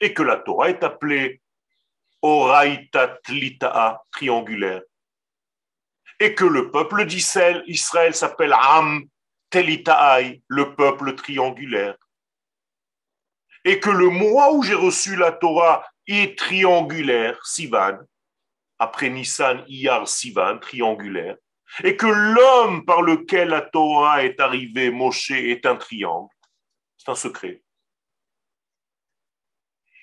Et 0.00 0.14
que 0.14 0.22
la 0.22 0.36
Torah 0.36 0.70
est 0.70 0.82
appelée 0.82 1.42
Oraita 2.22 3.18
triangulaire. 4.12 4.82
Et 6.20 6.34
que 6.34 6.44
le 6.44 6.70
peuple 6.70 7.04
d'Israël 7.04 7.62
Israël 7.66 8.14
s'appelle 8.14 8.54
Am 8.54 9.04
Telitaai, 9.50 10.42
le 10.46 10.74
peuple 10.74 11.14
triangulaire. 11.14 11.96
Et 13.64 13.80
que 13.80 13.90
le 13.90 14.08
mois 14.08 14.52
où 14.52 14.62
j'ai 14.62 14.74
reçu 14.74 15.16
la 15.16 15.32
Torah 15.32 15.84
est 16.06 16.38
triangulaire, 16.38 17.44
Sivan, 17.44 17.98
après 18.78 19.10
Nissan, 19.10 19.64
Iyar, 19.66 20.06
Sivan, 20.08 20.58
triangulaire, 20.58 21.36
et 21.84 21.96
que 21.96 22.06
l'homme 22.06 22.84
par 22.84 23.02
lequel 23.02 23.48
la 23.48 23.62
Torah 23.62 24.24
est 24.24 24.40
arrivée, 24.40 24.90
Moshe, 24.90 25.32
est 25.32 25.66
un 25.66 25.76
triangle. 25.76 26.32
C'est 26.96 27.10
un 27.10 27.14
secret. 27.14 27.62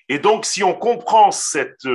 Et 0.08 0.18
donc, 0.18 0.44
si 0.44 0.62
on 0.62 0.74
comprend 0.74 1.32
cette, 1.32 1.88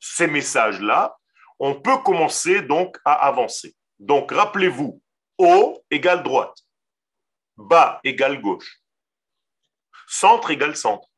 ces 0.00 0.26
messages-là, 0.26 1.16
on 1.58 1.80
peut 1.80 1.98
commencer 1.98 2.62
donc 2.62 2.98
à 3.04 3.12
avancer. 3.12 3.76
Donc, 3.98 4.32
rappelez-vous, 4.32 5.01
haut 5.42 5.84
égale 5.90 6.22
droite, 6.22 6.56
bas 7.56 8.00
égale 8.04 8.40
gauche, 8.40 8.80
centre 10.06 10.50
égale 10.50 10.76
centre. 10.76 11.08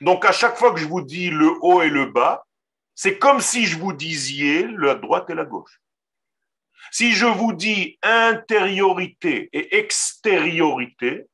Donc, 0.00 0.24
à 0.24 0.32
chaque 0.32 0.56
fois 0.56 0.72
que 0.72 0.80
je 0.80 0.86
vous 0.86 1.02
dis 1.02 1.30
le 1.30 1.50
haut 1.60 1.82
et 1.82 1.88
le 1.88 2.06
bas, 2.06 2.46
c'est 2.94 3.18
comme 3.18 3.40
si 3.40 3.66
je 3.66 3.78
vous 3.78 3.92
disiez 3.92 4.66
la 4.66 4.94
droite 4.94 5.28
et 5.30 5.34
la 5.34 5.44
gauche. 5.44 5.80
Si 6.92 7.12
je 7.12 7.26
vous 7.26 7.52
dis 7.52 7.98
intériorité 8.02 9.48
et 9.52 9.78
extériorité, 9.78 11.26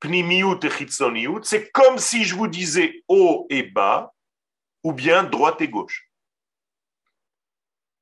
pnimiut 0.00 0.58
et 0.64 1.44
c'est 1.44 1.70
comme 1.70 1.98
si 1.98 2.24
je 2.24 2.34
vous 2.34 2.48
disais 2.48 3.04
haut 3.06 3.46
et 3.50 3.64
bas, 3.64 4.14
ou 4.82 4.92
bien 4.92 5.22
droite 5.24 5.60
et 5.60 5.68
gauche. 5.68 6.08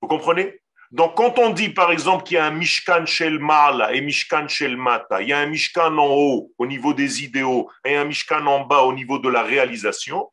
Vous 0.00 0.08
comprenez? 0.08 0.59
Donc, 0.90 1.16
quand 1.16 1.38
on 1.38 1.50
dit, 1.50 1.68
par 1.68 1.92
exemple, 1.92 2.24
qu'il 2.24 2.34
y 2.34 2.38
a 2.38 2.46
un 2.46 2.50
Mishkan 2.50 3.06
Shel 3.06 3.38
Mala 3.38 3.94
et 3.94 4.00
Mishkan 4.00 4.48
Shel 4.48 4.76
Mata, 4.76 5.22
il 5.22 5.28
y 5.28 5.32
a 5.32 5.38
un 5.38 5.46
Mishkan 5.46 5.96
en 5.96 6.08
haut 6.08 6.52
au 6.58 6.66
niveau 6.66 6.92
des 6.94 7.22
idéaux 7.22 7.70
et 7.84 7.96
un 7.96 8.04
Mishkan 8.04 8.44
en 8.46 8.64
bas 8.64 8.82
au 8.82 8.92
niveau 8.92 9.20
de 9.20 9.28
la 9.28 9.44
réalisation, 9.44 10.32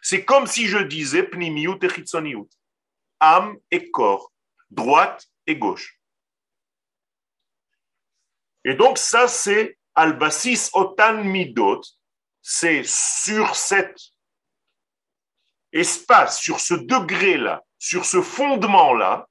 c'est 0.00 0.24
comme 0.24 0.46
si 0.46 0.66
je 0.66 0.78
disais 0.78 1.24
Pnimiut 1.24 1.78
et 1.82 1.88
Chitzoniut, 1.90 2.48
âme 3.20 3.58
et 3.70 3.90
corps, 3.90 4.32
droite 4.70 5.26
et 5.46 5.56
gauche. 5.56 6.00
Et 8.64 8.74
donc, 8.74 8.96
ça, 8.96 9.28
c'est 9.28 9.76
Albasis 9.94 10.70
Otan 10.72 11.22
Midot, 11.22 11.82
c'est 12.40 12.82
sur 12.84 13.54
cet 13.56 13.94
espace, 15.70 16.40
sur 16.40 16.60
ce 16.60 16.72
degré-là, 16.72 17.62
sur 17.78 18.06
ce 18.06 18.22
fondement-là, 18.22 19.27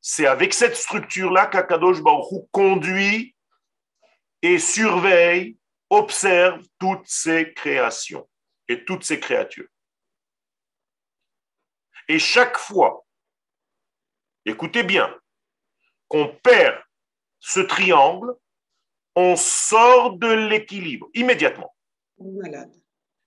c'est 0.00 0.26
avec 0.26 0.54
cette 0.54 0.76
structure-là 0.76 1.46
qu'Akadosh 1.46 2.00
Baruch 2.00 2.48
conduit 2.50 3.34
et 4.42 4.58
surveille, 4.58 5.56
observe 5.90 6.62
toutes 6.78 7.06
ces 7.06 7.52
créations 7.54 8.28
et 8.68 8.84
toutes 8.84 9.04
ces 9.04 9.18
créatures. 9.18 9.68
Et 12.06 12.18
chaque 12.18 12.56
fois, 12.56 13.04
écoutez 14.44 14.82
bien, 14.82 15.14
qu'on 16.08 16.28
perd 16.28 16.80
ce 17.38 17.60
triangle, 17.60 18.34
on 19.14 19.36
sort 19.36 20.16
de 20.16 20.28
l'équilibre 20.28 21.08
immédiatement. 21.14 21.74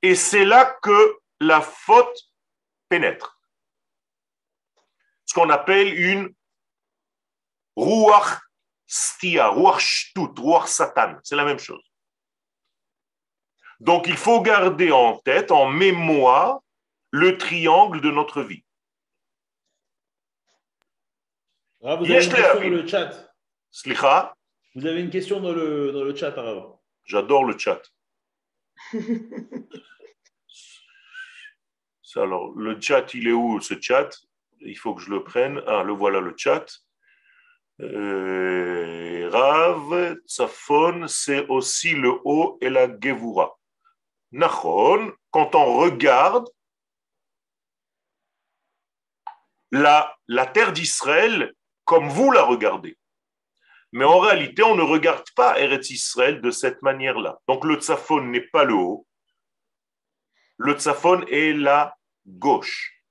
Et 0.02 0.16
c'est 0.16 0.46
là 0.46 0.78
que 0.82 1.20
la 1.40 1.62
faute 1.62 2.31
pénètre. 2.92 3.40
Ce 5.26 5.34
qu'on 5.34 5.50
appelle 5.50 5.98
une 5.98 6.34
ruach 7.78 8.42
stia, 8.86 9.48
ruach 9.48 9.80
shtut, 9.80 10.38
ruach 10.38 10.68
satan. 10.68 11.16
C'est 11.24 11.38
la 11.38 11.46
même 11.46 11.60
chose. 11.60 11.86
Donc 13.80 14.08
il 14.08 14.18
faut 14.18 14.42
garder 14.42 14.92
en 14.92 15.18
tête, 15.20 15.52
en 15.52 15.68
mémoire, 15.68 16.60
le 17.12 17.38
triangle 17.38 18.02
de 18.02 18.12
notre 18.12 18.42
vie. 18.42 18.64
Ah, 21.84 21.96
vous 21.96 22.06
avez 22.06 22.26
une 22.26 22.30
question 22.30 22.60
dans 22.60 22.70
le 22.70 22.88
chat. 22.88 24.36
Vous 24.76 24.86
avez 24.86 25.02
une 25.02 25.10
question 25.10 25.40
dans 25.40 25.54
le, 25.54 25.92
dans 25.92 26.04
le 26.04 26.16
chat, 26.16 26.36
J'adore 27.06 27.46
le 27.46 27.58
chat. 27.58 27.82
Alors, 32.16 32.52
le 32.58 32.80
chat, 32.80 33.14
il 33.14 33.28
est 33.28 33.32
où 33.34 33.60
ce 33.62 33.80
chat? 33.80 34.10
Il 34.60 34.78
faut 34.78 34.94
que 34.96 35.02
je 35.02 35.10
le 35.10 35.24
prenne. 35.24 35.62
Ah, 35.68 35.84
le 35.84 35.94
voilà 35.94 36.20
le 36.20 36.34
chat. 36.38 36.66
Euh, 37.82 39.30
Rav, 39.32 40.18
Tsafon, 40.28 41.08
c'est 41.08 41.48
aussi 41.48 41.94
le 41.94 42.14
haut 42.24 42.58
et 42.62 42.70
la 42.70 42.88
Gevura. 42.88 43.58
Nachon, 44.32 45.14
quand 45.32 45.56
on 45.56 45.78
regarde 45.78 46.48
la, 49.72 50.16
la 50.28 50.46
terre 50.46 50.74
d'Israël 50.74 51.54
comme 51.86 52.08
vous 52.08 52.32
la 52.32 52.44
regardez. 52.44 52.98
Mais 53.94 54.06
en 54.06 54.20
réalité, 54.20 54.64
on 54.64 54.76
ne 54.76 54.84
regarde 54.84 55.26
pas 55.36 55.60
Eretz 55.60 55.90
Israël 55.90 56.40
de 56.40 56.52
cette 56.52 56.82
manière-là. 56.82 57.40
Donc 57.48 57.66
le 57.66 57.76
Tsafon 57.76 58.22
n'est 58.22 58.48
pas 58.48 58.64
le 58.64 58.76
haut. 58.76 59.08
Le 60.58 60.74
Tsafon 60.74 61.26
est 61.28 61.54
la 61.54 61.98
gauche 62.26 63.02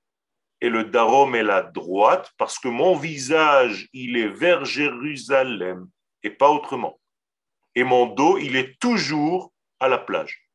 et 0.61 0.69
le 0.69 0.83
Darom 0.83 1.35
est 1.35 1.43
la 1.43 1.63
droite 1.63 2.31
parce 2.37 2.59
que 2.59 2.67
mon 2.67 2.95
visage, 2.95 3.89
il 3.93 4.15
est 4.15 4.27
vers 4.27 4.63
Jérusalem 4.63 5.89
et 6.23 6.29
pas 6.29 6.49
autrement. 6.49 6.99
Et 7.73 7.83
mon 7.83 8.05
dos, 8.05 8.37
il 8.37 8.55
est 8.55 8.79
toujours 8.79 9.51
à 9.79 9.87
la 9.87 9.97
plage. 9.97 10.47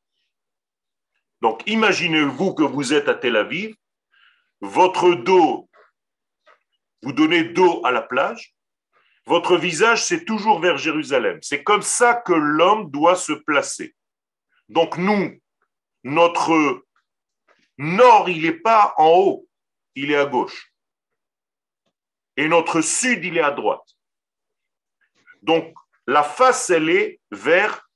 Donc 1.42 1.62
imaginez-vous 1.66 2.54
que 2.54 2.62
vous 2.62 2.94
êtes 2.94 3.08
à 3.08 3.14
Tel 3.14 3.36
Aviv, 3.36 3.74
votre 4.60 5.14
dos, 5.14 5.68
vous 7.02 7.12
donnez 7.12 7.44
dos 7.44 7.84
à 7.84 7.90
la 7.90 8.02
plage, 8.02 8.54
votre 9.26 9.56
visage, 9.56 10.04
c'est 10.04 10.24
toujours 10.24 10.60
vers 10.60 10.78
Jérusalem. 10.78 11.40
C'est 11.42 11.64
comme 11.64 11.82
ça 11.82 12.14
que 12.14 12.32
l'homme 12.32 12.90
doit 12.92 13.16
se 13.16 13.32
placer. 13.32 13.94
Donc 14.68 14.96
nous, 14.98 15.36
notre 16.04 16.85
nord, 17.78 18.28
il 18.28 18.42
n'est 18.42 18.52
pas 18.52 18.94
en 18.96 19.08
haut, 19.08 19.48
il 19.94 20.10
est 20.10 20.16
à 20.16 20.26
gauche. 20.26 20.72
Et 22.36 22.48
notre 22.48 22.80
sud, 22.80 23.24
il 23.24 23.38
est 23.38 23.42
à 23.42 23.50
droite. 23.50 23.96
Donc, 25.42 25.74
la 26.06 26.22
face, 26.22 26.70
elle 26.70 26.90
est 26.90 27.20
vers 27.30 27.88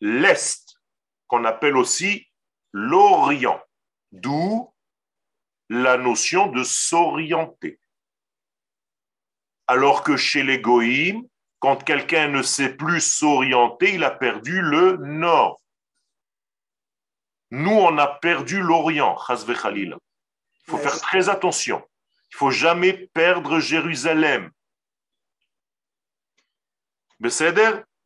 l'est, 0.00 0.64
qu'on 1.26 1.44
appelle 1.44 1.76
aussi 1.76 2.28
l'Orient, 2.72 3.60
d'où 4.12 4.72
la 5.68 5.96
notion 5.96 6.46
de 6.48 6.62
s'orienter. 6.62 7.78
Alors 9.66 10.02
que 10.02 10.16
chez 10.16 10.42
les 10.42 10.62
quand 11.60 11.84
quelqu'un 11.84 12.28
ne 12.28 12.42
sait 12.42 12.74
plus 12.74 13.00
s'orienter, 13.00 13.94
il 13.94 14.04
a 14.04 14.10
perdu 14.10 14.62
le 14.62 14.96
nord. 14.98 15.60
Nous, 17.50 17.70
on 17.70 17.96
a 17.98 18.06
perdu 18.06 18.60
l'Orient, 18.60 19.16
Il 19.30 19.96
faut 20.66 20.78
faire 20.78 21.00
très 21.00 21.28
attention. 21.28 21.82
Il 22.30 22.36
faut 22.36 22.50
jamais 22.50 22.92
perdre 22.92 23.58
Jérusalem. 23.58 24.50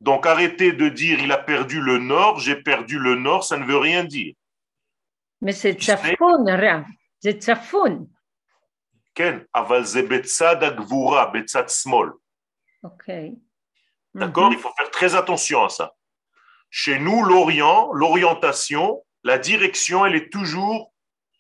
Donc 0.00 0.26
arrêtez 0.26 0.72
de 0.72 0.88
dire 0.88 1.20
il 1.20 1.30
a 1.32 1.38
perdu 1.38 1.80
le 1.80 1.98
nord, 1.98 2.40
j'ai 2.40 2.56
perdu 2.56 2.98
le 2.98 3.14
nord, 3.14 3.44
ça 3.44 3.56
ne 3.56 3.64
veut 3.64 3.76
rien 3.76 4.04
dire. 4.04 4.34
Mais 5.40 5.52
c'est 5.52 5.74
Tsafoun, 5.74 6.46
c'est 7.20 7.40
Tsafoun. 7.40 8.08
Ken, 9.14 9.46
aval 9.52 9.84
agvura, 10.62 11.26
betzad 11.26 11.68
small. 11.68 12.12
Ok. 12.82 13.10
D'accord? 14.14 14.48
Mhm. 14.50 14.52
Il 14.54 14.58
faut 14.58 14.72
faire 14.76 14.90
très 14.90 15.14
attention 15.14 15.64
à 15.64 15.68
ça. 15.68 15.94
Chez 16.70 16.98
nous, 16.98 17.22
l'Orient, 17.22 17.92
l'orientation, 17.92 19.04
la 19.24 19.38
direction, 19.38 20.04
elle 20.04 20.14
est 20.14 20.32
toujours 20.32 20.92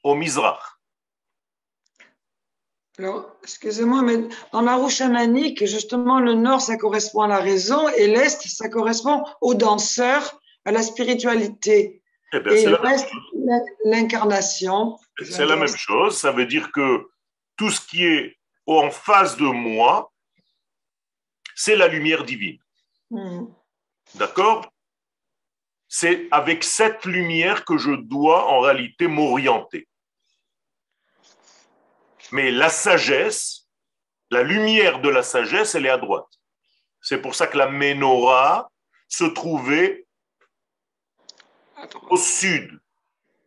au 0.02 0.14
Mizrach. 0.14 0.60
Alors, 2.98 3.36
excusez-moi, 3.42 4.02
mais 4.02 4.28
dans 4.52 4.60
la 4.60 4.76
roue 4.76 4.90
chamanique, 4.90 5.66
justement, 5.66 6.20
le 6.20 6.34
nord, 6.34 6.60
ça 6.60 6.76
correspond 6.76 7.22
à 7.22 7.28
la 7.28 7.40
raison 7.40 7.88
et 7.88 8.06
l'est, 8.06 8.46
ça 8.46 8.68
correspond 8.68 9.24
aux 9.40 9.54
danseurs, 9.54 10.40
à 10.64 10.72
la 10.72 10.82
spiritualité. 10.82 12.02
Eh 12.32 12.36
et 12.36 12.66
le 12.66 12.76
reste, 12.76 13.08
l'incarnation. 13.84 14.98
C'est 15.22 15.46
la 15.46 15.56
même 15.56 15.74
chose. 15.74 16.18
Ça 16.18 16.32
veut 16.32 16.46
dire 16.46 16.70
que 16.72 17.08
tout 17.56 17.70
ce 17.70 17.80
qui 17.80 18.04
est 18.04 18.38
en 18.66 18.90
face 18.90 19.36
de 19.36 19.46
moi, 19.46 20.12
c'est 21.54 21.76
la 21.76 21.88
lumière 21.88 22.24
divine. 22.24 22.58
Hmm. 23.10 23.46
D'accord? 24.14 24.71
C'est 25.94 26.26
avec 26.30 26.64
cette 26.64 27.04
lumière 27.04 27.66
que 27.66 27.76
je 27.76 27.90
dois 27.90 28.48
en 28.48 28.60
réalité 28.60 29.08
m'orienter. 29.08 29.86
Mais 32.30 32.50
la 32.50 32.70
sagesse, 32.70 33.68
la 34.30 34.42
lumière 34.42 35.02
de 35.02 35.10
la 35.10 35.22
sagesse, 35.22 35.74
elle 35.74 35.84
est 35.84 35.90
à 35.90 35.98
droite. 35.98 36.32
C'est 37.02 37.20
pour 37.20 37.34
ça 37.34 37.46
que 37.46 37.58
la 37.58 37.68
menorah 37.68 38.70
se 39.06 39.24
trouvait 39.24 40.06
au 42.08 42.16
sud, 42.16 42.80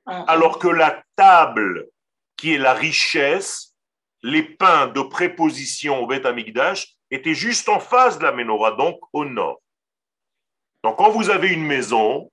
ah. 0.06 0.26
alors 0.28 0.60
que 0.60 0.68
la 0.68 1.04
table, 1.16 1.90
qui 2.38 2.54
est 2.54 2.60
la 2.60 2.76
richesse, 2.76 3.74
les 4.22 4.44
pains 4.44 4.86
de 4.86 5.02
préposition 5.02 5.98
au 5.98 6.06
Beth 6.06 6.28
Amikdash, 6.28 6.96
étaient 7.10 7.34
juste 7.34 7.70
en 7.70 7.80
face 7.80 8.20
de 8.20 8.24
la 8.24 8.34
menorah, 8.34 8.74
donc 8.74 9.00
au 9.14 9.26
nord. 9.26 9.64
Donc 10.84 10.98
quand 10.98 11.10
vous 11.10 11.32
avez 11.32 11.48
une 11.48 11.66
maison, 11.66 12.32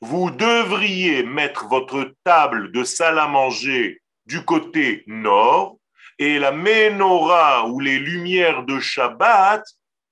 vous 0.00 0.30
devriez 0.30 1.22
mettre 1.22 1.66
votre 1.66 2.14
table 2.24 2.72
de 2.72 2.84
salle 2.84 3.18
à 3.18 3.26
manger 3.26 4.00
du 4.26 4.44
côté 4.44 5.02
nord 5.06 5.78
et 6.18 6.38
la 6.38 6.52
menorah 6.52 7.68
ou 7.68 7.80
les 7.80 7.98
lumières 7.98 8.64
de 8.64 8.78
Shabbat 8.80 9.64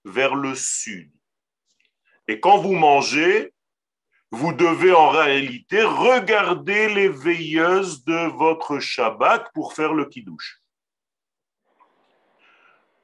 vers 0.05 0.35
le 0.35 0.55
sud. 0.55 1.11
Et 2.29 2.41
quand 2.41 2.59
vous 2.59 2.75
mangez, 2.75 3.53
vous 4.33 4.53
devez 4.53 4.93
en 4.93 5.11
réalité 5.11 5.83
regarder 5.83 6.93
les 6.93 7.09
veilleuses 7.09 8.05
de 8.05 8.27
votre 8.37 8.81
Shabbat 8.81 9.51
pour 9.55 9.75
faire 9.75 9.93
le 9.93 10.07
kiddush. 10.07 10.61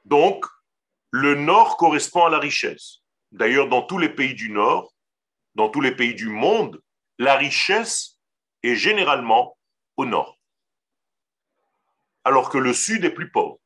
Donc, 0.05 0.45
le 1.11 1.35
nord 1.35 1.77
correspond 1.77 2.25
à 2.25 2.29
la 2.29 2.39
richesse. 2.39 2.99
D'ailleurs, 3.31 3.69
dans 3.69 3.81
tous 3.81 3.97
les 3.97 4.09
pays 4.09 4.33
du 4.33 4.49
nord, 4.51 4.92
dans 5.55 5.69
tous 5.69 5.81
les 5.81 5.95
pays 5.95 6.15
du 6.15 6.29
monde, 6.29 6.81
la 7.19 7.35
richesse 7.35 8.19
est 8.63 8.75
généralement 8.75 9.57
au 9.97 10.05
nord, 10.05 10.39
alors 12.23 12.49
que 12.49 12.57
le 12.57 12.73
sud 12.73 13.05
est 13.05 13.13
plus 13.13 13.31
pauvre. 13.31 13.59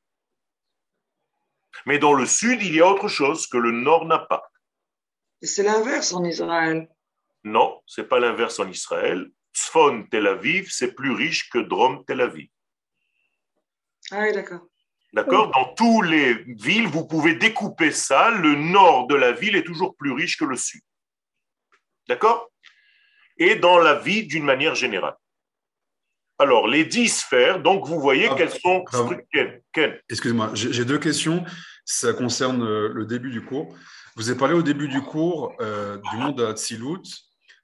Mais 1.86 2.00
dans 2.00 2.14
le 2.14 2.26
sud, 2.26 2.62
il 2.62 2.76
y 2.76 2.82
a 2.82 2.88
autre 2.88 3.08
chose 3.08 3.48
que 3.48 3.58
le 3.58 3.72
nord 3.72 4.06
n'a 4.06 4.20
pas. 4.20 4.44
C'est 5.42 5.64
l'inverse 5.64 6.14
en 6.14 6.24
Israël. 6.24 6.90
Non, 7.44 7.82
c'est 7.86 8.10
pas 8.10 8.20
l'inverse 8.20 8.60
en 8.60 8.70
Israël. 8.70 9.30
Tzfon 9.54 10.08
Tel 10.10 10.28
Aviv, 10.28 10.70
c'est 10.70 10.94
plus 10.94 11.12
riche 11.12 11.50
que 11.50 11.60
Drom 11.60 12.04
Tel 12.06 12.22
Aviv. 12.22 12.50
Ah 14.12 14.22
oui, 14.22 14.34
d'accord. 14.34 14.62
D'accord? 15.14 15.52
Dans 15.52 15.74
toutes 15.74 16.08
les 16.08 16.34
villes, 16.34 16.88
vous 16.88 17.08
pouvez 17.08 17.36
découper 17.36 17.92
ça. 17.92 18.32
Le 18.32 18.56
nord 18.56 19.08
de 19.08 19.16
la 19.16 19.32
ville 19.32 19.56
est 19.56 19.64
toujours 19.64 19.96
plus 19.96 20.12
riche 20.12 20.38
que 20.38 20.46
le 20.46 20.56
sud. 20.56 20.82
D'accord? 22.08 22.52
Et 23.38 23.56
dans 23.56 23.78
la 23.78 23.96
vie 23.96 24.26
d'une 24.26 24.44
manière 24.44 24.76
générale. 24.76 25.16
Alors, 26.40 26.68
les 26.68 26.86
dix 26.86 27.10
sphères, 27.10 27.62
donc 27.62 27.88
vous 27.88 28.00
voyez 28.00 28.28
ah, 28.30 28.36
qu'elles 28.36 28.52
sont 28.52 28.86
Excusez-moi, 30.10 30.52
j'ai 30.54 30.86
deux 30.86 31.00
questions. 31.00 31.44
Ça 31.84 32.14
concerne 32.14 32.64
euh, 32.64 32.90
le 32.94 33.06
début 33.06 33.32
du 33.32 33.42
cours. 33.44 33.76
Vous 34.16 34.30
avez 34.30 34.38
parlé 34.38 34.54
au 34.54 34.62
début 34.62 34.88
du 34.88 35.02
cours 35.02 35.56
euh, 35.62 35.98
du 36.12 36.18
monde 36.18 36.40
Hatzilut, 36.42 37.04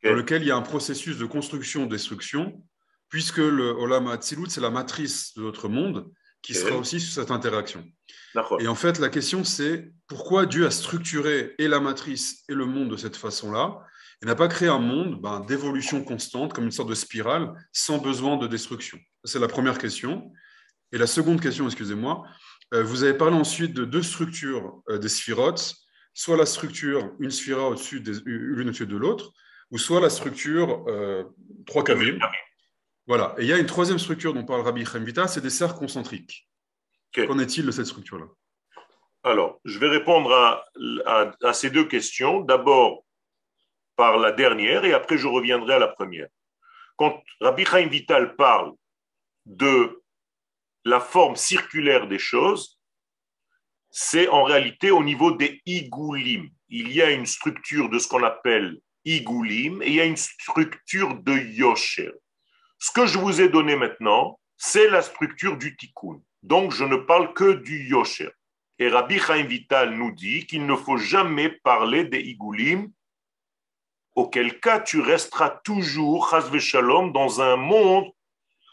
dans 0.03 0.13
lequel 0.13 0.41
il 0.41 0.47
y 0.47 0.51
a 0.51 0.55
un 0.55 0.61
processus 0.61 1.17
de 1.17 1.25
construction-destruction, 1.25 2.63
puisque 3.09 3.37
le 3.37 3.69
Olam 3.69 4.07
Hatzilut, 4.07 4.49
c'est 4.49 4.61
la 4.61 4.69
matrice 4.69 5.35
de 5.35 5.43
notre 5.43 5.67
monde 5.67 6.11
qui 6.41 6.53
sera 6.53 6.75
aussi 6.75 6.99
sur 6.99 7.13
cette 7.13 7.31
interaction. 7.31 7.85
Et 8.59 8.67
en 8.67 8.75
fait, 8.75 8.99
la 8.99 9.09
question, 9.09 9.43
c'est 9.43 9.91
pourquoi 10.07 10.45
Dieu 10.45 10.65
a 10.65 10.71
structuré 10.71 11.55
et 11.57 11.67
la 11.67 11.79
matrice 11.79 12.43
et 12.49 12.53
le 12.53 12.65
monde 12.65 12.89
de 12.89 12.97
cette 12.97 13.15
façon-là 13.15 13.79
et 14.23 14.25
n'a 14.25 14.35
pas 14.35 14.47
créé 14.47 14.69
un 14.69 14.79
monde 14.79 15.21
ben, 15.21 15.41
d'évolution 15.41 16.01
constante, 16.01 16.53
comme 16.53 16.63
une 16.63 16.71
sorte 16.71 16.89
de 16.89 16.95
spirale, 16.95 17.53
sans 17.73 17.97
besoin 17.97 18.37
de 18.37 18.47
destruction 18.47 18.97
C'est 19.25 19.39
la 19.39 19.49
première 19.49 19.77
question. 19.77 20.31
Et 20.93 20.97
la 20.97 21.07
seconde 21.07 21.41
question, 21.41 21.65
excusez-moi, 21.65 22.23
euh, 22.73 22.83
vous 22.83 23.03
avez 23.03 23.15
parlé 23.15 23.35
ensuite 23.35 23.73
de 23.73 23.83
deux 23.83 24.01
structures 24.01 24.81
euh, 24.89 24.97
des 24.97 25.09
sphirotes, 25.09 25.75
soit 26.13 26.37
la 26.37 26.45
structure, 26.45 27.11
une 27.19 27.31
sphira 27.31 27.67
au-dessus 27.67 28.01
l'une 28.25 28.69
au-dessus 28.69 28.87
de 28.87 28.95
l'autre, 28.95 29.33
ou 29.71 29.77
soit 29.77 29.99
la 29.99 30.09
structure 30.09 30.85
euh, 30.87 31.25
trois 31.65 31.83
kavim, 31.83 32.17
voilà. 33.07 33.35
Et 33.37 33.41
il 33.41 33.47
y 33.47 33.53
a 33.53 33.57
une 33.57 33.65
troisième 33.65 33.99
structure 33.99 34.33
dont 34.33 34.45
parle 34.45 34.61
Rabbi 34.61 34.85
Chaim 34.85 35.27
c'est 35.27 35.41
des 35.41 35.49
cercles 35.49 35.79
concentriques. 35.79 36.47
Qu'en 37.13 37.39
est-il 37.39 37.65
de 37.65 37.71
cette 37.71 37.87
structure-là? 37.87 38.27
Alors, 39.23 39.59
je 39.65 39.79
vais 39.79 39.89
répondre 39.89 40.31
à, 41.05 41.53
ces 41.53 41.69
deux 41.69 41.85
questions. 41.85 42.41
D'abord 42.41 43.02
par 43.95 44.17
la 44.17 44.31
dernière 44.31 44.85
et 44.85 44.93
après 44.93 45.17
je 45.17 45.27
reviendrai 45.27 45.75
à 45.75 45.79
la 45.79 45.87
première. 45.87 46.27
Quand 46.95 47.21
Rabbi 47.41 47.65
Chaim 47.65 47.87
Vital 47.87 48.35
parle 48.35 48.73
de 49.45 50.01
la 50.85 50.99
forme 50.99 51.35
circulaire 51.35 52.07
des 52.07 52.19
choses, 52.19 52.79
c'est 53.89 54.27
en 54.27 54.43
réalité 54.43 54.91
au 54.91 55.03
niveau 55.03 55.31
des 55.31 55.61
igoulim. 55.65 56.49
Il 56.69 56.91
y 56.91 57.01
a 57.01 57.11
une 57.11 57.25
structure 57.25 57.89
de 57.89 57.99
ce 57.99 58.07
qu'on 58.07 58.23
appelle 58.23 58.79
igoulim 59.05 59.81
et 59.81 59.87
il 59.87 59.95
y 59.95 60.01
a 60.01 60.05
une 60.05 60.17
structure 60.17 61.15
de 61.15 61.33
yosher. 61.33 62.11
Ce 62.79 62.91
que 62.91 63.05
je 63.05 63.17
vous 63.17 63.39
ai 63.39 63.49
donné 63.49 63.75
maintenant, 63.75 64.39
c'est 64.57 64.89
la 64.89 65.01
structure 65.01 65.57
du 65.57 65.75
tikkun. 65.75 66.21
Donc, 66.41 66.71
je 66.71 66.83
ne 66.83 66.97
parle 66.97 67.33
que 67.33 67.53
du 67.53 67.87
yosher. 67.87 68.29
Et 68.79 68.89
Rabbi 68.89 69.19
Chaim 69.19 69.43
Vital 69.43 69.95
nous 69.95 70.11
dit 70.11 70.45
qu'il 70.47 70.65
ne 70.65 70.75
faut 70.75 70.97
jamais 70.97 71.49
parler 71.49 72.03
des 72.05 72.19
igoulim, 72.19 72.91
auquel 74.15 74.59
cas 74.59 74.79
tu 74.79 75.01
resteras 75.01 75.49
toujours, 75.63 76.35
shalom, 76.59 77.11
dans 77.11 77.41
un 77.41 77.55
monde 77.55 78.05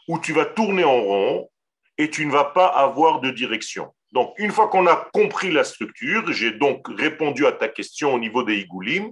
où 0.07 0.19
tu 0.19 0.33
vas 0.33 0.45
tourner 0.45 0.83
en 0.83 1.01
rond 1.01 1.49
et 1.97 2.09
tu 2.09 2.25
ne 2.25 2.31
vas 2.31 2.45
pas 2.45 2.67
avoir 2.67 3.21
de 3.21 3.31
direction. 3.31 3.93
Donc, 4.11 4.33
une 4.37 4.51
fois 4.51 4.67
qu'on 4.67 4.87
a 4.87 5.09
compris 5.13 5.51
la 5.51 5.63
structure, 5.63 6.31
j'ai 6.33 6.51
donc 6.51 6.85
répondu 6.97 7.45
à 7.45 7.51
ta 7.51 7.67
question 7.67 8.13
au 8.13 8.19
niveau 8.19 8.43
des 8.43 8.57
igoulim, 8.57 9.11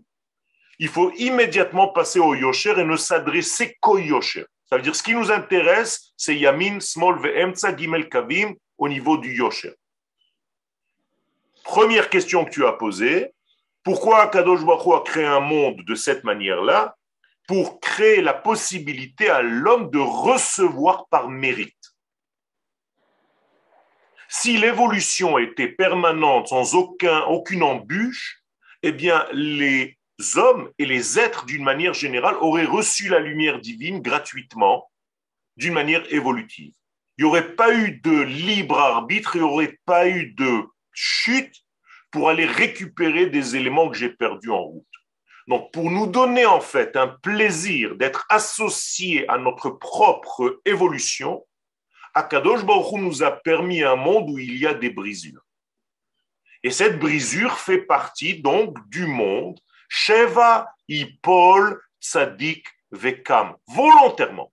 il 0.77 0.87
faut 0.87 1.11
immédiatement 1.17 1.89
passer 1.89 2.19
au 2.19 2.35
yosher 2.35 2.73
et 2.77 2.83
ne 2.83 2.95
s'adresser 2.95 3.77
qu'au 3.81 3.97
yosher. 3.97 4.45
Ça 4.69 4.77
veut 4.77 4.83
dire 4.83 4.95
ce 4.95 5.03
qui 5.03 5.15
nous 5.15 5.31
intéresse, 5.31 6.13
c'est 6.15 6.35
Yamin, 6.35 6.79
Small, 6.79 7.19
Ve'emtsa, 7.19 7.75
Gimel, 7.75 8.07
Kavim 8.07 8.53
au 8.77 8.87
niveau 8.87 9.17
du 9.17 9.35
Yosher. 9.35 9.73
Première 11.63 12.09
question 12.09 12.45
que 12.45 12.51
tu 12.51 12.65
as 12.65 12.73
posée, 12.73 13.33
pourquoi 13.83 14.27
Kadosh 14.27 14.65
Baruch 14.65 14.93
a 14.93 15.03
créé 15.03 15.25
un 15.25 15.39
monde 15.39 15.81
de 15.85 15.95
cette 15.95 16.23
manière-là 16.23 16.95
Pour 17.47 17.79
créer 17.79 18.21
la 18.21 18.33
possibilité 18.33 19.29
à 19.29 19.41
l'homme 19.41 19.89
de 19.89 19.99
recevoir 19.99 21.07
par 21.07 21.29
mérite. 21.29 21.75
Si 24.27 24.57
l'évolution 24.57 25.39
était 25.39 25.67
permanente, 25.67 26.49
sans 26.49 26.75
aucun, 26.75 27.21
aucune 27.21 27.63
embûche, 27.63 28.43
eh 28.83 28.91
bien, 28.91 29.25
les 29.33 29.97
hommes 30.35 30.69
et 30.77 30.85
les 30.85 31.17
êtres 31.17 31.45
d'une 31.45 31.63
manière 31.63 31.95
générale 31.95 32.35
auraient 32.39 32.65
reçu 32.65 33.09
la 33.09 33.19
lumière 33.19 33.59
divine 33.59 34.01
gratuitement, 34.01 34.91
d'une 35.57 35.73
manière 35.73 36.03
évolutive. 36.13 36.73
Il 37.17 37.25
n'y 37.25 37.29
aurait 37.29 37.55
pas 37.55 37.73
eu 37.73 37.99
de 37.99 38.21
libre 38.21 38.79
arbitre, 38.79 39.35
il 39.35 39.41
n'y 39.41 39.47
aurait 39.47 39.79
pas 39.85 40.07
eu 40.07 40.27
de 40.33 40.63
chute 40.93 41.65
pour 42.11 42.29
aller 42.29 42.45
récupérer 42.45 43.27
des 43.27 43.55
éléments 43.55 43.89
que 43.89 43.97
j'ai 43.97 44.09
perdus 44.09 44.51
en 44.51 44.63
route. 44.63 44.85
Donc, 45.47 45.71
pour 45.71 45.89
nous 45.89 46.07
donner 46.07 46.45
en 46.45 46.61
fait 46.61 46.95
un 46.95 47.07
plaisir 47.07 47.95
d'être 47.95 48.25
associés 48.29 49.27
à 49.29 49.37
notre 49.37 49.71
propre 49.71 50.61
évolution, 50.65 51.45
Akadosh 52.13 52.63
Baruch 52.63 52.93
nous 52.93 53.23
a 53.23 53.31
permis 53.31 53.83
un 53.83 53.95
monde 53.95 54.29
où 54.29 54.37
il 54.37 54.57
y 54.57 54.67
a 54.67 54.73
des 54.73 54.89
brisures. 54.89 55.41
Et 56.63 56.71
cette 56.71 56.99
brisure 56.99 57.57
fait 57.57 57.81
partie 57.81 58.41
donc 58.41 58.77
du 58.89 59.05
monde 59.05 59.59
Sheva 59.87 60.75
Paul 61.21 61.81
Tzadik 62.01 62.67
Vekam, 62.91 63.55
volontairement. 63.67 64.51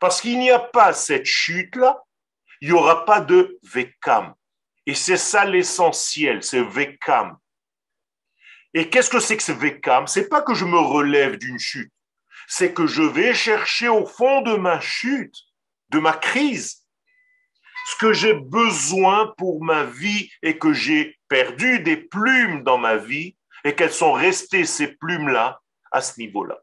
Parce 0.00 0.20
qu'il 0.20 0.38
n'y 0.38 0.50
a 0.50 0.58
pas 0.58 0.92
cette 0.92 1.26
chute-là, 1.26 2.02
il 2.60 2.68
n'y 2.68 2.74
aura 2.74 3.04
pas 3.04 3.20
de 3.20 3.58
Vekam. 3.62 4.34
Et 4.86 4.94
c'est 4.94 5.16
ça 5.16 5.44
l'essentiel, 5.44 6.42
c'est 6.42 6.62
Vekam. 6.62 7.36
Et 8.74 8.90
qu'est-ce 8.90 9.10
que 9.10 9.20
c'est 9.20 9.36
que 9.36 9.42
ce 9.42 9.52
Vekam? 9.52 10.06
C'est 10.06 10.28
pas 10.28 10.42
que 10.42 10.54
je 10.54 10.64
me 10.64 10.78
relève 10.78 11.38
d'une 11.38 11.58
chute, 11.58 11.92
c'est 12.48 12.74
que 12.74 12.86
je 12.86 13.02
vais 13.02 13.34
chercher 13.34 13.88
au 13.88 14.04
fond 14.04 14.42
de 14.42 14.56
ma 14.56 14.80
chute, 14.80 15.36
de 15.90 15.98
ma 15.98 16.12
crise, 16.12 16.84
ce 17.86 17.96
que 17.96 18.12
j'ai 18.12 18.34
besoin 18.34 19.32
pour 19.38 19.62
ma 19.62 19.84
vie 19.84 20.30
et 20.42 20.58
que 20.58 20.72
j'ai 20.72 21.18
perdu 21.28 21.80
des 21.80 21.96
plumes 21.96 22.62
dans 22.62 22.78
ma 22.78 22.96
vie 22.96 23.36
et 23.64 23.74
qu'elles 23.74 23.92
sont 23.92 24.12
restées, 24.12 24.64
ces 24.64 24.88
plumes-là, 24.88 25.60
à 25.92 26.00
ce 26.00 26.18
niveau-là. 26.18 26.58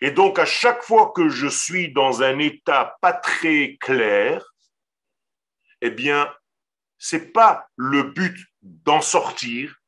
Et 0.00 0.10
donc, 0.10 0.38
à 0.38 0.44
chaque 0.44 0.82
fois 0.82 1.12
que 1.14 1.28
je 1.28 1.48
suis 1.48 1.92
dans 1.92 2.22
un 2.22 2.38
état 2.38 2.96
pas 3.00 3.12
très 3.12 3.76
clair, 3.80 4.44
eh 5.80 5.90
bien, 5.90 6.32
c'est 6.98 7.32
pas 7.32 7.68
le 7.76 8.02
but 8.04 8.36
d'en 8.62 9.00
sortir. 9.00 9.80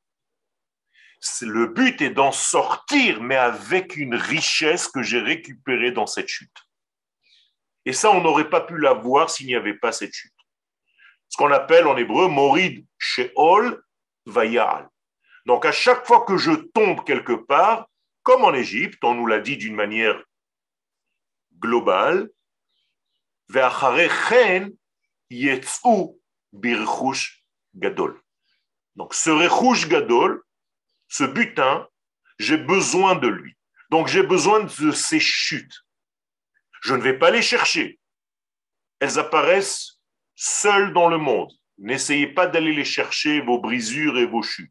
Le 1.42 1.66
but 1.66 2.00
est 2.00 2.10
d'en 2.10 2.32
sortir, 2.32 3.20
mais 3.20 3.36
avec 3.36 3.96
une 3.96 4.14
richesse 4.14 4.88
que 4.88 5.02
j'ai 5.02 5.20
récupérée 5.20 5.92
dans 5.92 6.06
cette 6.06 6.28
chute. 6.28 6.56
Et 7.84 7.92
ça, 7.92 8.10
on 8.10 8.22
n'aurait 8.22 8.48
pas 8.48 8.60
pu 8.60 8.78
l'avoir 8.78 9.28
s'il 9.30 9.46
n'y 9.46 9.54
avait 9.54 9.74
pas 9.74 9.92
cette 9.92 10.14
chute. 10.14 10.32
Ce 11.28 11.36
qu'on 11.36 11.50
appelle 11.52 11.86
en 11.86 11.96
hébreu 11.96 12.28
Morid 12.28 12.86
Sheol 12.98 13.82
Vayal. 14.26 14.88
Donc, 15.46 15.64
à 15.64 15.72
chaque 15.72 16.06
fois 16.06 16.24
que 16.24 16.36
je 16.36 16.52
tombe 16.52 17.04
quelque 17.04 17.32
part, 17.32 17.88
comme 18.22 18.44
en 18.44 18.54
Égypte, 18.54 19.02
on 19.02 19.14
nous 19.14 19.26
l'a 19.26 19.40
dit 19.40 19.56
d'une 19.56 19.74
manière 19.74 20.22
globale, 21.58 22.30
gadol. 26.52 28.20
Donc 28.96 29.14
ce 29.14 29.30
rechush 29.30 29.88
gadol, 29.88 30.42
ce 31.08 31.24
butin, 31.24 31.88
j'ai 32.38 32.56
besoin 32.56 33.14
de 33.14 33.28
lui. 33.28 33.54
Donc 33.90 34.08
j'ai 34.08 34.22
besoin 34.22 34.60
de 34.60 34.90
ces 34.92 35.20
chutes. 35.20 35.84
Je 36.82 36.94
ne 36.94 37.02
vais 37.02 37.18
pas 37.18 37.30
les 37.30 37.42
chercher. 37.42 37.98
Elles 39.00 39.18
apparaissent 39.18 40.00
seules 40.34 40.92
dans 40.92 41.08
le 41.08 41.18
monde. 41.18 41.52
N'essayez 41.78 42.26
pas 42.26 42.46
d'aller 42.46 42.72
les 42.72 42.84
chercher, 42.84 43.40
vos 43.40 43.58
brisures 43.58 44.18
et 44.18 44.26
vos 44.26 44.42
chutes. 44.42 44.70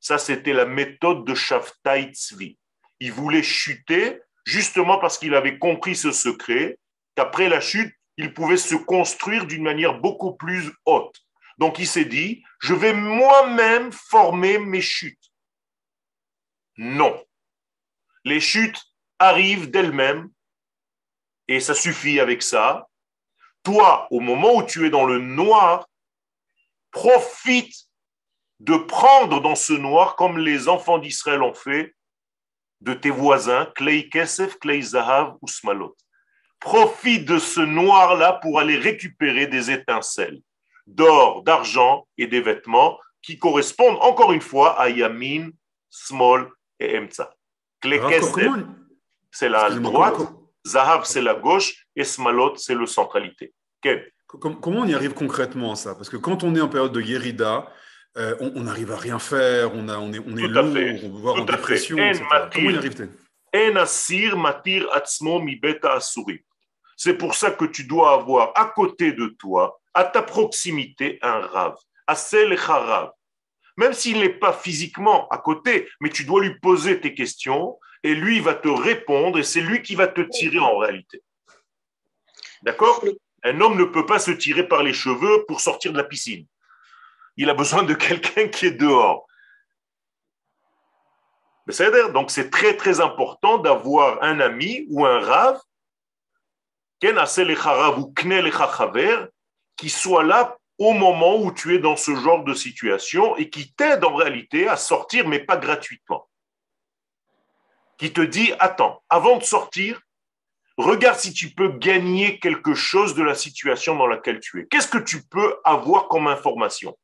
Ça, 0.00 0.18
c'était 0.18 0.52
la 0.52 0.66
méthode 0.66 1.24
de 1.24 1.34
Shaftai 1.34 2.12
Tzvi. 2.12 2.58
Il 3.00 3.12
voulait 3.12 3.42
chuter 3.42 4.20
justement 4.44 4.98
parce 4.98 5.18
qu'il 5.18 5.34
avait 5.34 5.58
compris 5.58 5.96
ce 5.96 6.12
secret, 6.12 6.78
qu'après 7.14 7.48
la 7.48 7.60
chute, 7.60 7.94
il 8.16 8.32
pouvait 8.32 8.56
se 8.56 8.74
construire 8.74 9.46
d'une 9.46 9.62
manière 9.62 10.00
beaucoup 10.00 10.34
plus 10.34 10.70
haute. 10.86 11.20
Donc 11.58 11.78
il 11.78 11.86
s'est 11.86 12.04
dit, 12.04 12.42
je 12.60 12.74
vais 12.74 12.92
moi-même 12.92 13.92
former 13.92 14.58
mes 14.58 14.80
chutes. 14.80 15.30
Non. 16.76 17.24
Les 18.24 18.40
chutes 18.40 18.82
arrivent 19.18 19.70
d'elles-mêmes 19.70 20.30
et 21.48 21.60
ça 21.60 21.74
suffit 21.74 22.20
avec 22.20 22.42
ça. 22.42 22.88
Toi, 23.62 24.08
au 24.10 24.20
moment 24.20 24.56
où 24.56 24.62
tu 24.62 24.86
es 24.86 24.90
dans 24.90 25.04
le 25.04 25.18
noir, 25.18 25.88
profite 26.90 27.74
de 28.60 28.76
prendre 28.76 29.40
dans 29.40 29.54
ce 29.54 29.72
noir, 29.72 30.16
comme 30.16 30.38
les 30.38 30.68
enfants 30.68 30.98
d'Israël 30.98 31.42
ont 31.42 31.54
fait, 31.54 31.94
de 32.80 32.94
tes 32.94 33.10
voisins, 33.10 33.66
Klei 33.74 34.08
Kesef, 34.08 34.58
Klei 34.58 34.82
Zahav 34.82 35.36
ou 35.40 35.48
Smalot. 35.48 35.96
Profite 36.64 37.26
de 37.26 37.38
ce 37.38 37.60
noir-là 37.60 38.32
pour 38.42 38.58
aller 38.58 38.76
récupérer 38.76 39.46
des 39.46 39.70
étincelles 39.70 40.40
d'or, 40.86 41.42
d'argent 41.42 42.06
et 42.16 42.26
des 42.26 42.40
vêtements 42.40 42.98
qui 43.22 43.38
correspondent 43.38 43.98
encore 44.00 44.32
une 44.32 44.40
fois 44.40 44.80
à 44.80 44.88
Yamin, 44.88 45.50
Small 45.90 46.48
et 46.80 46.98
Emtsa. 46.98 47.30
C'est 49.30 49.48
la 49.48 49.70
droite, 49.70 50.16
Zahav, 50.66 51.04
c'est 51.04 51.20
la 51.20 51.34
gauche 51.34 51.86
et 51.94 52.04
Smalot, 52.04 52.56
c'est 52.56 52.74
le 52.74 52.86
centralité. 52.86 53.52
Comment 54.26 54.80
on 54.80 54.86
y 54.86 54.94
arrive 54.94 55.12
concrètement 55.14 55.74
ça? 55.74 55.94
Parce 55.94 56.08
que 56.08 56.16
quand 56.16 56.42
on 56.44 56.54
est 56.56 56.60
en 56.60 56.68
période 56.68 56.92
de 56.92 57.00
Yerida, 57.00 57.70
euh, 58.16 58.34
on 58.40 58.62
n'arrive 58.62 58.90
à 58.90 58.96
rien 58.96 59.18
faire, 59.18 59.74
on, 59.74 59.88
a, 59.88 59.98
on 59.98 60.12
est, 60.12 60.18
on 60.18 60.36
est 60.36 60.48
lourd, 60.48 60.64
on 60.64 61.08
veut 61.14 61.20
voir 61.20 61.36
en 61.36 61.44
dépression. 61.44 61.96
Comment 62.52 62.70
y 62.70 62.76
arrive-t-il 62.76 63.10
c'est 66.96 67.14
pour 67.14 67.34
ça 67.34 67.50
que 67.50 67.64
tu 67.64 67.84
dois 67.84 68.12
avoir 68.12 68.52
à 68.56 68.66
côté 68.66 69.12
de 69.12 69.26
toi, 69.26 69.80
à 69.94 70.04
ta 70.04 70.22
proximité, 70.22 71.18
un 71.22 71.40
rave. 71.40 71.76
Asel 72.06 72.52
Harav. 72.52 73.12
Même 73.76 73.92
s'il 73.92 74.20
n'est 74.20 74.28
pas 74.28 74.52
physiquement 74.52 75.26
à 75.28 75.38
côté, 75.38 75.88
mais 76.00 76.10
tu 76.10 76.24
dois 76.24 76.42
lui 76.42 76.58
poser 76.60 77.00
tes 77.00 77.14
questions 77.14 77.78
et 78.02 78.14
lui 78.14 78.40
va 78.40 78.54
te 78.54 78.68
répondre 78.68 79.38
et 79.38 79.42
c'est 79.42 79.60
lui 79.60 79.82
qui 79.82 79.94
va 79.94 80.06
te 80.06 80.20
tirer 80.20 80.58
en 80.58 80.76
réalité. 80.76 81.22
D'accord? 82.62 83.02
Un 83.42 83.60
homme 83.60 83.78
ne 83.78 83.84
peut 83.84 84.06
pas 84.06 84.18
se 84.18 84.30
tirer 84.30 84.68
par 84.68 84.82
les 84.82 84.92
cheveux 84.92 85.44
pour 85.46 85.60
sortir 85.60 85.92
de 85.92 85.96
la 85.96 86.04
piscine 86.04 86.46
il 87.36 87.50
a 87.50 87.54
besoin 87.54 87.82
de 87.82 87.94
quelqu'un 87.94 88.48
qui 88.48 88.66
est 88.66 88.72
dehors. 88.72 89.26
Donc 92.12 92.30
c'est 92.30 92.50
très 92.50 92.76
très 92.76 93.00
important 93.00 93.58
d'avoir 93.58 94.22
un 94.22 94.38
ami 94.40 94.86
ou 94.90 95.06
un 95.06 95.18
rave 95.20 95.60
qui 99.76 99.90
soit 99.90 100.24
là 100.24 100.56
au 100.78 100.92
moment 100.92 101.36
où 101.36 101.52
tu 101.52 101.74
es 101.74 101.78
dans 101.78 101.96
ce 101.96 102.14
genre 102.14 102.44
de 102.44 102.54
situation 102.54 103.36
et 103.36 103.48
qui 103.50 103.72
t'aide 103.74 104.04
en 104.04 104.14
réalité 104.14 104.68
à 104.68 104.76
sortir, 104.76 105.28
mais 105.28 105.38
pas 105.38 105.56
gratuitement. 105.56 106.28
Qui 107.98 108.12
te 108.12 108.20
dit, 108.20 108.52
attends, 108.58 109.02
avant 109.08 109.38
de 109.38 109.44
sortir, 109.44 110.00
regarde 110.76 111.18
si 111.18 111.32
tu 111.32 111.50
peux 111.50 111.68
gagner 111.68 112.40
quelque 112.40 112.74
chose 112.74 113.14
de 113.14 113.22
la 113.22 113.34
situation 113.34 113.96
dans 113.96 114.08
laquelle 114.08 114.40
tu 114.40 114.60
es. 114.60 114.66
Qu'est-ce 114.66 114.88
que 114.88 114.98
tu 114.98 115.22
peux 115.22 115.56
avoir 115.64 116.08
comme 116.08 116.26
information? 116.26 116.96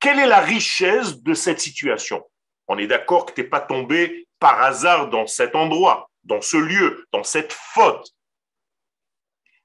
Quelle 0.00 0.18
est 0.18 0.26
la 0.26 0.40
richesse 0.40 1.22
de 1.22 1.34
cette 1.34 1.60
situation? 1.60 2.22
On 2.68 2.78
est 2.78 2.86
d'accord 2.86 3.24
que 3.26 3.32
tu 3.32 3.40
n'es 3.40 3.48
pas 3.48 3.60
tombé 3.60 4.28
par 4.38 4.60
hasard 4.62 5.08
dans 5.08 5.26
cet 5.26 5.56
endroit, 5.56 6.10
dans 6.24 6.42
ce 6.42 6.58
lieu, 6.58 7.06
dans 7.12 7.24
cette 7.24 7.52
faute. 7.52 8.14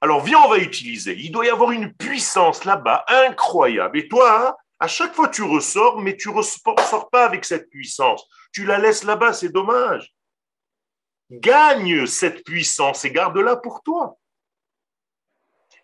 Alors 0.04 0.22
viens, 0.22 0.40
on 0.40 0.50
va 0.50 0.58
utiliser. 0.58 1.16
Il 1.16 1.32
doit 1.32 1.46
y 1.46 1.48
avoir 1.48 1.70
une 1.70 1.90
puissance 1.94 2.66
là-bas 2.66 3.06
incroyable. 3.08 3.96
Et 3.96 4.06
toi, 4.06 4.54
à 4.78 4.86
chaque 4.86 5.14
fois 5.14 5.30
tu 5.30 5.42
ressors, 5.42 5.98
mais 6.02 6.14
tu 6.14 6.28
ne 6.28 6.34
ressors 6.34 7.08
pas 7.08 7.24
avec 7.24 7.42
cette 7.46 7.70
puissance. 7.70 8.22
Tu 8.52 8.66
la 8.66 8.76
laisses 8.76 9.04
là-bas, 9.04 9.32
c'est 9.32 9.48
dommage. 9.48 10.12
Gagne 11.30 12.04
cette 12.04 12.44
puissance 12.44 13.06
et 13.06 13.12
garde-la 13.12 13.56
pour 13.56 13.82
toi. 13.82 14.18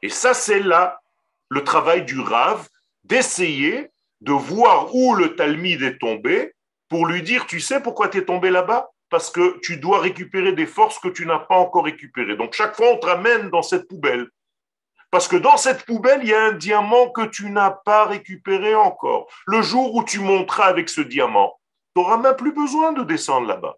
Et 0.03 0.11
ça, 0.11 0.35
c'est 0.35 0.61
là 0.61 1.01
le 1.49 1.65
travail 1.65 2.05
du 2.05 2.21
Rave, 2.21 2.69
d'essayer 3.05 3.89
de 4.21 4.33
voir 4.33 4.95
où 4.95 5.15
le 5.15 5.35
Talmud 5.35 5.81
est 5.81 5.97
tombé 5.97 6.53
pour 6.91 7.07
lui 7.07 7.23
dire, 7.23 7.47
tu 7.47 7.59
sais 7.59 7.81
pourquoi 7.81 8.09
tu 8.09 8.19
es 8.19 8.25
tombé 8.27 8.51
là-bas? 8.51 8.91
Parce 9.11 9.31
que 9.31 9.59
tu 9.61 9.77
dois 9.77 10.01
récupérer 10.01 10.53
des 10.53 10.67
forces 10.67 10.99
que 10.99 11.09
tu 11.09 11.27
n'as 11.27 11.41
pas 11.41 11.57
encore 11.57 11.85
récupérées. 11.85 12.37
Donc 12.37 12.55
chaque 12.55 12.77
fois, 12.77 12.91
on 12.93 12.97
te 12.97 13.07
ramène 13.07 13.51
dans 13.51 13.63
cette 13.63 13.89
poubelle. 13.89 14.29
Parce 15.11 15.27
que 15.27 15.37
dans 15.37 15.57
cette 15.57 15.85
poubelle, 15.85 16.21
il 16.23 16.29
y 16.29 16.35
a 16.35 16.45
un 16.45 16.53
diamant 16.53 17.11
que 17.11 17.27
tu 17.27 17.51
n'as 17.51 17.73
pas 17.73 18.05
récupéré 18.07 18.77
encore. 18.77 19.29
Le 19.47 19.61
jour 19.61 19.95
où 19.97 20.05
tu 20.05 20.21
monteras 20.21 20.67
avec 20.67 20.89
ce 20.89 21.01
diamant, 21.01 21.59
tu 21.95 22.01
n'auras 22.01 22.17
même 22.19 22.37
plus 22.37 22.53
besoin 22.53 22.93
de 22.93 23.03
descendre 23.03 23.49
là-bas. 23.49 23.77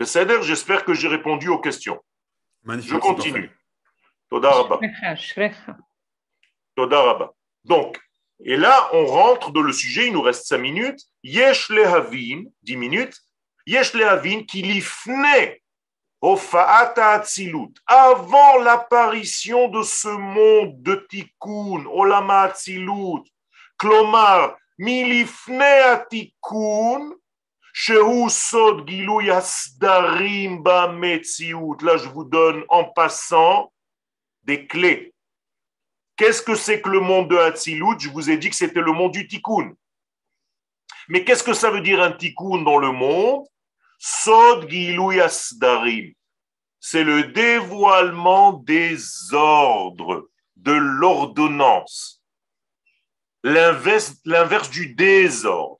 J'espère 0.00 0.84
que 0.84 0.94
j'ai 0.94 1.08
répondu 1.08 1.48
aux 1.48 1.60
questions. 1.60 2.02
Je 2.66 2.96
continue. 2.96 3.50
Toda 4.28 4.52
donc, 7.64 8.00
et 8.40 8.56
là, 8.56 8.88
on 8.92 9.04
rentre 9.04 9.50
dans 9.50 9.62
le 9.62 9.72
sujet, 9.72 10.06
il 10.06 10.12
nous 10.12 10.22
reste 10.22 10.46
cinq 10.46 10.58
minutes. 10.58 11.00
Yesh 11.28 11.68
lehavin, 11.68 12.46
dix 12.62 12.76
minutes. 12.76 13.20
Yesh 13.66 13.92
qui 14.46 14.62
lifne 14.62 15.58
Ofaata 16.22 17.10
Atzilut, 17.10 17.74
avant 17.86 18.58
l'apparition 18.58 19.68
de 19.68 19.82
ce 19.82 20.08
monde 20.08 20.82
de 20.82 21.06
Tikkun, 21.10 21.84
Olama 21.86 22.44
Atzilut, 22.44 23.24
Klomar, 23.78 24.56
Milifne 24.78 25.60
Atikun, 25.60 27.14
Shehu 27.74 28.30
Sod 28.30 28.88
Gilou 28.88 29.20
Asdarim 29.30 30.64
Metziut. 30.98 31.76
Là, 31.82 31.98
je 31.98 32.08
vous 32.08 32.24
donne 32.24 32.64
en 32.70 32.84
passant 32.84 33.70
des 34.44 34.66
clés 34.66 35.12
Qu'est-ce 36.16 36.42
que 36.42 36.54
c'est 36.54 36.80
que 36.80 36.88
le 36.88 37.00
monde 37.00 37.28
de 37.28 37.36
Hatzilut 37.36 38.00
Je 38.00 38.08
vous 38.08 38.30
ai 38.30 38.38
dit 38.38 38.48
que 38.48 38.56
c'était 38.56 38.80
le 38.80 38.92
monde 38.92 39.12
du 39.12 39.28
tikkun. 39.28 39.76
Mais 41.08 41.24
qu'est-ce 41.24 41.42
que 41.42 41.54
ça 41.54 41.70
veut 41.70 41.80
dire 41.80 42.02
un 42.02 42.12
tikkun 42.12 42.62
dans 42.62 42.78
le 42.78 42.92
monde? 42.92 43.46
Sod 43.98 44.68
Darim. 45.58 46.12
C'est 46.80 47.02
le 47.02 47.24
dévoilement 47.24 48.52
des 48.52 48.96
ordres, 49.32 50.28
de 50.56 50.72
l'ordonnance. 50.72 52.22
L'inverse 53.42 54.70
du 54.70 54.94
désordre. 54.94 55.78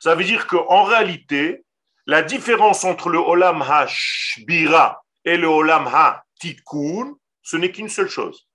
Ça 0.00 0.14
veut 0.14 0.24
dire 0.24 0.46
qu'en 0.46 0.84
réalité, 0.84 1.64
la 2.06 2.22
différence 2.22 2.84
entre 2.84 3.10
le 3.10 3.18
Olam 3.18 3.62
Ha-Shbira 3.62 5.02
et 5.24 5.36
le 5.36 5.46
Olam 5.46 5.86
Ha-Tikkun, 5.86 7.14
ce 7.42 7.56
n'est 7.56 7.70
qu'une 7.70 7.88
seule 7.88 8.08
chose. 8.08 8.48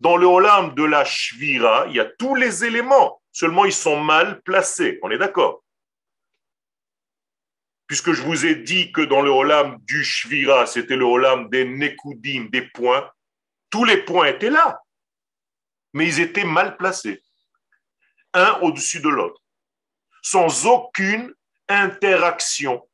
Dans 0.00 0.16
le 0.16 0.26
Olam 0.26 0.74
de 0.74 0.84
la 0.84 1.04
Shvira, 1.04 1.86
il 1.88 1.96
y 1.96 2.00
a 2.00 2.04
tous 2.04 2.34
les 2.34 2.64
éléments, 2.64 3.22
seulement 3.38 3.64
ils 3.64 3.72
sont 3.72 4.02
mal 4.02 4.42
placés. 4.42 4.98
On 5.02 5.12
est 5.12 5.18
d'accord. 5.18 5.62
Puisque 7.86 8.12
je 8.12 8.22
vous 8.22 8.44
ai 8.44 8.56
dit 8.56 8.90
que 8.90 9.00
dans 9.00 9.22
le 9.22 9.30
Olam 9.30 9.78
du 9.82 10.02
Shvira, 10.02 10.66
c'était 10.66 10.96
le 10.96 11.04
Olam 11.04 11.48
des 11.48 11.64
Nekudim, 11.64 12.48
des 12.50 12.62
points, 12.62 13.08
tous 13.70 13.84
les 13.84 13.98
points 13.98 14.26
étaient 14.26 14.50
là, 14.50 14.82
mais 15.92 16.08
ils 16.08 16.18
étaient 16.18 16.44
mal 16.44 16.76
placés, 16.76 17.22
un 18.34 18.58
au-dessus 18.62 19.00
de 19.00 19.08
l'autre, 19.08 19.40
sans 20.20 20.66
aucune 20.66 21.32
interaction. 21.68 22.88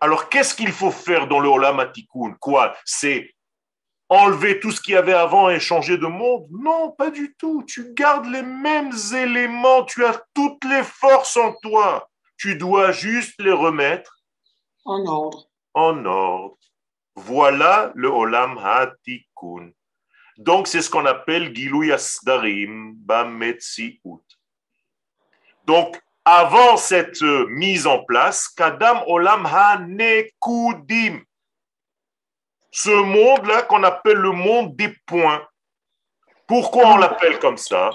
Alors, 0.00 0.30
qu'est-ce 0.30 0.54
qu'il 0.54 0.72
faut 0.72 0.90
faire 0.90 1.28
dans 1.28 1.40
le 1.40 1.50
Olam 1.50 1.80
Atikoun 1.80 2.34
Quoi? 2.38 2.74
C'est 2.86 3.33
enlever 4.08 4.60
tout 4.60 4.70
ce 4.70 4.80
qu'il 4.80 4.94
y 4.94 4.96
avait 4.96 5.14
avant 5.14 5.50
et 5.50 5.60
changer 5.60 5.98
de 5.98 6.06
monde 6.06 6.46
Non, 6.50 6.90
pas 6.92 7.10
du 7.10 7.34
tout. 7.38 7.64
Tu 7.66 7.92
gardes 7.94 8.26
les 8.26 8.42
mêmes 8.42 8.92
éléments, 9.14 9.84
tu 9.84 10.04
as 10.04 10.22
toutes 10.34 10.64
les 10.64 10.82
forces 10.82 11.36
en 11.36 11.54
toi. 11.62 12.08
Tu 12.36 12.56
dois 12.56 12.92
juste 12.92 13.40
les 13.40 13.52
remettre 13.52 14.18
en 14.84 15.04
ordre. 15.06 15.46
En 15.72 16.04
ordre. 16.04 16.58
Voilà 17.16 17.92
le 17.94 18.08
Olam 18.08 18.58
Hatikun. 18.58 19.70
Donc, 20.36 20.66
c'est 20.66 20.82
ce 20.82 20.90
qu'on 20.90 21.06
appelle 21.06 21.54
Gilou 21.54 21.92
Asdarim 21.92 22.94
Bametziut. 22.96 24.00
Donc, 25.64 26.00
avant 26.24 26.76
cette 26.76 27.22
mise 27.22 27.86
en 27.86 28.02
place, 28.04 28.48
Kadam 28.48 29.02
Olam 29.06 29.46
Hanekudim. 29.46 31.22
Ce 32.76 32.90
monde-là 32.90 33.62
qu'on 33.62 33.84
appelle 33.84 34.16
le 34.16 34.32
monde 34.32 34.74
des 34.74 34.88
points. 35.06 35.46
Pourquoi 36.48 36.88
on 36.88 36.96
l'appelle 36.96 37.38
comme 37.38 37.56
ça? 37.56 37.90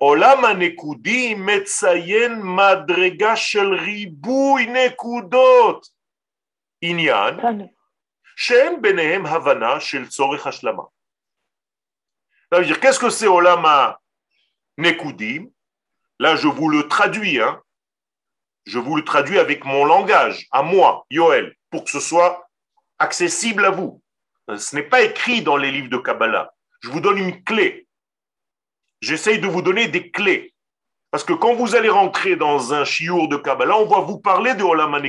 Olam 0.00 0.42
Hanekudim 0.42 1.36
Metzayen 1.36 2.36
Madrega 2.36 3.36
Shel 3.36 3.74
Ribui 3.74 4.68
Nekudot. 4.68 5.82
Inyan. 6.80 7.68
Shem 8.36 8.80
Benehem 8.80 9.26
Havana 9.26 9.78
Shel 9.80 10.06
Tzorech 10.06 10.46
Hashlama. 10.46 10.88
Ça 12.50 12.60
veut 12.60 12.64
dire, 12.64 12.80
qu'est-ce 12.80 12.98
que 12.98 13.10
c'est 13.10 13.28
Olama 13.28 14.00
Nekudim 14.78 15.50
Là, 16.18 16.36
je 16.36 16.48
vous 16.48 16.70
le 16.70 16.88
traduis. 16.88 17.38
Hein. 17.38 17.60
Je 18.64 18.78
vous 18.78 18.96
le 18.96 19.04
traduis 19.04 19.38
avec 19.38 19.66
mon 19.66 19.84
langage, 19.84 20.46
à 20.52 20.62
moi, 20.62 21.04
Yoel, 21.10 21.54
pour 21.70 21.84
que 21.84 21.90
ce 21.90 22.00
soit 22.00 22.47
accessible 22.98 23.64
à 23.64 23.70
vous. 23.70 24.02
Ce 24.56 24.74
n'est 24.74 24.82
pas 24.82 25.02
écrit 25.02 25.42
dans 25.42 25.56
les 25.56 25.70
livres 25.70 25.90
de 25.90 25.98
Kabbalah. 25.98 26.52
Je 26.80 26.90
vous 26.90 27.00
donne 27.00 27.18
une 27.18 27.42
clé. 27.44 27.86
J'essaye 29.00 29.38
de 29.38 29.46
vous 29.46 29.62
donner 29.62 29.88
des 29.88 30.10
clés. 30.10 30.54
Parce 31.10 31.24
que 31.24 31.32
quand 31.32 31.54
vous 31.54 31.74
allez 31.74 31.88
rentrer 31.88 32.36
dans 32.36 32.74
un 32.74 32.84
chiour 32.84 33.28
de 33.28 33.36
Kabbalah, 33.36 33.78
on 33.78 33.86
va 33.86 34.00
vous 34.00 34.18
parler 34.18 34.54
de 34.54 34.62
Olam. 34.62 35.00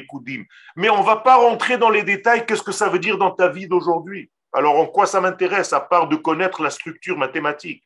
Mais 0.75 0.89
on 0.89 0.99
ne 0.99 1.05
va 1.05 1.17
pas 1.17 1.35
rentrer 1.35 1.77
dans 1.77 1.89
les 1.89 2.03
détails, 2.03 2.45
qu'est-ce 2.45 2.63
que 2.63 2.71
ça 2.71 2.89
veut 2.89 2.99
dire 2.99 3.17
dans 3.17 3.31
ta 3.31 3.49
vie 3.49 3.67
d'aujourd'hui? 3.67 4.31
Alors 4.53 4.77
en 4.77 4.85
quoi 4.85 5.05
ça 5.05 5.21
m'intéresse, 5.21 5.73
à 5.73 5.79
part 5.79 6.07
de 6.07 6.15
connaître 6.15 6.63
la 6.63 6.69
structure 6.69 7.17
mathématique? 7.17 7.83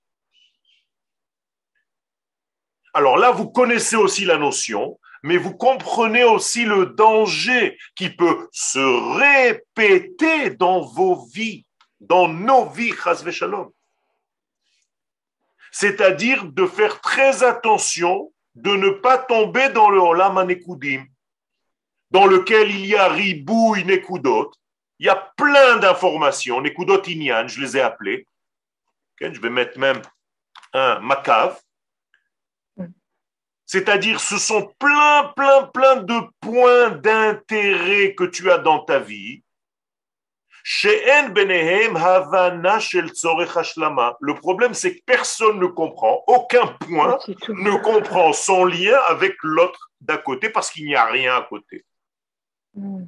Alors 2.93 3.17
là, 3.17 3.31
vous 3.31 3.49
connaissez 3.49 3.95
aussi 3.95 4.23
la 4.25 4.37
notion, 4.37 4.99
mais 5.23 5.37
vous 5.37 5.55
comprenez 5.55 6.25
aussi 6.25 6.65
le 6.65 6.87
danger 6.87 7.77
qui 7.95 8.09
peut 8.09 8.49
se 8.51 8.79
répéter 9.17 10.51
dans 10.51 10.81
vos 10.81 11.25
vies, 11.33 11.65
dans 12.01 12.27
nos 12.27 12.69
vies, 12.69 12.93
shalom. 13.31 13.71
C'est-à-dire 15.71 16.45
de 16.45 16.67
faire 16.67 16.99
très 16.99 17.43
attention 17.43 18.31
de 18.55 18.75
ne 18.75 18.89
pas 18.89 19.17
tomber 19.17 19.69
dans 19.69 19.89
le 19.89 19.99
Olam 19.99 20.37
Anekudim, 20.37 21.05
dans 22.11 22.27
lequel 22.27 22.69
il 22.69 22.85
y 22.85 22.95
a 22.95 23.07
ribou 23.07 23.75
Nekudot. 23.77 24.51
Il 24.99 25.07
y 25.07 25.09
a 25.09 25.15
plein 25.37 25.77
d'informations, 25.77 26.61
Nekudot 26.61 27.01
Inyan, 27.07 27.47
je 27.47 27.61
les 27.61 27.77
ai 27.77 27.81
appelées. 27.81 28.27
je 29.19 29.39
vais 29.39 29.49
mettre 29.49 29.79
même 29.79 30.01
un 30.73 30.99
Makav 30.99 31.59
c'est-à-dire, 33.65 34.19
ce 34.19 34.37
sont 34.37 34.73
plein, 34.77 35.31
plein, 35.35 35.63
plein 35.73 35.95
de 35.97 36.19
points 36.41 36.91
d'intérêt 36.91 38.13
que 38.13 38.25
tu 38.25 38.51
as 38.51 38.57
dans 38.57 38.79
ta 38.79 38.99
vie. 38.99 39.43
Le 44.21 44.33
problème, 44.33 44.73
c'est 44.73 44.95
que 44.95 45.01
personne 45.05 45.59
ne 45.59 45.65
comprend, 45.65 46.23
aucun 46.27 46.67
point 46.67 47.17
ne 47.49 47.81
comprend 47.81 48.31
son 48.31 48.63
lien 48.65 48.97
avec 49.07 49.35
l'autre 49.43 49.91
d'à 49.99 50.17
côté 50.17 50.49
parce 50.49 50.69
qu'il 50.71 50.85
n'y 50.85 50.95
a 50.95 51.05
rien 51.05 51.35
à 51.35 51.41
côté. 51.41 51.83
Hmm. 52.73 53.03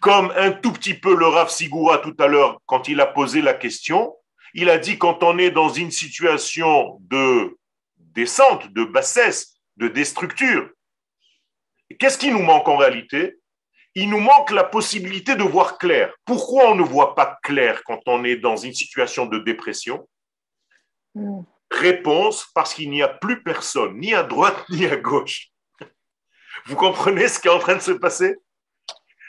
Comme 0.00 0.32
un 0.36 0.52
tout 0.52 0.72
petit 0.72 0.94
peu 0.94 1.14
le 1.16 1.26
Rav 1.26 1.48
Sigura 1.48 1.98
tout 1.98 2.16
à 2.18 2.26
l'heure, 2.26 2.60
quand 2.66 2.88
il 2.88 3.00
a 3.00 3.06
posé 3.06 3.40
la 3.40 3.54
question, 3.54 4.16
il 4.54 4.68
a 4.68 4.78
dit 4.78 4.98
quand 4.98 5.22
on 5.22 5.38
est 5.38 5.50
dans 5.50 5.68
une 5.68 5.90
situation 5.90 6.98
de 7.02 7.56
descente, 7.98 8.72
de 8.72 8.84
bassesse, 8.84 9.55
de 9.76 9.88
déstructure. 9.88 10.70
Qu'est-ce 11.98 12.18
qui 12.18 12.30
nous 12.30 12.42
manque 12.42 12.68
en 12.68 12.76
réalité? 12.76 13.38
Il 13.94 14.10
nous 14.10 14.20
manque 14.20 14.50
la 14.50 14.64
possibilité 14.64 15.36
de 15.36 15.42
voir 15.42 15.78
clair. 15.78 16.12
Pourquoi 16.24 16.70
on 16.70 16.74
ne 16.74 16.82
voit 16.82 17.14
pas 17.14 17.38
clair 17.42 17.82
quand 17.84 18.00
on 18.06 18.24
est 18.24 18.36
dans 18.36 18.56
une 18.56 18.74
situation 18.74 19.26
de 19.26 19.38
dépression? 19.38 20.06
Hmm. 21.14 21.42
Réponse, 21.70 22.46
parce 22.54 22.74
qu'il 22.74 22.90
n'y 22.90 23.02
a 23.02 23.08
plus 23.08 23.42
personne, 23.42 23.98
ni 23.98 24.14
à 24.14 24.22
droite 24.22 24.64
ni 24.70 24.86
à 24.86 24.96
gauche. 24.96 25.48
Vous 26.66 26.76
comprenez 26.76 27.28
ce 27.28 27.38
qui 27.38 27.48
est 27.48 27.50
en 27.50 27.58
train 27.58 27.76
de 27.76 27.80
se 27.80 27.92
passer? 27.92 28.36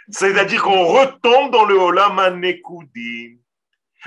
C'est-à-dire 0.09 0.63
qu'on 0.63 0.85
retombe 0.85 1.51
dans 1.51 1.65
le 1.65 1.75
Olam 1.75 2.19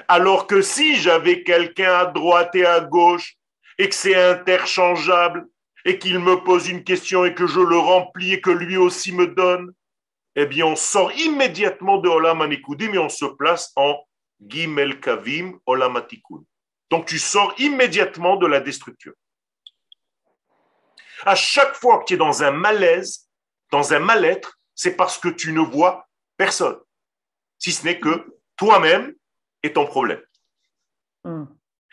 Alors 0.09 0.47
que 0.47 0.63
si 0.63 0.97
j'avais 0.97 1.43
quelqu'un 1.43 1.93
à 1.93 2.07
droite 2.07 2.55
et 2.55 2.65
à 2.65 2.81
gauche 2.81 3.37
et 3.79 3.89
que 3.89 3.95
c'est 3.95 4.15
interchangeable, 4.15 5.47
et 5.85 5.99
qu'il 5.99 6.19
me 6.19 6.43
pose 6.43 6.69
une 6.69 6.85
question 6.85 7.25
et 7.25 7.35
que 7.35 7.47
je 7.47 7.61
le 7.61 7.79
remplis 7.79 8.35
et 8.35 8.41
que 8.41 8.51
lui 8.51 8.77
aussi 8.77 9.13
me 9.13 9.27
donne, 9.27 9.73
eh 10.37 10.47
bien, 10.47 10.67
on 10.67 10.77
sort 10.77 11.13
immédiatement 11.13 11.99
de 11.99 12.09
Olam 12.09 12.43
Anikudim 12.43 12.95
et 12.95 12.99
on 12.99 13.09
se 13.09 13.25
place 13.25 13.73
en 13.77 13.99
Gimel 14.41 15.01
Kavim 15.01 15.59
Olam 15.67 16.01
Donc, 16.91 17.07
tu 17.07 17.19
sors 17.19 17.55
immédiatement 17.59 18.37
de 18.37 18.47
la 18.47 18.61
destruction. 18.61 19.13
À 21.27 21.35
chaque 21.35 21.75
fois 21.75 21.99
que 21.99 22.05
tu 22.05 22.15
es 22.15 22.17
dans 22.17 22.43
un 22.43 22.51
malaise, 22.51 23.29
dans 23.71 23.93
un 23.93 23.99
mal-être, 23.99 24.59
c'est 24.75 24.97
parce 24.97 25.19
que 25.19 25.29
tu 25.29 25.53
ne 25.53 25.61
vois 25.61 26.09
personne, 26.37 26.79
si 27.59 27.73
ce 27.73 27.85
n'est 27.85 28.01
que 28.01 28.39
toi-même 28.57 29.15
et 29.63 29.73
ton 29.73 29.87
problème. 29.87 30.23
Hmm. 31.25 31.45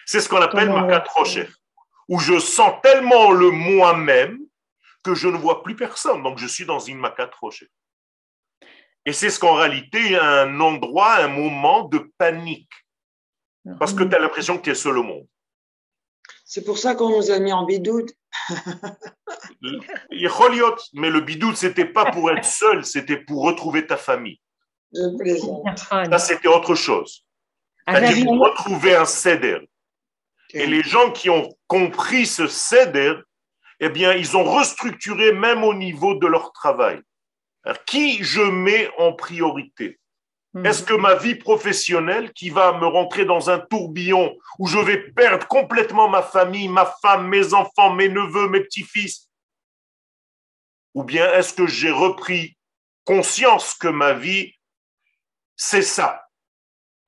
C'est 0.06 0.22
ce 0.22 0.30
qu'on 0.30 0.42
appelle 0.42 0.70
Makat 0.70 1.04
Rocher 1.16 1.50
où 2.08 2.20
je 2.20 2.40
sens 2.40 2.74
tellement 2.82 3.32
le 3.32 3.52
moi-même 3.52 4.40
que 5.04 5.14
je 5.16 5.28
ne 5.28 5.38
vois 5.38 5.64
plus 5.64 5.76
personne. 5.76 6.24
Donc 6.24 6.38
je 6.38 6.48
suis 6.48 6.66
dans 6.66 6.80
une 6.80 6.98
maca 6.98 7.30
rocher. 7.40 7.70
Et 9.06 9.14
c'est 9.14 9.30
ce 9.30 9.40
qu'en 9.40 9.54
réalité 9.54 10.18
un 10.18 10.60
endroit, 10.60 11.16
un 11.16 11.28
moment 11.28 11.84
de 11.84 12.12
panique. 12.18 12.72
Parce 13.80 13.94
que 13.94 14.04
tu 14.04 14.16
as 14.16 14.20
l'impression 14.20 14.58
que 14.58 14.64
tu 14.64 14.70
es 14.70 14.76
seul 14.76 14.98
au 14.98 15.04
monde. 15.04 15.28
C'est 16.46 16.64
pour 16.64 16.78
ça 16.78 16.96
qu'on 16.96 17.10
nous 17.10 17.30
a 17.32 17.40
mis 17.40 17.52
en 17.52 17.66
bidoute. 17.66 18.12
mais 20.94 21.10
le 21.10 21.20
bidoute, 21.20 21.58
c'était 21.58 21.86
pas 21.86 22.12
pour 22.12 22.32
être 22.32 22.46
seul, 22.46 22.86
c'était 22.86 23.18
pour 23.18 23.44
retrouver 23.44 23.86
ta 23.86 23.98
famille. 23.98 24.40
Ça, 24.94 26.20
c'était 26.20 26.48
autre 26.48 26.76
chose. 26.76 27.26
C'est-à-dire 27.86 28.26
pour 28.26 28.40
retrouver 28.40 28.96
un 28.96 29.06
céder. 29.06 29.60
Et 30.54 30.68
les 30.68 30.84
gens 30.84 31.12
qui 31.12 31.30
ont 31.30 31.50
compris 31.68 32.26
ce 32.26 32.48
céder, 32.48 33.14
eh 33.80 33.90
bien, 33.90 34.14
ils 34.14 34.36
ont 34.38 34.44
restructuré 34.44 35.34
même 35.34 35.64
au 35.64 35.74
niveau 35.74 36.16
de 36.16 36.28
leur 36.28 36.52
travail. 36.52 37.02
qui 37.86 38.24
je 38.24 38.42
mets 38.42 38.90
en 38.98 39.12
priorité? 39.12 40.00
Hmm. 40.54 40.66
Est-ce 40.66 40.84
que 40.84 40.94
ma 40.94 41.16
vie 41.16 41.36
professionnelle 41.36 42.32
qui 42.32 42.50
va 42.50 42.72
me 42.80 42.86
rentrer 42.88 43.26
dans 43.26 43.50
un 43.50 43.60
tourbillon 43.60 44.38
où 44.58 44.68
je 44.68 44.80
vais 44.80 44.98
perdre 45.12 45.46
complètement 45.48 46.08
ma 46.08 46.22
famille, 46.22 46.70
ma 46.70 46.86
femme, 47.02 47.28
mes 47.28 47.54
enfants, 47.54 47.94
mes 47.94 48.08
neveux, 48.08 48.48
mes 48.48 48.62
petits-fils? 48.62 49.30
Ou 50.94 51.04
bien 51.04 51.32
est-ce 51.34 51.54
que 51.54 51.68
j'ai 51.68 51.92
repris 51.92 52.58
conscience 53.04 53.74
que 53.74 53.88
ma 53.90 54.14
vie, 54.14 54.54
c'est 55.58 55.82
ça? 55.82 56.27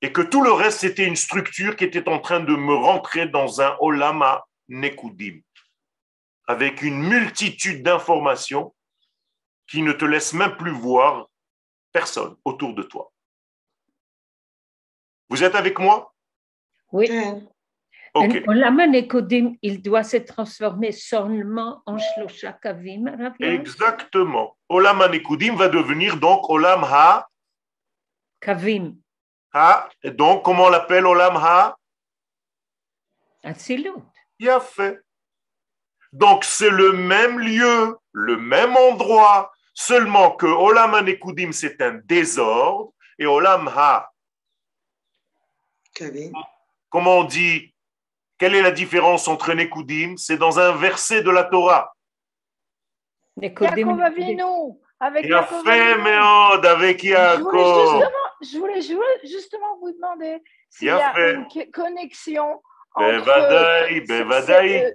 Et 0.02 0.12
que 0.12 0.22
tout 0.22 0.42
le 0.42 0.52
reste, 0.52 0.80
c'était 0.80 1.06
une 1.06 1.16
structure 1.16 1.76
qui 1.76 1.84
était 1.84 2.08
en 2.08 2.18
train 2.18 2.40
de 2.40 2.54
me 2.54 2.74
rentrer 2.74 3.26
dans 3.26 3.60
un 3.60 3.76
olama 3.80 4.44
nekudim, 4.68 5.40
avec 6.46 6.82
une 6.82 6.98
multitude 6.98 7.82
d'informations 7.82 8.74
qui 9.68 9.82
ne 9.82 9.92
te 9.92 10.04
laissent 10.04 10.32
même 10.32 10.56
plus 10.56 10.72
voir 10.72 11.28
personne 11.92 12.36
autour 12.44 12.74
de 12.74 12.82
toi. 12.82 13.12
Vous 15.28 15.44
êtes 15.44 15.54
avec 15.54 15.78
moi? 15.78 16.12
Oui. 16.92 17.08
Okay. 18.12 18.44
il 19.62 19.82
doit 19.82 20.02
se 20.02 20.16
transformer 20.16 20.90
seulement 20.90 21.80
en 21.86 21.96
Shlosha 21.96 22.54
Kavim. 22.54 23.06
Exactement. 23.38 24.56
Olam 24.68 24.98
va 24.98 25.68
devenir 25.68 26.16
donc 26.16 26.50
Olam 26.50 26.82
Ha 26.82 27.28
Kavim. 28.40 28.96
Ha, 29.52 29.88
et 30.02 30.10
donc 30.10 30.44
comment 30.44 30.64
on 30.64 30.68
l'appelle 30.68 31.06
Olam 31.06 31.36
Ha? 31.36 31.76
Atzilut. 33.42 34.02
Il 34.38 34.48
a 34.48 34.60
fait. 34.60 35.00
Donc 36.12 36.44
c'est 36.44 36.70
le 36.70 36.92
même 36.92 37.38
lieu, 37.38 37.98
le 38.12 38.36
même 38.36 38.76
endroit, 38.76 39.52
seulement 39.74 40.32
que 40.32 40.46
Olam 40.46 40.94
Anekudim 40.94 41.52
c'est 41.52 41.80
un 41.80 42.00
désordre 42.04 42.92
et 43.18 43.26
Olam 43.26 43.68
Ha? 43.68 44.10
Kavim. 45.94 46.32
Comment 46.88 47.18
on 47.18 47.24
dit 47.24 47.74
quelle 48.40 48.54
est 48.54 48.62
la 48.62 48.70
différence 48.70 49.28
entre 49.28 49.52
Nekudim 49.52 50.16
C'est 50.16 50.38
dans 50.38 50.58
un 50.58 50.72
verset 50.72 51.22
de 51.22 51.30
la 51.30 51.44
Torah. 51.44 51.92
Yaakov 53.36 54.00
Avinu, 54.00 54.42
avec 54.98 55.26
Yaakov 55.26 55.68
avec 56.64 57.02
Yaakov. 57.04 58.02
Je 58.42 58.58
voulais, 58.58 58.80
justement, 59.24 59.78
vous 59.80 59.92
demander 59.92 60.38
s'il 60.68 60.88
y 60.88 60.90
a 60.90 61.30
une 61.30 61.46
connexion 61.72 62.60
entre 62.94 63.24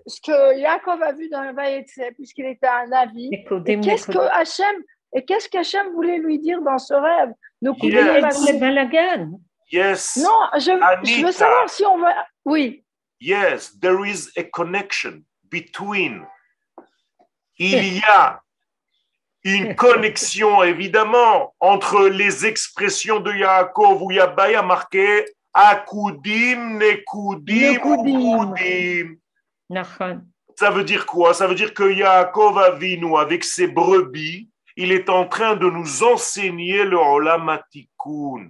ce, 0.08 0.22
que, 0.22 0.58
Yaakov 0.60 1.02
a 1.02 1.14
vu 1.14 1.30
dans 1.30 1.44
le 1.44 1.54
Vaïetse, 1.54 2.00
puisqu'il 2.16 2.46
était 2.46 2.68
un 2.68 2.92
avis, 2.92 3.30
qu'est-ce 3.82 4.08
que 4.08 4.18
Hachem, 4.18 4.84
et 5.14 5.24
qu'est-ce 5.24 5.48
qu'Hachem 5.48 5.94
voulait 5.94 6.18
lui 6.18 6.40
dire 6.40 6.62
dans 6.62 6.78
ce 6.78 6.94
rêve? 6.94 7.32
Yes. 9.72 10.16
yes. 10.16 10.18
Non, 10.18 10.50
je, 10.56 10.72
je 11.04 11.26
veux 11.26 11.32
savoir 11.32 11.70
si 11.70 11.86
on 11.86 11.98
va... 12.00 12.14
Oui. 12.44 12.84
Yes, 13.22 13.80
there 13.80 14.06
is 14.06 14.30
a 14.38 14.44
connection 14.44 15.24
between. 15.50 16.26
Il 17.58 17.98
y 17.98 18.04
a 18.04 18.42
une 19.46 19.76
connexion, 19.76 20.64
évidemment, 20.64 21.54
entre 21.60 22.08
les 22.08 22.48
expressions 22.48 23.20
de 23.20 23.32
Yaakov 23.32 24.02
où 24.02 24.12
Yabai 24.12 24.56
a 24.56 24.64
marqué 24.64 25.24
Akudim, 25.54 26.80
Nekudim, 26.80 27.74
Nekudim. 27.74 29.18
Ça 30.58 30.72
veut 30.72 30.84
dire 30.84 31.06
quoi? 31.06 31.34
Ça 31.36 31.46
veut 31.48 31.54
dire 31.54 31.74
que 31.76 31.84
Yaakov 31.84 32.80
nous 33.00 33.18
avec 33.18 33.44
ses 33.44 33.68
brebis, 33.68 34.50
il 34.76 34.92
est 34.92 35.10
en 35.10 35.28
train 35.28 35.56
de 35.56 35.70
nous 35.70 36.04
enseigner 36.04 36.84
le 36.84 36.98
Olamatikun. 36.98 38.50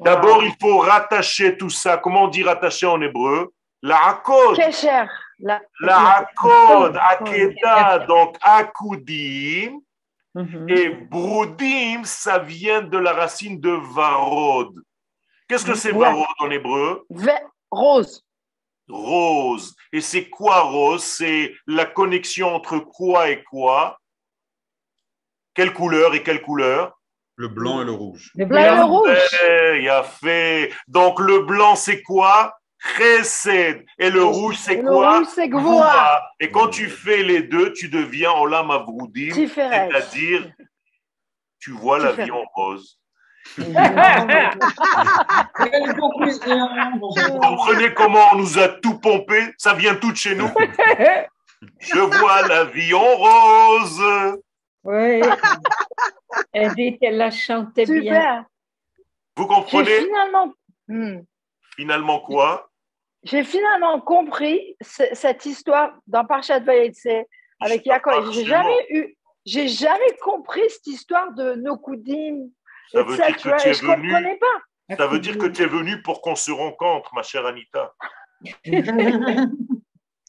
D'abord, 0.00 0.42
il 0.42 0.54
faut 0.60 0.78
rattacher 0.78 1.56
tout 1.58 1.70
ça. 1.70 1.98
Comment 1.98 2.24
on 2.24 2.28
dit 2.28 2.42
rattacher 2.42 2.86
en 2.86 3.00
hébreu? 3.02 3.52
La 3.82 4.08
akod. 4.08 4.58
La, 5.40 5.60
la 5.80 6.16
akod, 6.16 6.96
akeda, 6.96 7.98
donc 8.08 8.36
akudim. 8.40 9.80
Mhm. 10.34 10.68
Et 10.68 10.88
brudim, 10.90 12.04
ça 12.04 12.38
vient 12.38 12.82
de 12.82 12.98
la 12.98 13.12
racine 13.12 13.60
de 13.60 13.70
varod. 13.70 14.82
Qu'est-ce 15.48 15.64
que 15.64 15.74
c'est 15.74 15.92
varod 15.92 16.26
en 16.38 16.50
hébreu? 16.50 17.06
Rose. 17.70 18.24
Rose. 18.88 19.74
Et 19.92 20.00
c'est 20.00 20.28
quoi 20.28 20.60
rose? 20.60 21.02
C'est 21.02 21.54
la 21.66 21.86
connexion 21.86 22.54
entre 22.54 22.78
quoi 22.78 23.30
et 23.30 23.42
quoi? 23.44 23.98
Quelle 25.54 25.72
couleur 25.72 26.14
et 26.14 26.22
quelle 26.22 26.42
couleur? 26.42 26.98
Le 27.36 27.48
blanc 27.48 27.82
et 27.82 27.84
le 27.84 27.92
rouge. 27.92 28.32
Le 28.34 28.46
blanc 28.46 28.60
et 28.60 28.76
le 28.76 28.84
rouge. 28.84 29.80
Il 29.80 29.88
a 29.88 30.02
fait. 30.02 30.72
Donc 30.86 31.20
le 31.20 31.40
blanc, 31.40 31.76
c'est 31.76 32.02
quoi? 32.02 32.57
Chesed. 32.78 33.84
Et 33.98 34.10
le 34.10 34.24
rouge, 34.24 34.56
c'est 34.56 34.80
quoi? 34.80 35.22
c'est 35.24 35.50
Et 36.40 36.50
quand 36.50 36.68
tu 36.68 36.88
fais 36.88 37.22
les 37.22 37.42
deux, 37.42 37.72
tu 37.72 37.88
deviens 37.88 38.32
Olam 38.32 38.70
Avroudim, 38.70 39.32
c'est-à-dire, 39.32 40.52
tu 41.58 41.72
vois 41.72 41.98
la 41.98 42.12
vie 42.12 42.30
en 42.30 42.44
rose. 42.54 42.98
Vous 43.56 43.64
comprenez 47.40 47.94
comment 47.94 48.24
on 48.32 48.36
nous 48.36 48.58
a 48.58 48.68
tout 48.68 48.98
pompé? 48.98 49.54
Ça 49.56 49.72
vient 49.74 49.94
tout 49.94 50.12
de 50.12 50.16
chez 50.16 50.34
nous. 50.34 50.48
Je 51.80 51.98
vois 51.98 52.46
la 52.46 52.64
vie 52.64 52.92
en 52.94 53.16
rose. 53.16 54.02
Oui. 54.84 55.22
Elle 56.52 56.74
dit 56.74 56.98
qu'elle 56.98 57.16
la 57.16 57.30
chanté 57.30 57.84
bien. 57.86 58.46
Vous 59.36 59.46
comprenez? 59.46 60.00
Finalement. 60.00 60.52
Hmm. 60.88 61.20
Finalement 61.76 62.20
quoi? 62.20 62.67
J'ai 63.24 63.44
finalement 63.44 64.00
compris 64.00 64.76
cette 64.80 65.44
histoire 65.44 65.92
dans 66.06 66.24
Parchat 66.24 66.60
Vayetse 66.60 67.08
avec 67.60 67.84
Yaakov. 67.84 68.32
J'ai 68.32 68.44
jamais 68.44 68.86
eu, 68.90 69.16
j'ai 69.44 69.68
jamais 69.68 70.16
compris 70.22 70.62
cette 70.68 70.86
histoire 70.86 71.32
de 71.32 71.54
Nokudim. 71.54 72.48
Ça 72.92 73.02
veut 73.02 73.16
dire 73.16 73.36
que 73.36 73.62
tu 73.62 73.68
es 73.68 73.72
venu. 73.72 74.38
pas. 74.38 74.96
Ça 74.96 75.06
veut 75.06 75.18
dire 75.18 75.36
que 75.36 75.46
tu 75.46 75.62
es 75.62 75.66
venu 75.66 76.00
pour 76.02 76.22
qu'on 76.22 76.36
se 76.36 76.50
rencontre, 76.50 77.14
ma 77.14 77.22
chère 77.22 77.44
Anita. 77.44 77.94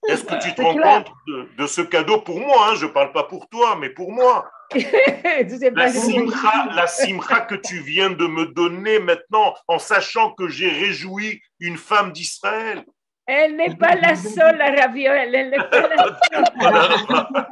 Est-ce 0.08 0.24
que 0.24 0.42
tu 0.42 0.54
te 0.56 0.62
rends 0.62 0.76
compte 0.76 1.12
de, 1.58 1.68
ce 1.68 1.82
cadeau 1.82 2.22
pour 2.22 2.40
moi 2.40 2.70
hein? 2.70 2.76
Je 2.76 2.86
ne 2.86 2.92
parle 2.92 3.12
pas 3.12 3.24
pour 3.24 3.48
toi, 3.50 3.76
mais 3.76 3.90
pour 3.90 4.12
moi. 4.12 4.50
la, 5.76 5.90
simcha, 5.90 6.68
la 6.74 6.88
simcha 6.88 7.42
que 7.42 7.56
tu 7.56 7.80
viens 7.82 8.12
de 8.12 8.28
me 8.28 8.46
donner 8.48 9.00
maintenant, 9.00 9.56
en 9.68 9.80
sachant 9.80 10.32
que 10.34 10.48
j'ai 10.48 10.70
réjoui 10.70 11.42
une 11.60 11.78
femme 11.78 12.12
d'Israël. 12.12 12.86
Elle 13.26 13.56
n'est 13.56 13.76
pas 13.76 13.96
la 13.96 14.16
seule 14.16 14.62
à 14.62 14.72
raviol, 14.82 15.16
elle 15.16 15.50
n'est 15.50 15.58
pas 15.58 15.88
la 15.88 16.20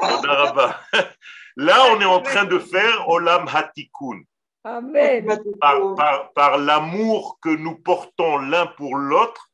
seule. 0.00 1.14
Là, 1.56 1.76
on 1.92 2.00
est 2.00 2.04
en 2.04 2.20
train 2.20 2.44
de 2.44 2.58
faire 2.58 3.08
Olam 3.08 3.48
Hatikun. 3.52 4.22
Amen. 4.64 5.26
Par, 5.60 5.94
par, 5.94 6.32
par 6.32 6.58
l'amour 6.58 7.38
que 7.42 7.48
nous 7.48 7.76
portons 7.76 8.38
l'un 8.38 8.66
pour 8.66 8.96
l'autre, 8.96 9.50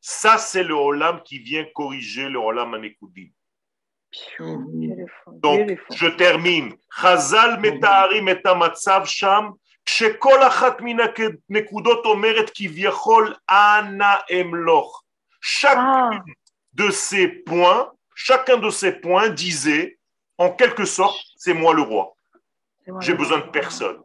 ça, 0.00 0.38
c'est 0.38 0.62
le 0.62 0.74
Olam 0.74 1.20
qui 1.22 1.38
vient 1.38 1.64
corriger 1.74 2.28
le 2.28 2.38
Olam 2.38 2.74
Anekudim. 2.74 3.28
Donc, 5.27 5.69
je 5.93 6.07
termine. 6.07 6.73
Chazal 7.01 7.59
metaharim 7.59 8.27
et 8.27 8.45
המצב 8.45 9.03
sham, 9.05 9.53
כשכל 9.85 10.47
אחת 10.47 10.81
מן 10.81 10.97
הנקודות 11.49 12.05
אומרת 12.05 12.51
כביכול 12.55 13.33
אנא 13.49 14.15
אמלוך. 14.31 15.03
Chacun 15.41 16.23
de 16.73 16.89
ces 16.89 17.27
points, 17.27 17.91
chacun 18.15 18.57
de 18.57 18.69
ces 18.69 18.93
points 18.93 19.29
disait, 19.29 19.97
en 20.37 20.51
quelque 20.51 20.85
sorte, 20.85 21.19
c'est 21.35 21.53
moi 21.53 21.73
le 21.73 21.81
roi. 21.81 22.15
J'ai 22.99 23.13
besoin 23.13 23.39
de 23.39 23.49
personne. 23.49 24.01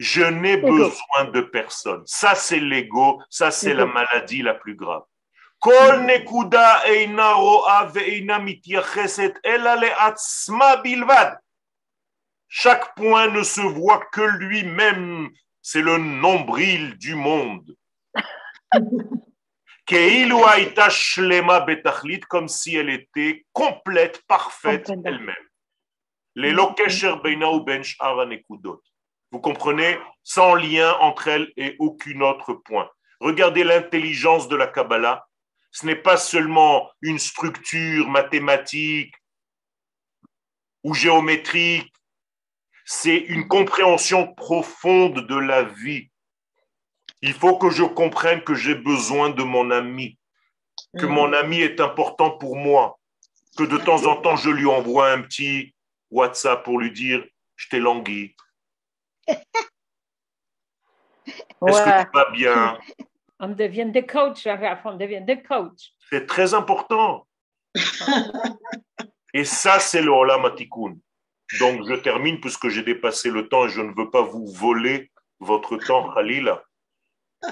Je 0.00 0.22
n'ai 0.22 0.56
besoin 0.56 1.24
de 1.32 1.40
personne. 1.40 2.02
Ça, 2.04 2.34
c'est 2.34 2.58
l'ego. 2.58 3.22
Ça, 3.30 3.52
c'est 3.52 3.74
la 3.74 3.86
maladie 3.86 4.42
la 4.42 4.54
plus 4.54 4.74
grave. 4.74 5.04
Chaque 12.47 12.95
point 12.95 13.27
ne 13.27 13.43
se 13.43 13.61
voit 13.61 14.05
que 14.11 14.21
lui-même. 14.21 15.29
C'est 15.61 15.81
le 15.81 15.97
nombril 15.97 16.97
du 16.97 17.15
monde. 17.15 17.75
comme 22.27 22.47
si 22.47 22.75
elle 22.75 22.89
était 22.89 23.45
complète, 23.51 24.23
parfaite 24.27 24.89
elle-même. 25.03 25.35
Les 26.35 26.53
ben 26.53 27.81
Vous 29.31 29.41
comprenez? 29.41 29.97
Sans 30.23 30.55
lien 30.55 30.93
entre 30.99 31.27
elle 31.27 31.51
et 31.57 31.75
aucun 31.79 32.21
autre 32.21 32.53
point. 32.53 32.89
Regardez 33.19 33.63
l'intelligence 33.63 34.47
de 34.47 34.55
la 34.55 34.67
Kabbalah 34.67 35.27
ce 35.71 35.85
n'est 35.85 35.95
pas 35.95 36.17
seulement 36.17 36.89
une 37.01 37.19
structure 37.19 38.07
mathématique 38.09 39.13
ou 40.83 40.93
géométrique, 40.93 41.93
c'est 42.85 43.17
une 43.17 43.47
compréhension 43.47 44.33
profonde 44.33 45.27
de 45.27 45.35
la 45.35 45.63
vie. 45.63 46.09
Il 47.21 47.33
faut 47.33 47.57
que 47.57 47.69
je 47.69 47.83
comprenne 47.83 48.41
que 48.41 48.55
j'ai 48.55 48.75
besoin 48.75 49.29
de 49.29 49.43
mon 49.43 49.69
ami, 49.71 50.17
que 50.97 51.05
mm. 51.05 51.09
mon 51.09 51.33
ami 51.33 51.59
est 51.61 51.81
important 51.81 52.31
pour 52.31 52.55
moi, 52.55 52.97
que 53.57 53.63
de 53.63 53.77
temps 53.77 54.05
en 54.05 54.15
temps 54.21 54.37
je 54.37 54.49
lui 54.49 54.65
envoie 54.65 55.11
un 55.11 55.21
petit 55.21 55.75
WhatsApp 56.09 56.63
pour 56.63 56.79
lui 56.79 56.91
dire 56.91 57.23
je 57.57 57.67
t'ai 57.69 57.79
langui. 57.79 58.35
Est-ce 61.67 61.83
que 61.83 62.03
tu 62.03 62.09
vas 62.13 62.31
bien? 62.31 62.79
on 63.39 63.49
devient 63.49 63.89
des 63.91 64.05
coachs, 64.05 64.47
on 64.85 64.95
devient 64.95 65.21
des 65.21 65.41
coachs. 65.41 65.93
C'est 66.09 66.25
très 66.25 66.53
important. 66.53 67.25
et 69.33 69.45
ça, 69.45 69.79
c'est 69.79 70.01
le 70.01 70.11
Olam 70.11 70.43
Donc, 71.59 71.87
je 71.87 71.95
termine 71.95 72.39
puisque 72.41 72.67
j'ai 72.67 72.83
dépassé 72.83 73.29
le 73.29 73.47
temps 73.47 73.65
et 73.65 73.69
je 73.69 73.81
ne 73.81 73.93
veux 73.95 74.09
pas 74.09 74.21
vous 74.21 74.45
voler 74.47 75.11
votre 75.39 75.77
temps, 75.77 76.13
Khalil. 76.13 76.53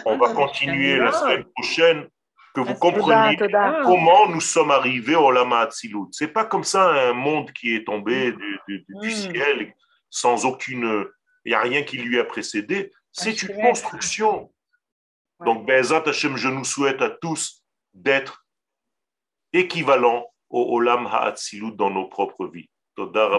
On 0.06 0.18
va 0.18 0.34
continuer 0.34 0.98
la 0.98 1.14
semaine 1.14 1.46
prochaine 1.56 2.08
Que 2.54 2.60
vous 2.60 2.76
compreniez 2.76 3.38
comment 3.84 4.28
nous 4.28 4.42
sommes 4.42 4.72
arrivés 4.72 5.16
au 5.16 5.32
Lama 5.32 5.62
Atzilut. 5.62 6.08
Ce 6.12 6.26
n'est 6.26 6.32
pas 6.32 6.44
comme 6.44 6.66
ça 6.66 7.10
un 7.10 7.14
monde 7.14 7.52
qui 7.54 7.76
est 7.76 7.86
tombé 7.86 8.34
du, 8.68 8.86
hmm. 8.90 9.10
ciel 9.10 9.74
sans 10.10 10.46
aucune. 10.46 11.06
Il 11.46 11.52
n'y 11.52 11.56
a 11.56 11.62
rien 11.62 11.84
qui 11.84 11.98
lui 11.98 12.20
a 12.20 12.26
précédé. 12.26 12.92
C'est 13.14 13.42
une 13.44 13.56
construction. 13.62 14.52
Donc, 15.46 15.66
Bezat 15.66 16.04
Hashem, 16.08 16.36
je 16.36 16.50
nous 16.50 16.66
souhaite 16.66 17.02
à 17.02 17.10
tous 17.10 17.64
d'être 17.94 18.46
équivalents 19.54 20.26
au 20.50 20.78
Olam 20.78 21.08
Ha'atzilut 21.08 21.76
dans 21.76 21.90
nos 21.90 22.08
propres 22.08 22.48
vies. 22.48 22.70
Toda 22.96 23.30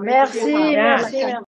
Merci, 0.00 0.54
merci. 0.54 1.24